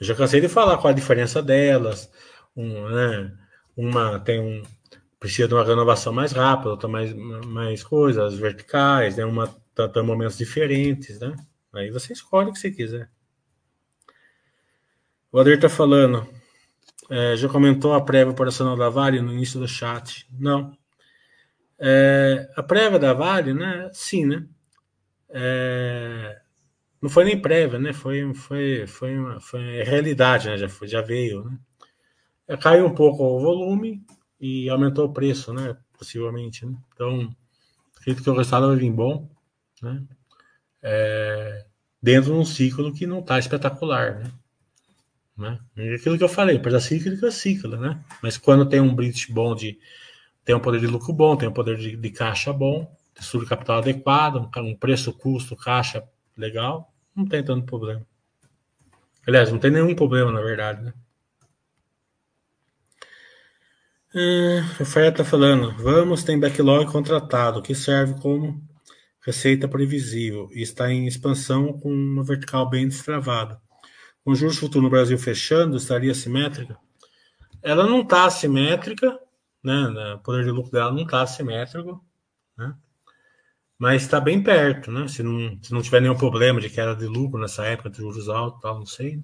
Eu 0.00 0.06
já 0.06 0.14
cansei 0.14 0.40
de 0.40 0.48
falar 0.48 0.76
qual 0.78 0.88
a 0.88 0.96
diferença 0.96 1.42
delas, 1.42 2.10
um, 2.56 2.88
né? 2.88 3.43
Uma 3.76 4.18
tem 4.20 4.40
um 4.40 4.62
precisa 5.18 5.48
de 5.48 5.54
uma 5.54 5.64
renovação 5.64 6.12
mais 6.12 6.32
rápida, 6.32 6.70
outra 6.70 6.88
mais, 6.88 7.12
mais 7.46 7.82
coisas, 7.82 8.34
verticais, 8.34 9.16
né? 9.16 9.24
Uma 9.24 9.48
tá, 9.74 9.88
tá 9.88 10.02
momentos 10.02 10.36
diferentes, 10.36 11.18
né? 11.18 11.34
Aí 11.72 11.90
você 11.90 12.12
escolhe 12.12 12.50
o 12.50 12.52
que 12.52 12.58
você 12.58 12.70
quiser. 12.70 13.08
O 15.32 15.40
Ader 15.40 15.56
está 15.56 15.68
falando. 15.68 16.28
É, 17.10 17.36
já 17.36 17.48
comentou 17.48 17.94
a 17.94 18.00
prévia 18.00 18.32
operacional 18.32 18.76
da 18.76 18.88
Vale 18.88 19.20
no 19.20 19.32
início 19.32 19.58
do 19.58 19.66
chat? 19.66 20.26
Não. 20.30 20.76
É, 21.78 22.48
a 22.54 22.62
prévia 22.62 22.98
da 22.98 23.12
Vale, 23.12 23.52
né? 23.52 23.90
Sim, 23.92 24.26
né? 24.26 24.46
É, 25.30 26.40
não 27.02 27.10
foi 27.10 27.24
nem 27.24 27.40
prévia, 27.40 27.78
né? 27.78 27.92
Foi, 27.92 28.32
foi, 28.34 28.86
foi, 28.86 29.18
uma, 29.18 29.40
foi 29.40 29.82
realidade, 29.82 30.48
né? 30.48 30.56
Já, 30.56 30.68
foi, 30.68 30.86
já 30.86 31.00
veio, 31.00 31.44
né? 31.44 31.58
É, 32.46 32.56
caiu 32.56 32.86
um 32.86 32.94
pouco 32.94 33.24
o 33.24 33.40
volume 33.40 34.04
e 34.40 34.68
aumentou 34.68 35.06
o 35.06 35.12
preço, 35.12 35.52
né? 35.52 35.76
Possivelmente, 35.98 36.66
né? 36.66 36.76
Então, 36.92 37.34
acredito 37.96 38.22
que 38.22 38.30
o 38.30 38.34
resultado 38.34 38.68
vai 38.68 38.76
vir 38.76 38.92
bom, 38.92 39.28
né? 39.82 40.02
É, 40.82 41.64
dentro 42.02 42.32
de 42.32 42.38
um 42.38 42.44
ciclo 42.44 42.92
que 42.92 43.06
não 43.06 43.20
está 43.20 43.38
espetacular, 43.38 44.18
né? 44.18 44.32
né? 45.36 45.58
É 45.76 45.94
aquilo 45.94 46.18
que 46.18 46.24
eu 46.24 46.28
falei, 46.28 46.58
para 46.58 46.78
cíclica, 46.78 47.30
ciclo, 47.30 47.76
né? 47.76 48.04
Mas 48.22 48.36
quando 48.36 48.68
tem 48.68 48.80
um 48.80 48.94
British 48.94 49.26
Bond, 49.30 49.78
tem 50.44 50.54
um 50.54 50.60
poder 50.60 50.80
de 50.80 50.86
lucro 50.86 51.12
bom, 51.12 51.36
tem 51.36 51.48
um 51.48 51.52
poder 51.52 51.78
de, 51.78 51.96
de 51.96 52.10
caixa 52.10 52.52
bom, 52.52 52.94
estrutura 53.18 53.48
capital 53.48 53.78
adequado, 53.78 54.36
um, 54.36 54.60
um 54.60 54.76
preço, 54.76 55.12
custo, 55.12 55.56
caixa 55.56 56.06
legal, 56.36 56.92
não 57.16 57.26
tem 57.26 57.42
tanto 57.42 57.64
problema. 57.64 58.04
Aliás, 59.26 59.50
não 59.50 59.58
tem 59.58 59.70
nenhum 59.70 59.94
problema, 59.94 60.30
na 60.30 60.42
verdade, 60.42 60.82
né? 60.82 60.92
É, 64.16 64.62
Fer 64.84 65.10
está 65.10 65.24
falando, 65.24 65.76
vamos, 65.76 66.22
tem 66.22 66.38
backlog 66.38 66.86
contratado, 66.92 67.60
que 67.60 67.74
serve 67.74 68.14
como 68.20 68.62
receita 69.26 69.66
previsível 69.66 70.48
e 70.52 70.62
está 70.62 70.88
em 70.88 71.08
expansão 71.08 71.72
com 71.72 71.92
uma 71.92 72.22
vertical 72.22 72.70
bem 72.70 72.86
destravada. 72.86 73.60
Com 74.24 74.32
juros 74.32 74.56
futuro 74.56 74.84
no 74.84 74.90
Brasil 74.90 75.18
fechando, 75.18 75.76
estaria 75.76 76.14
simétrica? 76.14 76.78
Ela 77.60 77.88
não 77.88 78.02
está 78.02 78.30
simétrica, 78.30 79.18
né? 79.64 80.14
O 80.14 80.20
poder 80.20 80.44
de 80.44 80.50
lucro 80.52 80.70
dela 80.70 80.92
não 80.92 81.02
está 81.02 81.26
simétrico, 81.26 82.00
né? 82.56 82.72
Mas 83.76 84.02
está 84.02 84.20
bem 84.20 84.40
perto, 84.40 84.92
né? 84.92 85.08
Se 85.08 85.24
não, 85.24 85.58
se 85.60 85.72
não 85.74 85.82
tiver 85.82 86.00
nenhum 86.00 86.16
problema 86.16 86.60
de 86.60 86.70
queda 86.70 86.94
de 86.94 87.06
lucro 87.06 87.40
nessa 87.40 87.64
época 87.64 87.90
de 87.90 87.96
juros 87.96 88.28
altos, 88.28 88.60
tal, 88.62 88.78
não 88.78 88.86
sei. 88.86 89.20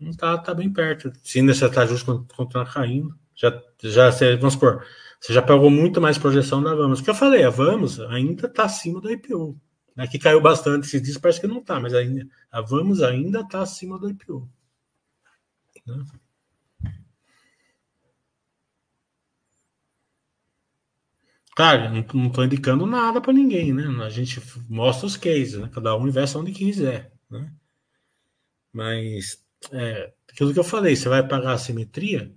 Não 0.00 0.10
está 0.10 0.38
tá 0.38 0.54
bem 0.54 0.72
perto. 0.72 1.12
Se 1.22 1.40
ainda 1.40 1.52
está 1.52 1.84
justo 1.84 2.26
continuar 2.34 2.72
caindo, 2.72 3.14
já, 3.38 3.62
já 3.82 4.10
vamos 4.36 4.54
supor, 4.54 4.84
você 5.20 5.32
já 5.32 5.40
pegou 5.40 5.70
muito 5.70 6.00
mais 6.00 6.18
projeção 6.18 6.62
da 6.62 6.74
Vamos. 6.74 6.98
O 7.00 7.04
que 7.04 7.10
eu 7.10 7.14
falei, 7.14 7.44
a 7.44 7.50
Vamos 7.50 8.00
ainda 8.00 8.46
está 8.46 8.64
acima 8.64 9.00
da 9.00 9.12
IPO. 9.12 9.56
Né, 9.96 10.06
caiu 10.20 10.40
bastante 10.40 10.86
esses 10.86 11.00
dias, 11.00 11.18
parece 11.18 11.40
que 11.40 11.46
não 11.46 11.58
está, 11.58 11.78
mas 11.78 11.94
ainda, 11.94 12.26
a 12.50 12.60
Vamos 12.60 13.00
ainda 13.00 13.40
está 13.40 13.62
acima 13.62 13.98
do 13.98 14.10
IPO. 14.10 14.48
Né? 15.86 16.04
Cara, 21.56 21.90
não 21.90 22.28
estou 22.28 22.44
indicando 22.44 22.86
nada 22.86 23.20
para 23.20 23.32
ninguém, 23.32 23.72
né? 23.72 23.84
A 24.04 24.08
gente 24.08 24.40
mostra 24.68 25.06
os 25.06 25.16
cases, 25.16 25.58
né? 25.58 25.68
Cada 25.72 25.96
um 25.96 26.06
investe 26.06 26.36
onde 26.38 26.52
quiser, 26.52 27.12
né? 27.28 27.52
Mas, 28.72 29.44
é, 29.72 30.12
aquilo 30.30 30.52
que 30.52 30.58
eu 30.58 30.64
falei, 30.64 30.94
você 30.94 31.08
vai 31.08 31.26
pagar 31.26 31.54
a 31.54 31.58
simetria, 31.58 32.32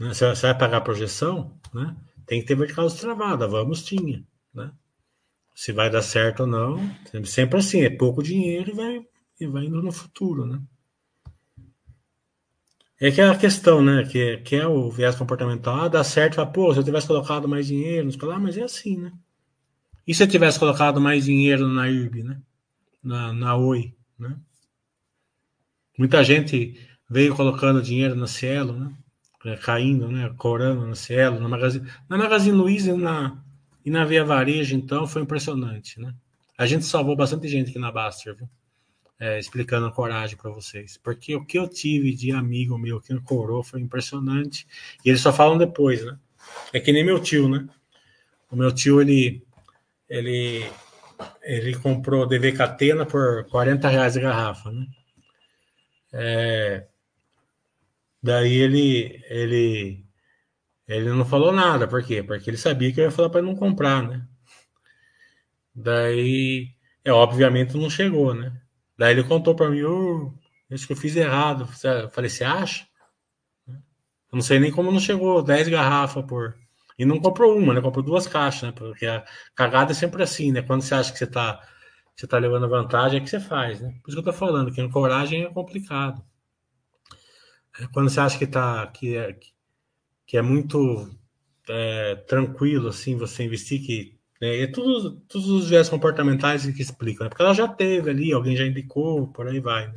né? 0.00 0.14
você, 0.14 0.32
vai, 0.34 0.58
pagar 0.58 0.78
a 0.78 0.82
projeção, 0.82 1.58
né? 1.72 1.96
Tem 2.26 2.40
que 2.40 2.46
ter 2.46 2.54
vertical 2.54 2.88
travada, 2.88 3.48
vamos 3.48 3.82
tinha, 3.82 4.24
né? 4.54 4.72
se 5.54 5.72
vai 5.72 5.90
dar 5.90 6.02
certo 6.02 6.40
ou 6.40 6.46
não. 6.46 6.78
Sempre 7.24 7.58
assim, 7.58 7.82
é 7.82 7.90
pouco 7.90 8.22
dinheiro 8.22 8.70
e 8.70 8.74
vai, 8.74 9.06
e 9.40 9.46
vai 9.46 9.64
indo 9.64 9.82
no 9.82 9.92
futuro, 9.92 10.46
né? 10.46 10.60
É 13.00 13.10
que 13.10 13.20
é 13.20 13.28
a 13.28 13.36
questão, 13.36 13.82
né? 13.82 14.04
Que, 14.04 14.38
que 14.38 14.56
é 14.56 14.66
o 14.66 14.90
viés 14.90 15.16
comportamental. 15.16 15.80
Ah, 15.80 15.88
dá 15.88 16.04
certo, 16.04 16.36
fala, 16.36 16.52
pô, 16.52 16.72
se 16.72 16.78
eu 16.78 16.84
tivesse 16.84 17.06
colocado 17.06 17.48
mais 17.48 17.66
dinheiro, 17.66 18.06
nos 18.06 18.16
ah, 18.22 18.38
mas 18.38 18.56
é 18.56 18.62
assim, 18.62 18.96
né? 18.96 19.12
E 20.06 20.14
se 20.14 20.22
eu 20.22 20.28
tivesse 20.28 20.58
colocado 20.58 21.00
mais 21.00 21.24
dinheiro 21.24 21.68
na 21.68 21.88
IRB, 21.88 22.22
né? 22.22 22.40
Na, 23.02 23.32
na 23.32 23.56
Oi, 23.56 23.94
né? 24.18 24.36
Muita 25.98 26.22
gente 26.24 26.80
veio 27.10 27.34
colocando 27.34 27.82
dinheiro 27.82 28.14
na 28.14 28.26
Cielo, 28.26 28.72
né? 28.72 28.92
Caindo, 29.62 30.08
né? 30.08 30.32
Corando 30.36 30.86
na 30.86 30.94
Cielo, 30.94 31.40
na 31.40 31.48
Magazine, 31.48 31.88
na 32.08 32.16
Magazine 32.16 32.56
Luiza 32.56 32.92
e 32.92 32.96
na, 32.96 33.42
e 33.84 33.90
na 33.90 34.04
Via 34.04 34.24
Varejo, 34.24 34.74
então, 34.76 35.06
foi 35.06 35.22
impressionante, 35.22 36.00
né? 36.00 36.14
A 36.56 36.66
gente 36.66 36.84
salvou 36.84 37.16
bastante 37.16 37.48
gente 37.48 37.70
aqui 37.70 37.78
na 37.78 37.90
Baster, 37.90 38.36
viu? 38.36 38.48
É, 39.18 39.38
explicando 39.38 39.86
a 39.86 39.92
coragem 39.92 40.36
para 40.36 40.50
vocês. 40.50 40.96
Porque 40.96 41.34
o 41.34 41.44
que 41.44 41.58
eu 41.58 41.68
tive 41.68 42.14
de 42.14 42.32
amigo 42.32 42.78
meu 42.78 43.00
que 43.00 43.18
corou 43.20 43.62
foi 43.62 43.80
impressionante. 43.80 44.66
E 45.04 45.08
eles 45.08 45.20
só 45.20 45.32
falam 45.32 45.58
depois, 45.58 46.04
né? 46.04 46.18
É 46.72 46.80
que 46.80 46.92
nem 46.92 47.04
meu 47.04 47.20
tio, 47.20 47.48
né? 47.48 47.68
O 48.50 48.56
meu 48.56 48.72
tio, 48.72 49.00
ele, 49.00 49.42
ele, 50.08 50.68
ele 51.42 51.74
comprou 51.76 52.26
DV 52.26 52.52
Catena 52.52 53.06
por 53.06 53.44
40 53.48 53.88
reais 53.88 54.16
a 54.16 54.20
garrafa, 54.20 54.70
né? 54.70 54.86
É, 56.12 56.86
daí 58.22 58.52
ele, 58.54 59.22
ele 59.28 60.04
ele 60.86 61.10
não 61.10 61.24
falou 61.24 61.52
nada, 61.52 61.88
por 61.88 62.02
quê? 62.04 62.22
Porque 62.22 62.50
ele 62.50 62.56
sabia 62.56 62.92
que 62.92 63.00
eu 63.00 63.04
ia 63.04 63.10
falar 63.10 63.30
para 63.30 63.42
não 63.42 63.54
comprar, 63.56 64.02
né? 64.02 64.26
Daí, 65.74 66.74
é, 67.04 67.12
obviamente 67.12 67.76
não 67.76 67.88
chegou, 67.90 68.34
né? 68.34 68.52
Daí 68.98 69.12
ele 69.12 69.24
contou 69.24 69.54
para 69.54 69.70
mim, 69.70 69.82
oh, 69.84 70.34
acho 70.72 70.86
que 70.86 70.92
eu 70.92 70.96
fiz 70.96 71.16
errado. 71.16 71.68
Eu 71.84 72.10
falei, 72.10 72.30
você 72.30 72.44
acha? 72.44 72.86
Eu 74.32 74.36
não 74.36 74.42
sei 74.42 74.58
nem 74.58 74.70
como 74.72 74.92
não 74.92 75.00
chegou 75.00 75.42
10 75.42 75.68
garrafas 75.68 76.24
por. 76.24 76.54
E 76.98 77.04
não 77.04 77.20
comprou 77.20 77.56
uma, 77.58 77.74
né? 77.74 77.80
Comprou 77.80 78.04
duas 78.04 78.26
caixas, 78.26 78.62
né? 78.64 78.72
Porque 78.72 79.06
a 79.06 79.24
cagada 79.54 79.92
é 79.92 79.94
sempre 79.94 80.22
assim, 80.22 80.52
né? 80.52 80.62
Quando 80.62 80.82
você 80.82 80.94
acha 80.94 81.12
que 81.12 81.18
você 81.18 81.26
tá, 81.26 81.60
você 82.16 82.26
tá 82.26 82.38
levando 82.38 82.68
vantagem, 82.68 83.18
é 83.20 83.22
que 83.22 83.30
você 83.30 83.40
faz, 83.40 83.80
né? 83.80 83.90
Por 84.02 84.10
isso 84.10 84.22
que 84.22 84.28
eu 84.28 84.32
tô 84.32 84.38
falando, 84.38 84.72
que 84.72 84.88
coragem 84.90 85.44
é 85.44 85.50
complicado. 85.50 86.22
Quando 87.92 88.10
você 88.10 88.20
acha 88.20 88.38
que 88.38 88.46
tá. 88.46 88.86
Que, 88.88 89.16
é, 89.16 89.38
que 90.26 90.36
é 90.36 90.42
muito 90.42 91.10
é, 91.68 92.16
tranquilo 92.16 92.88
assim 92.88 93.16
você 93.16 93.44
investir 93.44 93.84
que 93.84 94.18
né, 94.40 94.62
é 94.62 94.66
tudo, 94.66 95.12
todos 95.28 95.48
os 95.48 95.68
viés 95.68 95.88
comportamentais 95.88 96.66
que 96.66 96.82
explicam, 96.82 97.24
né? 97.24 97.28
porque 97.28 97.42
ela 97.42 97.54
já 97.54 97.68
teve 97.68 98.10
ali, 98.10 98.32
alguém 98.32 98.56
já 98.56 98.66
indicou, 98.66 99.28
por 99.28 99.46
aí 99.46 99.60
vai. 99.60 99.86
Né? 99.86 99.94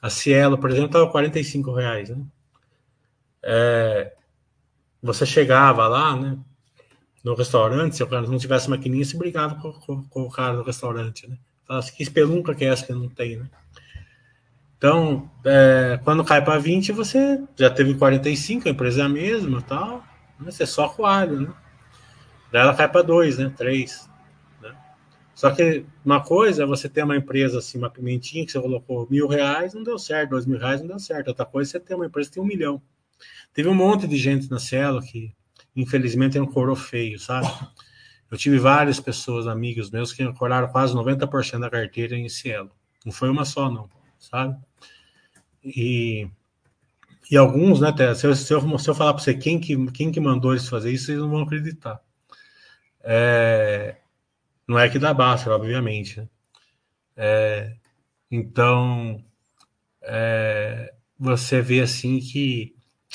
A 0.00 0.08
Cielo, 0.08 0.56
por 0.56 0.70
exemplo, 0.70 0.86
estava 0.86 1.10
45 1.10 1.72
reais, 1.74 2.08
né? 2.08 2.24
É, 3.42 4.14
você 5.02 5.26
chegava 5.26 5.86
lá, 5.88 6.16
né? 6.16 6.38
No 7.24 7.34
restaurante, 7.34 7.96
se 7.96 8.02
o 8.02 8.06
cara 8.06 8.26
não 8.26 8.38
tivesse 8.38 8.70
maquininha, 8.70 9.04
se 9.04 9.18
brigava 9.18 9.56
com, 9.56 9.72
com, 9.72 10.04
com 10.04 10.22
o 10.22 10.30
cara 10.30 10.56
do 10.56 10.62
restaurante, 10.62 11.28
né? 11.28 11.36
Falava 11.66 11.86
que 11.90 12.02
espelunca 12.02 12.54
que 12.54 12.64
é 12.64 12.68
essa 12.68 12.86
que 12.86 12.92
não 12.92 13.08
tem, 13.08 13.36
né? 13.36 13.50
Então, 14.80 15.30
é, 15.44 16.00
quando 16.04 16.24
cai 16.24 16.42
para 16.42 16.58
20, 16.58 16.92
você 16.92 17.38
já 17.54 17.68
teve 17.68 17.92
45, 17.92 18.66
a 18.66 18.70
empresa 18.70 19.02
é 19.02 19.04
a 19.04 19.10
mesma 19.10 19.60
tal, 19.60 20.02
né? 20.40 20.50
você 20.50 20.64
só 20.64 20.88
coalha, 20.88 21.38
né? 21.38 21.52
Daí 22.50 22.62
ela 22.62 22.74
cai 22.74 22.88
para 22.88 23.02
2, 23.02 23.36
né? 23.36 23.52
3. 23.54 24.08
Né? 24.62 24.74
Só 25.34 25.50
que 25.50 25.84
uma 26.02 26.22
coisa 26.22 26.62
é 26.62 26.66
você 26.66 26.88
ter 26.88 27.04
uma 27.04 27.14
empresa 27.14 27.58
assim, 27.58 27.76
uma 27.76 27.90
pimentinha 27.90 28.46
que 28.46 28.52
você 28.52 28.58
colocou 28.58 29.06
mil 29.10 29.28
reais, 29.28 29.74
não 29.74 29.82
deu 29.82 29.98
certo, 29.98 30.30
dois 30.30 30.46
mil 30.46 30.58
reais 30.58 30.80
não 30.80 30.88
deu 30.88 30.98
certo. 30.98 31.28
Outra 31.28 31.44
coisa 31.44 31.68
é 31.68 31.70
você 31.72 31.80
ter 31.80 31.94
uma 31.94 32.06
empresa 32.06 32.30
que 32.30 32.36
tem 32.36 32.42
um 32.42 32.46
milhão. 32.46 32.80
Teve 33.52 33.68
um 33.68 33.74
monte 33.74 34.08
de 34.08 34.16
gente 34.16 34.50
na 34.50 34.58
Cielo 34.58 35.02
que, 35.02 35.30
infelizmente, 35.76 36.32
tem 36.32 36.40
um 36.40 36.46
coro 36.46 36.74
feio, 36.74 37.18
sabe? 37.18 37.46
Eu 38.30 38.38
tive 38.38 38.58
várias 38.58 38.98
pessoas, 38.98 39.46
amigos 39.46 39.90
meus, 39.90 40.10
que 40.10 40.22
ancoraram 40.22 40.68
quase 40.68 40.94
90% 40.94 41.60
da 41.60 41.68
carteira 41.68 42.16
em 42.16 42.30
Cielo. 42.30 42.70
Não 43.04 43.12
foi 43.12 43.28
uma 43.28 43.44
só, 43.44 43.70
não, 43.70 43.90
sabe? 44.18 44.56
E, 45.62 46.28
e 47.30 47.36
alguns, 47.36 47.80
né, 47.80 47.92
se 48.14 48.26
eu, 48.26 48.34
se 48.34 48.52
eu, 48.52 48.78
se 48.78 48.90
eu 48.90 48.94
falar 48.94 49.14
para 49.14 49.22
você 49.22 49.34
quem 49.34 49.60
que, 49.60 49.90
quem 49.92 50.10
que 50.10 50.20
mandou 50.20 50.52
eles 50.52 50.68
fazer 50.68 50.90
isso, 50.90 51.06
vocês 51.06 51.18
não 51.18 51.30
vão 51.30 51.42
acreditar. 51.42 52.00
É, 53.02 53.96
não 54.66 54.78
é 54.78 54.88
que 54.88 54.98
dá 54.98 55.12
basta, 55.12 55.50
obviamente. 55.50 56.20
Né? 56.20 56.28
É, 57.16 57.76
então, 58.30 59.24
é, 60.02 60.94
você 61.18 61.60
vê 61.60 61.80
assim 61.80 62.20
que 62.20 62.74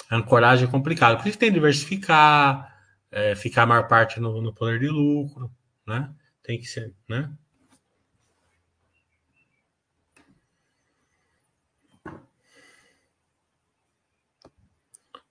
a 0.10 0.18
ancoragem 0.18 0.68
é 0.68 0.72
complicada. 0.72 1.18
Por 1.18 1.28
isso 1.28 1.38
tem 1.38 1.50
que 1.50 1.56
diversificar, 1.56 2.74
é, 3.12 3.36
ficar 3.36 3.64
a 3.64 3.66
maior 3.66 3.88
parte 3.88 4.20
no, 4.20 4.42
no 4.42 4.54
poder 4.54 4.80
de 4.80 4.88
lucro, 4.90 5.52
né? 5.88 6.14
Tem 6.44 6.60
que 6.60 6.68
ser, 6.68 6.94
né? 7.10 7.32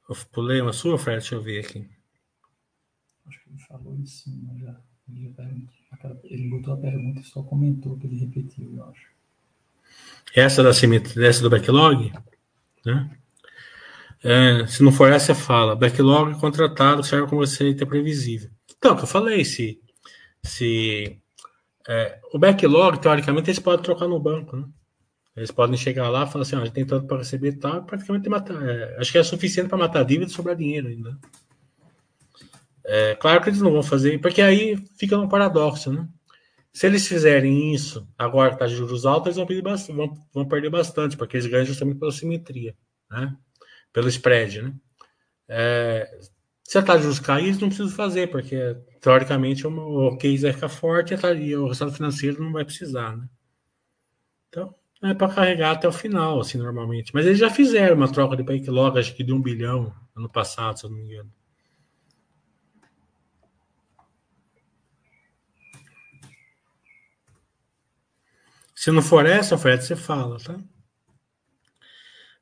Eu 0.09 0.17
pulei 0.33 0.61
uma 0.61 0.73
sua, 0.73 0.99
Fred? 0.99 1.21
Deixa 1.21 1.35
eu 1.35 1.43
ver 1.43 1.61
aqui. 1.61 1.89
Acho 3.27 3.43
que 3.43 3.51
ele 3.51 3.59
falou 3.59 3.99
isso 3.99 4.31
mas 4.43 4.61
já. 4.61 4.77
Ele, 6.25 6.49
botou 6.49 6.75
a 6.75 6.77
pergunta 6.79 7.21
e 7.21 7.25
só 7.25 7.43
comentou 7.43 7.99
que 7.99 8.07
ele 8.07 8.17
repetiu, 8.17 8.75
eu 8.75 8.85
acho. 8.89 9.09
Essa 10.35 10.63
da 10.63 10.73
simetria, 10.73 11.29
essa 11.29 11.43
do 11.43 11.51
backlog? 11.51 12.11
Né? 12.85 13.19
É, 14.23 14.67
se 14.67 14.83
não 14.83 14.91
for 14.91 15.13
essa, 15.13 15.35
fala. 15.35 15.77
Backlog 15.77 16.41
contratado 16.41 17.05
serve 17.05 17.29
como 17.29 17.43
receita 17.43 17.85
previsível. 17.85 18.51
Então, 18.79 18.97
que 18.97 19.03
eu 19.03 19.07
falei, 19.07 19.45
se, 19.45 19.79
se 20.43 21.21
é, 21.87 22.19
o 22.33 22.39
backlog, 22.39 22.99
teoricamente, 22.99 23.51
eles 23.51 23.59
podem 23.59 23.85
trocar 23.85 24.09
no 24.09 24.19
banco. 24.19 24.57
Né? 24.57 24.67
Eles 25.37 25.51
podem 25.51 25.77
chegar 25.77 26.09
lá 26.09 26.25
e 26.25 26.31
falar 26.31 26.43
assim: 26.43 26.57
ó, 26.57 26.61
a 26.61 26.65
gente 26.65 26.75
tem 26.75 26.87
tanto 26.87 27.07
para 27.07 27.19
receber 27.19 27.49
e 27.49 27.59
tal, 27.59 27.85
praticamente 27.85 28.29
matar. 28.29 28.63
É, 28.69 28.97
acho 28.99 29.11
que 29.11 29.19
é 29.19 29.23
suficiente 29.23 29.69
para 29.69 29.79
matar 29.79 30.01
a 30.01 30.05
dívida 30.05 30.31
e 30.31 30.35
sobrar 30.35 30.57
dinheiro 30.57 30.89
ainda. 30.89 31.19
É, 32.85 33.15
claro 33.15 33.43
que 33.43 33.49
eles 33.49 33.61
não 33.61 33.73
vão 33.73 33.83
fazer, 33.83 34.21
porque 34.21 34.43
aí 34.43 34.77
fica 34.99 35.19
um 35.19 35.29
paradoxo, 35.29 35.93
né? 35.93 36.07
Se 36.73 36.87
eles 36.87 37.07
fizerem 37.07 37.73
isso 37.73 38.07
agora 38.19 38.51
que 38.51 38.57
está 38.57 38.67
juros 38.67 39.07
altos, 39.07 39.37
eles 39.37 39.37
vão, 39.37 39.63
bastante, 39.63 39.97
vão, 39.97 40.15
vão, 40.33 40.49
perder 40.49 40.71
bastante, 40.71 41.17
porque 41.17 41.37
eles 41.37 41.47
ganham 41.47 41.65
justamente 41.65 42.01
pela 42.01 42.11
simetria, 42.11 42.77
né? 43.09 43.35
pelo 43.93 44.09
spread. 44.09 44.61
Né? 44.61 44.75
É, 45.49 46.19
se 46.65 46.77
a 46.77 46.83
taxa 46.83 46.99
de 46.99 47.05
juros 47.05 47.21
cair, 47.21 47.45
eles 47.45 47.61
não 47.61 47.69
precisam 47.69 47.93
fazer, 47.95 48.29
porque 48.29 48.77
teoricamente 49.01 49.65
o 49.65 50.17
case 50.17 50.43
vai 50.43 50.53
ficar 50.53 50.69
forte 50.69 51.15
e 51.15 51.57
o 51.57 51.69
resultado 51.69 51.95
financeiro 51.95 52.43
não 52.43 52.53
vai 52.53 52.65
precisar. 52.65 53.17
Né? 53.17 53.29
Então, 54.49 54.75
é 55.11 55.15
para 55.15 55.33
carregar 55.35 55.73
até 55.73 55.89
o 55.89 55.93
final, 55.93 56.41
assim, 56.41 56.59
normalmente. 56.59 57.13
Mas 57.15 57.27
eles 57.27 57.39
já 57.39 57.51
fizeram 57.51 57.97
uma 57.97 58.11
troca 58.11 58.37
de 58.37 58.43
backlog, 58.43 58.99
acho 58.99 59.15
que 59.15 59.25
de 59.25 59.33
um 59.33 59.41
bilhão 59.41 59.95
ano 60.17 60.29
passado, 60.29 60.79
se 60.79 60.87
eu 60.87 60.91
não 60.91 60.99
me 60.99 61.05
engano. 61.05 61.33
Se 68.75 68.91
não 68.91 69.01
for 69.01 69.25
essa, 69.25 69.57
Fred, 69.57 69.83
você 69.83 69.97
fala, 69.97 70.39
tá? 70.39 70.59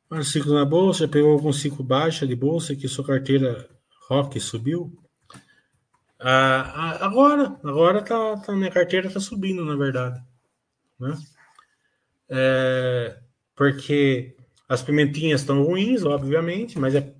Mas 0.08 0.28
ciclo 0.28 0.54
na 0.54 0.64
bolsa, 0.64 1.08
pegou 1.08 1.32
algum 1.32 1.52
ciclo 1.52 1.84
baixa 1.84 2.26
de 2.26 2.34
bolsa 2.34 2.76
que 2.76 2.86
sua 2.88 3.06
carteira 3.06 3.68
Rock 4.08 4.38
subiu? 4.40 4.92
Ah, 6.20 7.04
agora, 7.04 7.58
agora 7.64 8.02
tá, 8.02 8.36
tá, 8.36 8.52
minha 8.52 8.70
carteira 8.70 9.10
tá 9.10 9.18
subindo, 9.18 9.64
na 9.64 9.74
verdade. 9.74 10.22
Né? 11.00 11.16
É, 12.34 13.18
porque 13.54 14.34
as 14.66 14.82
pimentinhas 14.82 15.42
estão 15.42 15.62
ruins, 15.62 16.02
obviamente, 16.02 16.78
mas 16.78 16.94
é, 16.94 17.12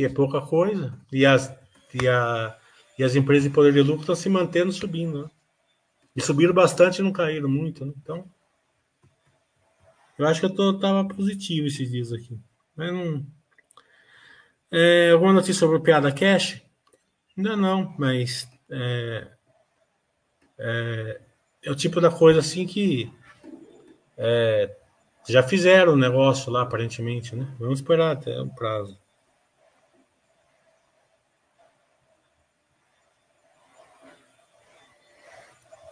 é 0.00 0.08
pouca 0.08 0.40
coisa. 0.40 0.98
E 1.12 1.24
as, 1.24 1.56
e, 1.94 2.08
a, 2.08 2.58
e 2.98 3.04
as 3.04 3.14
empresas 3.14 3.44
de 3.44 3.50
poder 3.50 3.72
de 3.72 3.82
lucro 3.82 4.00
estão 4.00 4.16
se 4.16 4.28
mantendo 4.28 4.72
subindo. 4.72 5.22
Né? 5.22 5.30
E 6.16 6.20
subiram 6.20 6.52
bastante 6.52 6.98
e 6.98 7.02
não 7.02 7.12
caíram 7.12 7.48
muito. 7.48 7.86
Né? 7.86 7.92
Então, 8.02 8.28
eu 10.18 10.26
acho 10.26 10.40
que 10.40 10.46
eu 10.46 10.54
tô, 10.54 10.76
tava 10.76 11.06
positivo 11.06 11.68
esses 11.68 11.88
dias 11.88 12.12
aqui. 12.12 12.36
Mas 12.74 12.92
não. 12.92 13.24
É, 14.72 15.12
alguma 15.12 15.32
notícia 15.32 15.54
sobre 15.54 15.76
o 15.76 15.80
Piada 15.80 16.10
Cash? 16.10 16.60
Ainda 17.36 17.56
não, 17.56 17.94
mas 17.96 18.48
é, 18.68 19.28
é, 20.58 21.20
é, 21.62 21.70
o 21.70 21.76
tipo 21.76 22.00
da 22.00 22.10
coisa 22.10 22.40
assim 22.40 22.66
que 22.66 23.12
é, 24.18 24.76
já 25.28 25.42
fizeram 25.42 25.92
o 25.92 25.96
negócio 25.96 26.50
lá, 26.50 26.62
aparentemente, 26.62 27.36
né? 27.36 27.46
Vamos 27.58 27.78
esperar 27.78 28.12
até 28.12 28.40
o 28.40 28.48
prazo. 28.48 28.98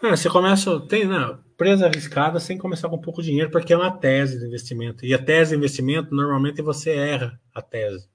Ah, 0.02 0.16
você 0.16 0.28
começa, 0.28 0.80
tem, 0.80 1.06
né? 1.06 1.38
Empresa 1.54 1.86
arriscada 1.86 2.38
sem 2.38 2.58
começar 2.58 2.88
com 2.88 2.98
pouco 2.98 3.22
dinheiro, 3.22 3.50
porque 3.50 3.72
é 3.72 3.76
uma 3.76 3.96
tese 3.96 4.38
de 4.38 4.46
investimento. 4.46 5.06
E 5.06 5.14
a 5.14 5.22
tese 5.22 5.50
de 5.52 5.56
investimento, 5.56 6.14
normalmente 6.14 6.60
você 6.60 6.90
erra 6.90 7.40
a 7.54 7.62
tese. 7.62 8.08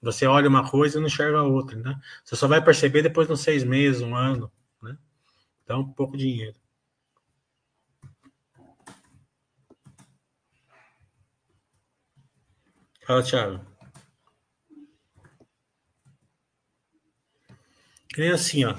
Você 0.00 0.26
olha 0.26 0.48
uma 0.48 0.68
coisa 0.68 0.96
e 0.96 1.00
não 1.00 1.06
enxerga 1.06 1.38
a 1.38 1.42
outra, 1.42 1.76
né? 1.78 1.98
Você 2.24 2.36
só 2.36 2.48
vai 2.48 2.62
perceber 2.62 3.02
depois 3.02 3.28
de 3.28 3.36
seis 3.36 3.64
meses, 3.64 4.00
um 4.02 4.14
ano, 4.14 4.50
né? 4.82 4.96
Então, 5.62 5.86
pouco 5.92 6.16
dinheiro. 6.16 6.56
Fala, 13.06 13.22
Thiago. 13.22 13.64
É 18.18 18.28
assim, 18.30 18.64
ó 18.64 18.74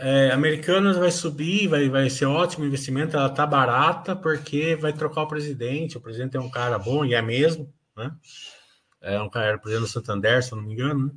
é, 0.00 0.30
Americanas 0.30 0.96
vai 0.96 1.10
subir, 1.10 1.66
vai, 1.66 1.88
vai 1.88 2.08
ser 2.08 2.26
ótimo 2.26 2.64
investimento. 2.64 3.16
Ela 3.16 3.28
tá 3.28 3.46
barata 3.46 4.14
porque 4.14 4.76
vai 4.76 4.92
trocar 4.92 5.22
o 5.22 5.28
presidente. 5.28 5.96
O 5.96 6.00
presidente 6.00 6.36
é 6.36 6.40
um 6.40 6.50
cara 6.50 6.78
bom 6.78 7.04
e 7.04 7.14
é 7.14 7.22
mesmo, 7.22 7.72
né? 7.96 8.12
É 9.00 9.20
um 9.20 9.28
cara, 9.28 9.58
presidente 9.58 9.86
do 9.86 9.92
Santander, 9.92 10.42
se 10.42 10.52
eu 10.52 10.56
não 10.56 10.64
me 10.64 10.72
engano. 10.72 11.06
Né? 11.06 11.12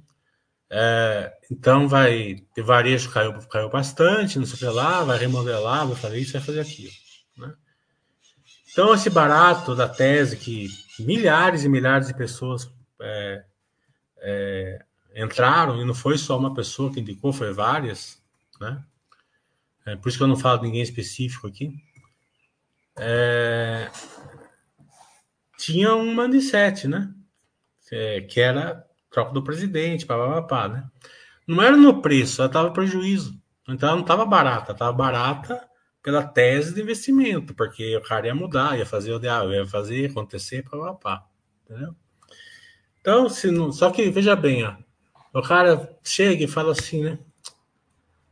É, 0.73 1.33
então 1.51 1.87
vai 1.87 2.37
ter 2.55 2.61
varejo 2.61 3.11
caiu, 3.11 3.33
caiu 3.49 3.69
bastante, 3.69 4.39
não 4.39 4.45
sei 4.45 4.55
o 4.55 4.57
que 4.59 4.65
lá, 4.65 5.03
vai 5.03 5.17
remodelar, 5.17 5.85
vai 5.85 5.97
fazer 5.97 6.19
isso, 6.19 6.33
vai 6.33 6.41
fazer 6.41 6.61
aquilo. 6.61 6.91
Então 8.71 8.93
esse 8.93 9.09
barato 9.09 9.75
da 9.75 9.87
tese 9.87 10.37
que 10.37 10.67
milhares 10.99 11.63
e 11.63 11.69
milhares 11.69 12.07
de 12.07 12.13
pessoas 12.13 12.71
é, 13.01 13.43
é, 14.17 14.85
entraram 15.15 15.81
e 15.81 15.85
não 15.85 15.93
foi 15.93 16.17
só 16.17 16.37
uma 16.37 16.53
pessoa 16.53 16.91
que 16.91 16.99
indicou, 16.99 17.33
foi 17.33 17.51
várias 17.53 18.21
né? 18.61 18.83
É, 19.85 19.95
por 19.95 20.07
isso 20.07 20.17
que 20.17 20.23
eu 20.23 20.27
não 20.27 20.37
falo 20.37 20.59
de 20.59 20.67
ninguém 20.67 20.83
específico 20.83 21.47
aqui. 21.47 21.73
É, 22.95 23.89
tinha 25.57 25.95
um 25.95 26.15
mindset, 26.15 26.87
né? 26.87 27.11
É, 27.91 28.21
que 28.21 28.39
era 28.39 28.85
troca 29.09 29.33
do 29.33 29.43
presidente, 29.43 30.05
papapá, 30.05 30.69
né? 30.69 30.87
Não 31.47 31.61
era 31.61 31.75
no 31.75 32.01
preço, 32.01 32.41
ela 32.41 32.47
estava 32.47 32.71
prejuízo. 32.71 33.41
Então 33.67 33.89
ela 33.89 33.95
não 33.97 34.03
estava 34.03 34.25
barata, 34.25 34.71
estava 34.71 34.93
barata 34.93 35.67
pela 36.01 36.23
tese 36.23 36.73
de 36.73 36.81
investimento, 36.81 37.53
porque 37.53 37.95
o 37.95 38.01
cara 38.01 38.27
ia 38.27 38.35
mudar, 38.35 38.77
ia 38.77 38.85
fazer 38.85 39.13
o 39.13 39.17
ideal, 39.17 39.51
ia 39.51 39.65
fazer 39.65 40.09
acontecer, 40.09 40.63
papapá, 40.63 41.25
entendeu? 41.63 41.95
Então, 42.99 43.29
se 43.29 43.51
não, 43.51 43.71
só 43.71 43.89
que 43.91 44.09
veja 44.09 44.35
bem, 44.35 44.63
ó, 44.63 44.75
o 45.33 45.41
cara 45.41 45.97
chega 46.03 46.43
e 46.43 46.47
fala 46.47 46.71
assim, 46.71 47.03
né? 47.03 47.19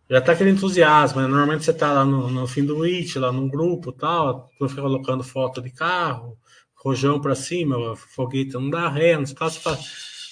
já 0.09 0.19
tá 0.19 0.31
aquele 0.31 0.49
entusiasmo, 0.49 1.21
né? 1.21 1.27
Normalmente 1.27 1.63
você 1.63 1.73
tá 1.73 1.93
lá 1.93 2.03
no, 2.03 2.29
no 2.31 2.47
fim 2.47 2.65
do 2.65 2.83
It, 2.83 3.19
lá 3.19 3.31
num 3.31 3.47
grupo 3.47 3.91
tal, 3.91 4.49
tu 4.57 4.67
fica 4.67 4.81
colocando 4.81 5.23
foto 5.23 5.61
de 5.61 5.69
carro, 5.69 6.35
rojão 6.75 7.21
para 7.21 7.35
cima, 7.35 7.95
foguete 7.95 8.53
não 8.53 8.69
dá 8.69 8.89
ré, 8.89 9.15
não 9.15 9.25
sei 9.25 9.35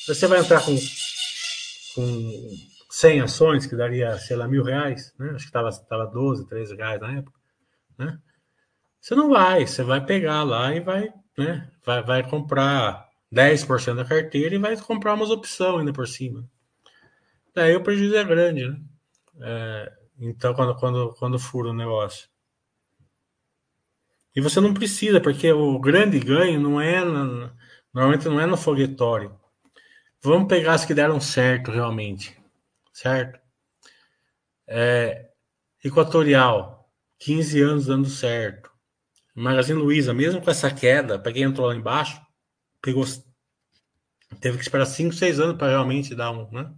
você 0.08 0.26
vai 0.26 0.40
entrar 0.40 0.64
com, 0.64 0.76
com 1.94 2.50
100 3.00 3.22
ações, 3.22 3.68
que 3.68 3.76
daria, 3.76 4.18
sei 4.18 4.36
lá, 4.36 4.48
mil 4.48 4.64
reais, 4.64 5.14
né? 5.20 5.30
Acho 5.36 5.46
que 5.46 5.52
tava, 5.52 5.70
tava 5.88 6.08
12, 6.08 6.48
13 6.48 6.76
reais 6.76 7.00
na 7.00 7.18
época, 7.18 7.40
né? 7.96 8.18
Você 9.00 9.14
não 9.14 9.30
vai, 9.30 9.68
você 9.68 9.84
vai 9.84 10.04
pegar 10.04 10.42
lá 10.42 10.74
e 10.74 10.80
vai, 10.80 11.14
né? 11.38 11.70
Vai, 11.86 12.02
vai 12.02 12.28
comprar 12.28 13.08
10% 13.32 13.96
da 13.98 14.04
carteira 14.04 14.56
e 14.56 14.58
vai 14.58 14.76
comprar 14.78 15.14
umas 15.14 15.30
opções 15.30 15.80
ainda 15.80 15.94
por 15.94 16.08
cima. 16.08 16.44
Daí 17.54 17.76
o 17.76 17.84
prejuízo 17.84 18.16
é 18.16 18.24
grande, 18.24 18.68
né? 18.68 18.82
É, 19.42 19.94
então, 20.20 20.56
quando, 20.56 20.76
quando, 20.78 21.14
quando 21.20 21.38
fura 21.38 21.70
o 21.70 21.76
negócio. 21.76 22.28
E 24.36 24.42
você 24.42 24.60
não 24.60 24.74
precisa, 24.74 25.22
porque 25.22 25.52
o 25.52 25.78
grande 25.78 26.18
ganho 26.18 26.60
não 26.60 26.82
é. 26.82 27.06
Na, 27.06 27.54
normalmente 27.94 28.28
não 28.28 28.42
é 28.42 28.48
no 28.48 28.58
foguetório. 28.58 29.40
Vamos 30.20 30.48
pegar 30.48 30.74
as 30.74 30.84
que 30.84 30.96
deram 30.96 31.22
certo 31.22 31.70
realmente. 31.70 32.36
Certo? 32.98 33.40
É, 34.68 35.30
Equatorial, 35.84 36.92
15 37.20 37.62
anos 37.62 37.86
dando 37.86 38.10
certo. 38.10 38.72
Magazine 39.36 39.80
Luiza, 39.80 40.16
mesmo 40.16 40.42
com 40.42 40.50
essa 40.50 40.74
queda, 40.74 41.20
para 41.20 41.32
quem 41.32 41.44
entrou 41.44 41.68
lá 41.68 41.76
embaixo, 41.76 42.20
pegou, 42.82 43.06
teve 44.42 44.58
que 44.58 44.64
esperar 44.64 44.88
5, 44.88 45.14
6 45.14 45.40
anos 45.40 45.58
para 45.58 45.68
realmente 45.70 46.16
dar 46.16 46.32
um. 46.32 46.50
Né? 46.52 46.74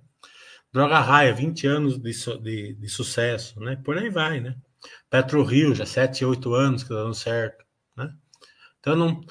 Droga 0.74 0.99
Raia, 0.99 1.34
20 1.34 1.65
anos 1.67 1.97
de, 1.97 2.11
de, 2.41 2.74
de, 2.74 2.89
sucesso, 2.89 3.57
né? 3.61 3.78
Por 3.78 3.97
aí 3.97 4.09
vai, 4.09 4.41
né? 4.41 4.57
Petro 5.09 5.41
Rio, 5.41 5.74
já 5.74 5.86
7, 5.86 6.26
8 6.26 6.53
anos 6.53 6.84
que 6.84 6.89
tá 6.89 6.95
dando 6.95 7.15
certo, 7.15 7.63
né? 7.95 8.13
Então, 8.82 8.93
não, 8.93 9.22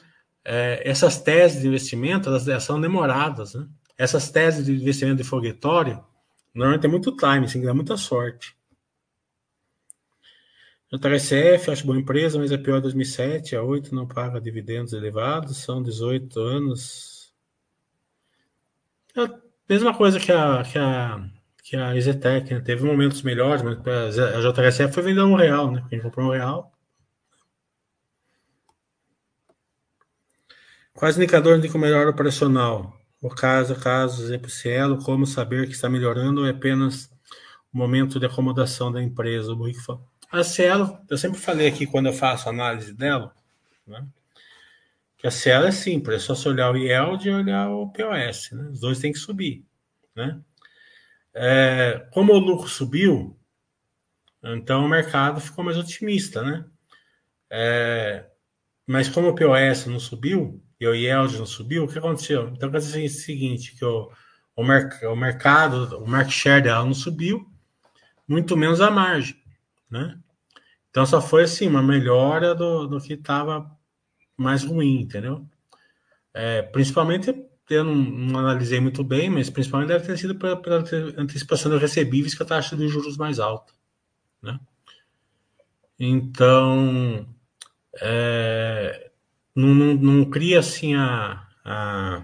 é, 0.43 0.81
essas 0.89 1.21
teses 1.21 1.61
de 1.61 1.69
investimento, 1.69 2.31
elas, 2.31 2.65
são 2.65 2.81
demoradas, 2.81 3.53
né? 3.53 3.69
Essas 3.99 4.31
teses 4.31 4.65
de 4.65 4.73
investimento 4.73 5.23
de 5.23 5.29
foguetório, 5.29 6.03
normalmente 6.59 6.83
tem 6.83 6.91
muito 6.91 7.17
time, 7.17 7.47
assim, 7.47 7.63
dá 7.63 7.73
muita 7.73 7.97
sorte. 7.97 8.57
JSF, 10.91 11.71
acho 11.71 11.87
boa 11.87 11.99
empresa, 11.99 12.39
mas 12.39 12.51
é 12.51 12.57
pior 12.57 12.81
2007, 12.81 13.55
a 13.55 13.63
8 13.63 13.95
não 13.95 14.07
paga 14.09 14.41
dividendos 14.41 14.93
elevados, 14.93 15.59
são 15.59 15.83
18 15.83 16.41
anos. 16.41 17.33
É 19.15 19.49
Mesma 19.69 19.95
coisa 19.95 20.19
que 20.19 20.33
a, 20.33 20.63
que 20.63 20.79
a, 20.79 21.29
que 21.63 21.77
a 21.77 21.95
Ezetec, 21.95 22.55
né? 22.55 22.61
Teve 22.61 22.85
momentos 22.85 23.21
melhores, 23.21 23.63
mas 23.63 24.19
a 24.19 24.41
JHSF 24.41 24.95
foi 24.95 25.03
vender 25.03 25.21
um 25.23 25.35
real, 25.35 25.71
né? 25.71 25.85
Quem 25.91 26.01
comprou 26.01 26.29
um 26.29 26.33
real. 26.33 26.73
Quais 30.95 31.17
indicadores 31.19 31.59
indicam 31.59 31.81
melhor 31.81 32.09
operacional? 32.09 32.98
O 33.21 33.29
caso 33.29 33.73
a 33.73 33.77
caso, 33.77 34.23
exemplo 34.23 34.49
Cielo, 34.49 35.03
como 35.03 35.27
saber 35.27 35.67
que 35.67 35.73
está 35.73 35.89
melhorando 35.89 36.43
ou 36.43 36.47
é 36.47 36.51
apenas 36.51 37.11
o 37.73 37.77
momento 37.77 38.21
de 38.21 38.27
acomodação 38.27 38.93
da 38.93 39.03
empresa? 39.03 39.53
A 40.31 40.45
Cielo, 40.45 40.99
eu 41.09 41.19
sempre 41.19 41.39
falei 41.39 41.67
aqui 41.67 41.87
quando 41.87 42.07
eu 42.07 42.13
faço 42.13 42.49
análise 42.49 42.93
dela, 42.95 43.35
né? 43.87 44.07
que 45.19 45.27
a 45.27 45.31
Cielo 45.33 45.67
é 45.67 45.73
simples, 45.73 46.17
é 46.17 46.19
só 46.21 46.35
se 46.35 46.49
olhar 46.49 46.73
o 46.73 46.77
yield 46.77 47.29
e 47.29 47.33
olhar 47.33 47.69
o 47.71 47.91
POS, 47.91 48.53
né? 48.53 48.69
Os 48.71 48.81
dois 48.81 49.01
têm 49.01 49.13
que 49.13 49.19
subir, 49.19 49.65
né? 50.15 50.41
É, 51.35 52.07
como 52.13 52.33
o 52.33 52.39
lucro 52.39 52.69
subiu, 52.69 53.37
então 54.43 54.85
o 54.85 54.89
mercado 54.89 55.41
ficou 55.41 55.65
mais 55.65 55.77
otimista, 55.77 56.43
né? 56.43 56.65
É, 57.51 58.27
mas 58.87 59.09
como 59.09 59.29
o 59.29 59.35
POS 59.35 59.87
não 59.87 59.99
subiu 59.99 60.63
e 60.81 60.87
o 60.87 60.95
yield 60.95 61.39
não 61.39 61.47
subiu, 61.47 61.85
o 61.85 61.89
que 61.89 61.99
aconteceu? 61.99 62.49
Então 62.49 62.71
quer 62.71 62.79
dizer 62.79 63.05
o 63.05 63.09
seguinte, 63.09 63.75
que 63.75 63.85
o, 63.85 64.11
o, 64.55 64.65
merc, 64.65 65.03
o 65.05 65.17
mercado, 65.17 65.99
o 65.99 66.09
market 66.09 66.33
share 66.33 66.63
dela 66.63 66.85
não 66.85 66.95
subiu, 66.95 67.51
muito 68.27 68.57
menos 68.57 68.81
a 68.81 68.91
margem, 68.91 69.37
né? 69.91 70.19
Então 70.91 71.05
só 71.05 71.21
foi 71.21 71.45
assim 71.45 71.67
uma 71.67 71.83
melhora 71.83 72.55
do, 72.55 72.87
do 72.87 73.01
que 73.01 73.15
estava 73.15 73.71
mais 74.37 74.63
ruim, 74.65 75.01
entendeu? 75.01 75.47
É, 76.33 76.63
principalmente, 76.63 77.35
eu 77.69 77.85
não, 77.85 77.95
não, 77.95 78.41
analisei 78.41 78.81
muito 78.81 79.03
bem, 79.03 79.29
mas 79.29 79.51
principalmente 79.51 79.89
deve 79.89 80.07
ter 80.07 80.17
sido 80.17 80.37
pela, 80.37 80.57
pela 80.57 80.85
antecipação 81.17 81.71
de 81.73 81.79
recebíveis 81.79 82.35
com 82.35 82.45
a 82.45 82.47
taxa 82.47 82.77
de 82.77 82.89
juros 82.89 83.17
mais 83.17 83.41
alta, 83.41 83.73
né? 84.41 84.59
Então, 85.99 87.27
é, 88.01 89.08
não, 89.59 89.75
não, 89.75 89.95
não, 89.95 90.25
cria 90.25 90.61
assim 90.61 90.95
a, 90.95 91.45
a, 91.65 92.23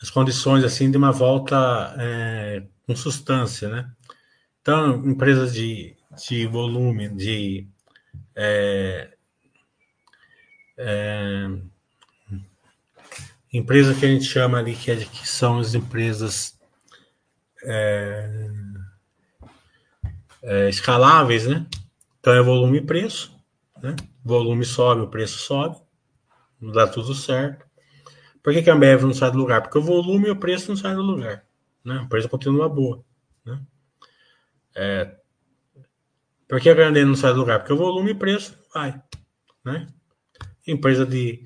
as 0.00 0.08
condições 0.10 0.62
assim 0.62 0.90
de 0.90 0.96
uma 0.96 1.10
volta 1.10 1.94
é, 1.98 2.62
com 2.86 2.94
substância, 2.94 3.68
né? 3.68 3.90
Então, 4.60 5.04
empresas 5.04 5.52
de, 5.52 5.96
de 6.24 6.46
volume, 6.46 7.08
de 7.08 7.66
é, 8.36 9.10
é, 10.78 11.48
empresa 13.52 13.94
que 13.94 14.06
a 14.06 14.08
gente 14.08 14.24
chama 14.24 14.58
ali 14.58 14.76
que, 14.76 14.92
é, 14.92 14.96
que 14.96 15.26
são 15.28 15.58
as 15.58 15.74
empresas 15.74 16.56
é, 17.64 18.50
é, 20.44 20.68
escaláveis, 20.68 21.48
né? 21.48 21.66
Então 22.20 22.32
é 22.32 22.40
volume 22.40 22.78
e 22.78 22.82
preço, 22.86 23.36
né? 23.82 23.96
Volume 24.24 24.64
sobe, 24.64 25.02
o 25.02 25.08
preço 25.08 25.38
sobe, 25.38 25.76
dá 26.60 26.86
tudo 26.86 27.14
certo. 27.14 27.66
Por 28.42 28.52
que, 28.52 28.62
que 28.62 28.70
a 28.70 28.74
Ambev 28.74 29.02
não 29.02 29.14
sai 29.14 29.30
do 29.30 29.38
lugar? 29.38 29.62
Porque 29.62 29.78
o 29.78 29.82
volume 29.82 30.28
e 30.28 30.30
o 30.30 30.36
preço 30.36 30.68
não 30.68 30.76
saem 30.76 30.96
do 30.96 31.02
lugar, 31.02 31.44
né? 31.84 32.00
O 32.00 32.08
preço 32.08 32.28
continua 32.28 32.68
boa, 32.68 33.04
né? 33.44 33.60
É, 34.74 35.16
por 36.48 36.60
que 36.60 36.68
a 36.68 36.74
Grandene 36.74 37.06
não 37.06 37.16
sai 37.16 37.32
do 37.32 37.40
lugar? 37.40 37.60
Porque 37.60 37.72
o 37.72 37.78
volume 37.78 38.10
e 38.10 38.14
preço 38.14 38.58
vai, 38.74 39.02
né? 39.64 39.88
empresa 40.66 41.06
de 41.06 41.42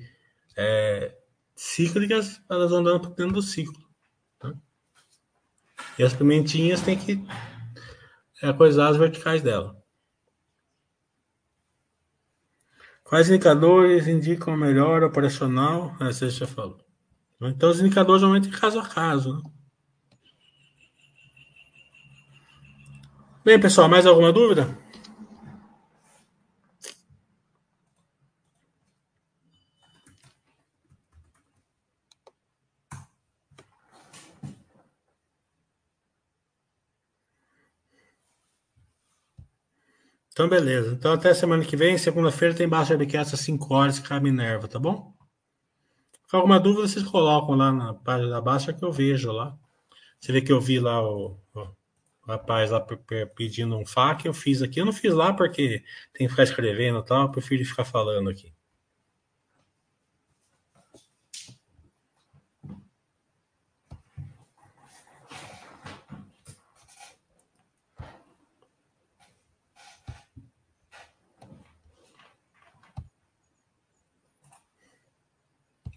é, 0.55 1.15
cíclicas, 1.55 2.41
elas 2.49 2.69
vão 2.69 2.79
andando 2.79 3.07
dentro 3.09 3.33
do 3.33 3.41
ciclo. 3.41 3.81
Tá? 4.37 4.53
E 5.97 6.03
as 6.03 6.13
pimentinhas 6.13 6.81
têm 6.81 6.97
que 6.97 7.25
é, 8.41 8.53
coisar 8.53 8.89
as 8.89 8.97
verticais 8.97 9.41
dela. 9.41 9.76
Quais 13.07 13.29
indicadores 13.29 14.05
indicam 14.05 14.53
a 14.53 14.57
melhor 14.57 15.01
operacional? 15.01 15.95
Ah, 15.97 16.11
você 16.11 16.29
já 16.29 16.45
falou. 16.45 16.77
Então, 17.41 17.69
os 17.69 17.79
indicadores 17.79 18.21
aumentam 18.21 18.51
caso 18.51 18.79
a 18.79 18.85
caso. 18.85 19.33
Né? 19.33 19.41
Bem, 23.45 23.57
pessoal, 23.57 23.87
mais 23.87 24.05
alguma 24.05 24.33
dúvida? 24.33 24.77
Então, 40.37 40.47
beleza. 40.47 40.93
Então, 40.93 41.13
até 41.13 41.33
semana 41.33 41.65
que 41.65 41.75
vem, 41.75 41.97
segunda-feira, 41.97 42.53
tem 42.53 42.69
Baixa 42.69 42.93
Webcast 42.93 43.33
às 43.33 43.41
5 43.41 43.73
horas 43.73 43.97
com 43.97 44.13
a 44.13 44.19
Minerva, 44.19 44.67
tá 44.67 44.77
bom? 44.77 45.11
Alguma 46.31 46.59
dúvida, 46.59 46.87
vocês 46.87 47.03
colocam 47.03 47.55
lá 47.55 47.71
na 47.71 47.95
página 47.95 48.29
da 48.29 48.39
Baixa 48.39 48.71
que 48.71 48.85
eu 48.85 48.91
vejo 48.91 49.31
lá. 49.31 49.57
Você 50.19 50.31
vê 50.31 50.39
que 50.39 50.51
eu 50.51 50.61
vi 50.61 50.79
lá 50.79 51.01
o, 51.01 51.39
o 51.55 51.67
rapaz 52.27 52.69
lá 52.69 52.79
pedindo 53.35 53.75
um 53.75 53.83
FAQ, 53.83 54.27
eu 54.27 54.33
fiz 54.33 54.61
aqui. 54.61 54.79
Eu 54.79 54.85
não 54.85 54.93
fiz 54.93 55.11
lá 55.11 55.33
porque 55.33 55.83
tem 56.13 56.27
que 56.27 56.29
ficar 56.29 56.43
escrevendo 56.43 56.99
e 56.99 57.03
tal, 57.03 57.23
eu 57.23 57.31
prefiro 57.31 57.65
ficar 57.65 57.85
falando 57.85 58.29
aqui. 58.29 58.53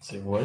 Você 0.01 0.17
vai? 0.17 0.41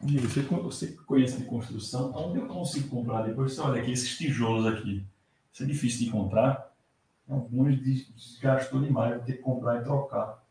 Amigo, 0.00 0.28
você, 0.28 0.42
você 0.42 0.92
conhece 1.06 1.38
de 1.38 1.44
construção? 1.44 2.12
Onde 2.16 2.40
eu 2.40 2.48
consigo 2.48 2.88
comprar 2.88 3.22
depois? 3.22 3.54
Você 3.54 3.60
olha 3.60 3.80
aqui, 3.80 3.92
esses 3.92 4.18
tijolos 4.18 4.66
aqui. 4.66 5.06
Isso 5.52 5.62
é 5.62 5.66
difícil 5.66 6.00
de 6.00 6.08
encontrar. 6.08 6.74
Alguns 7.28 7.80
desgastou 7.80 8.80
demais, 8.80 9.16
vou 9.16 9.24
ter 9.24 9.34
que 9.34 9.42
comprar 9.42 9.80
e 9.80 9.84
trocar. 9.84 10.44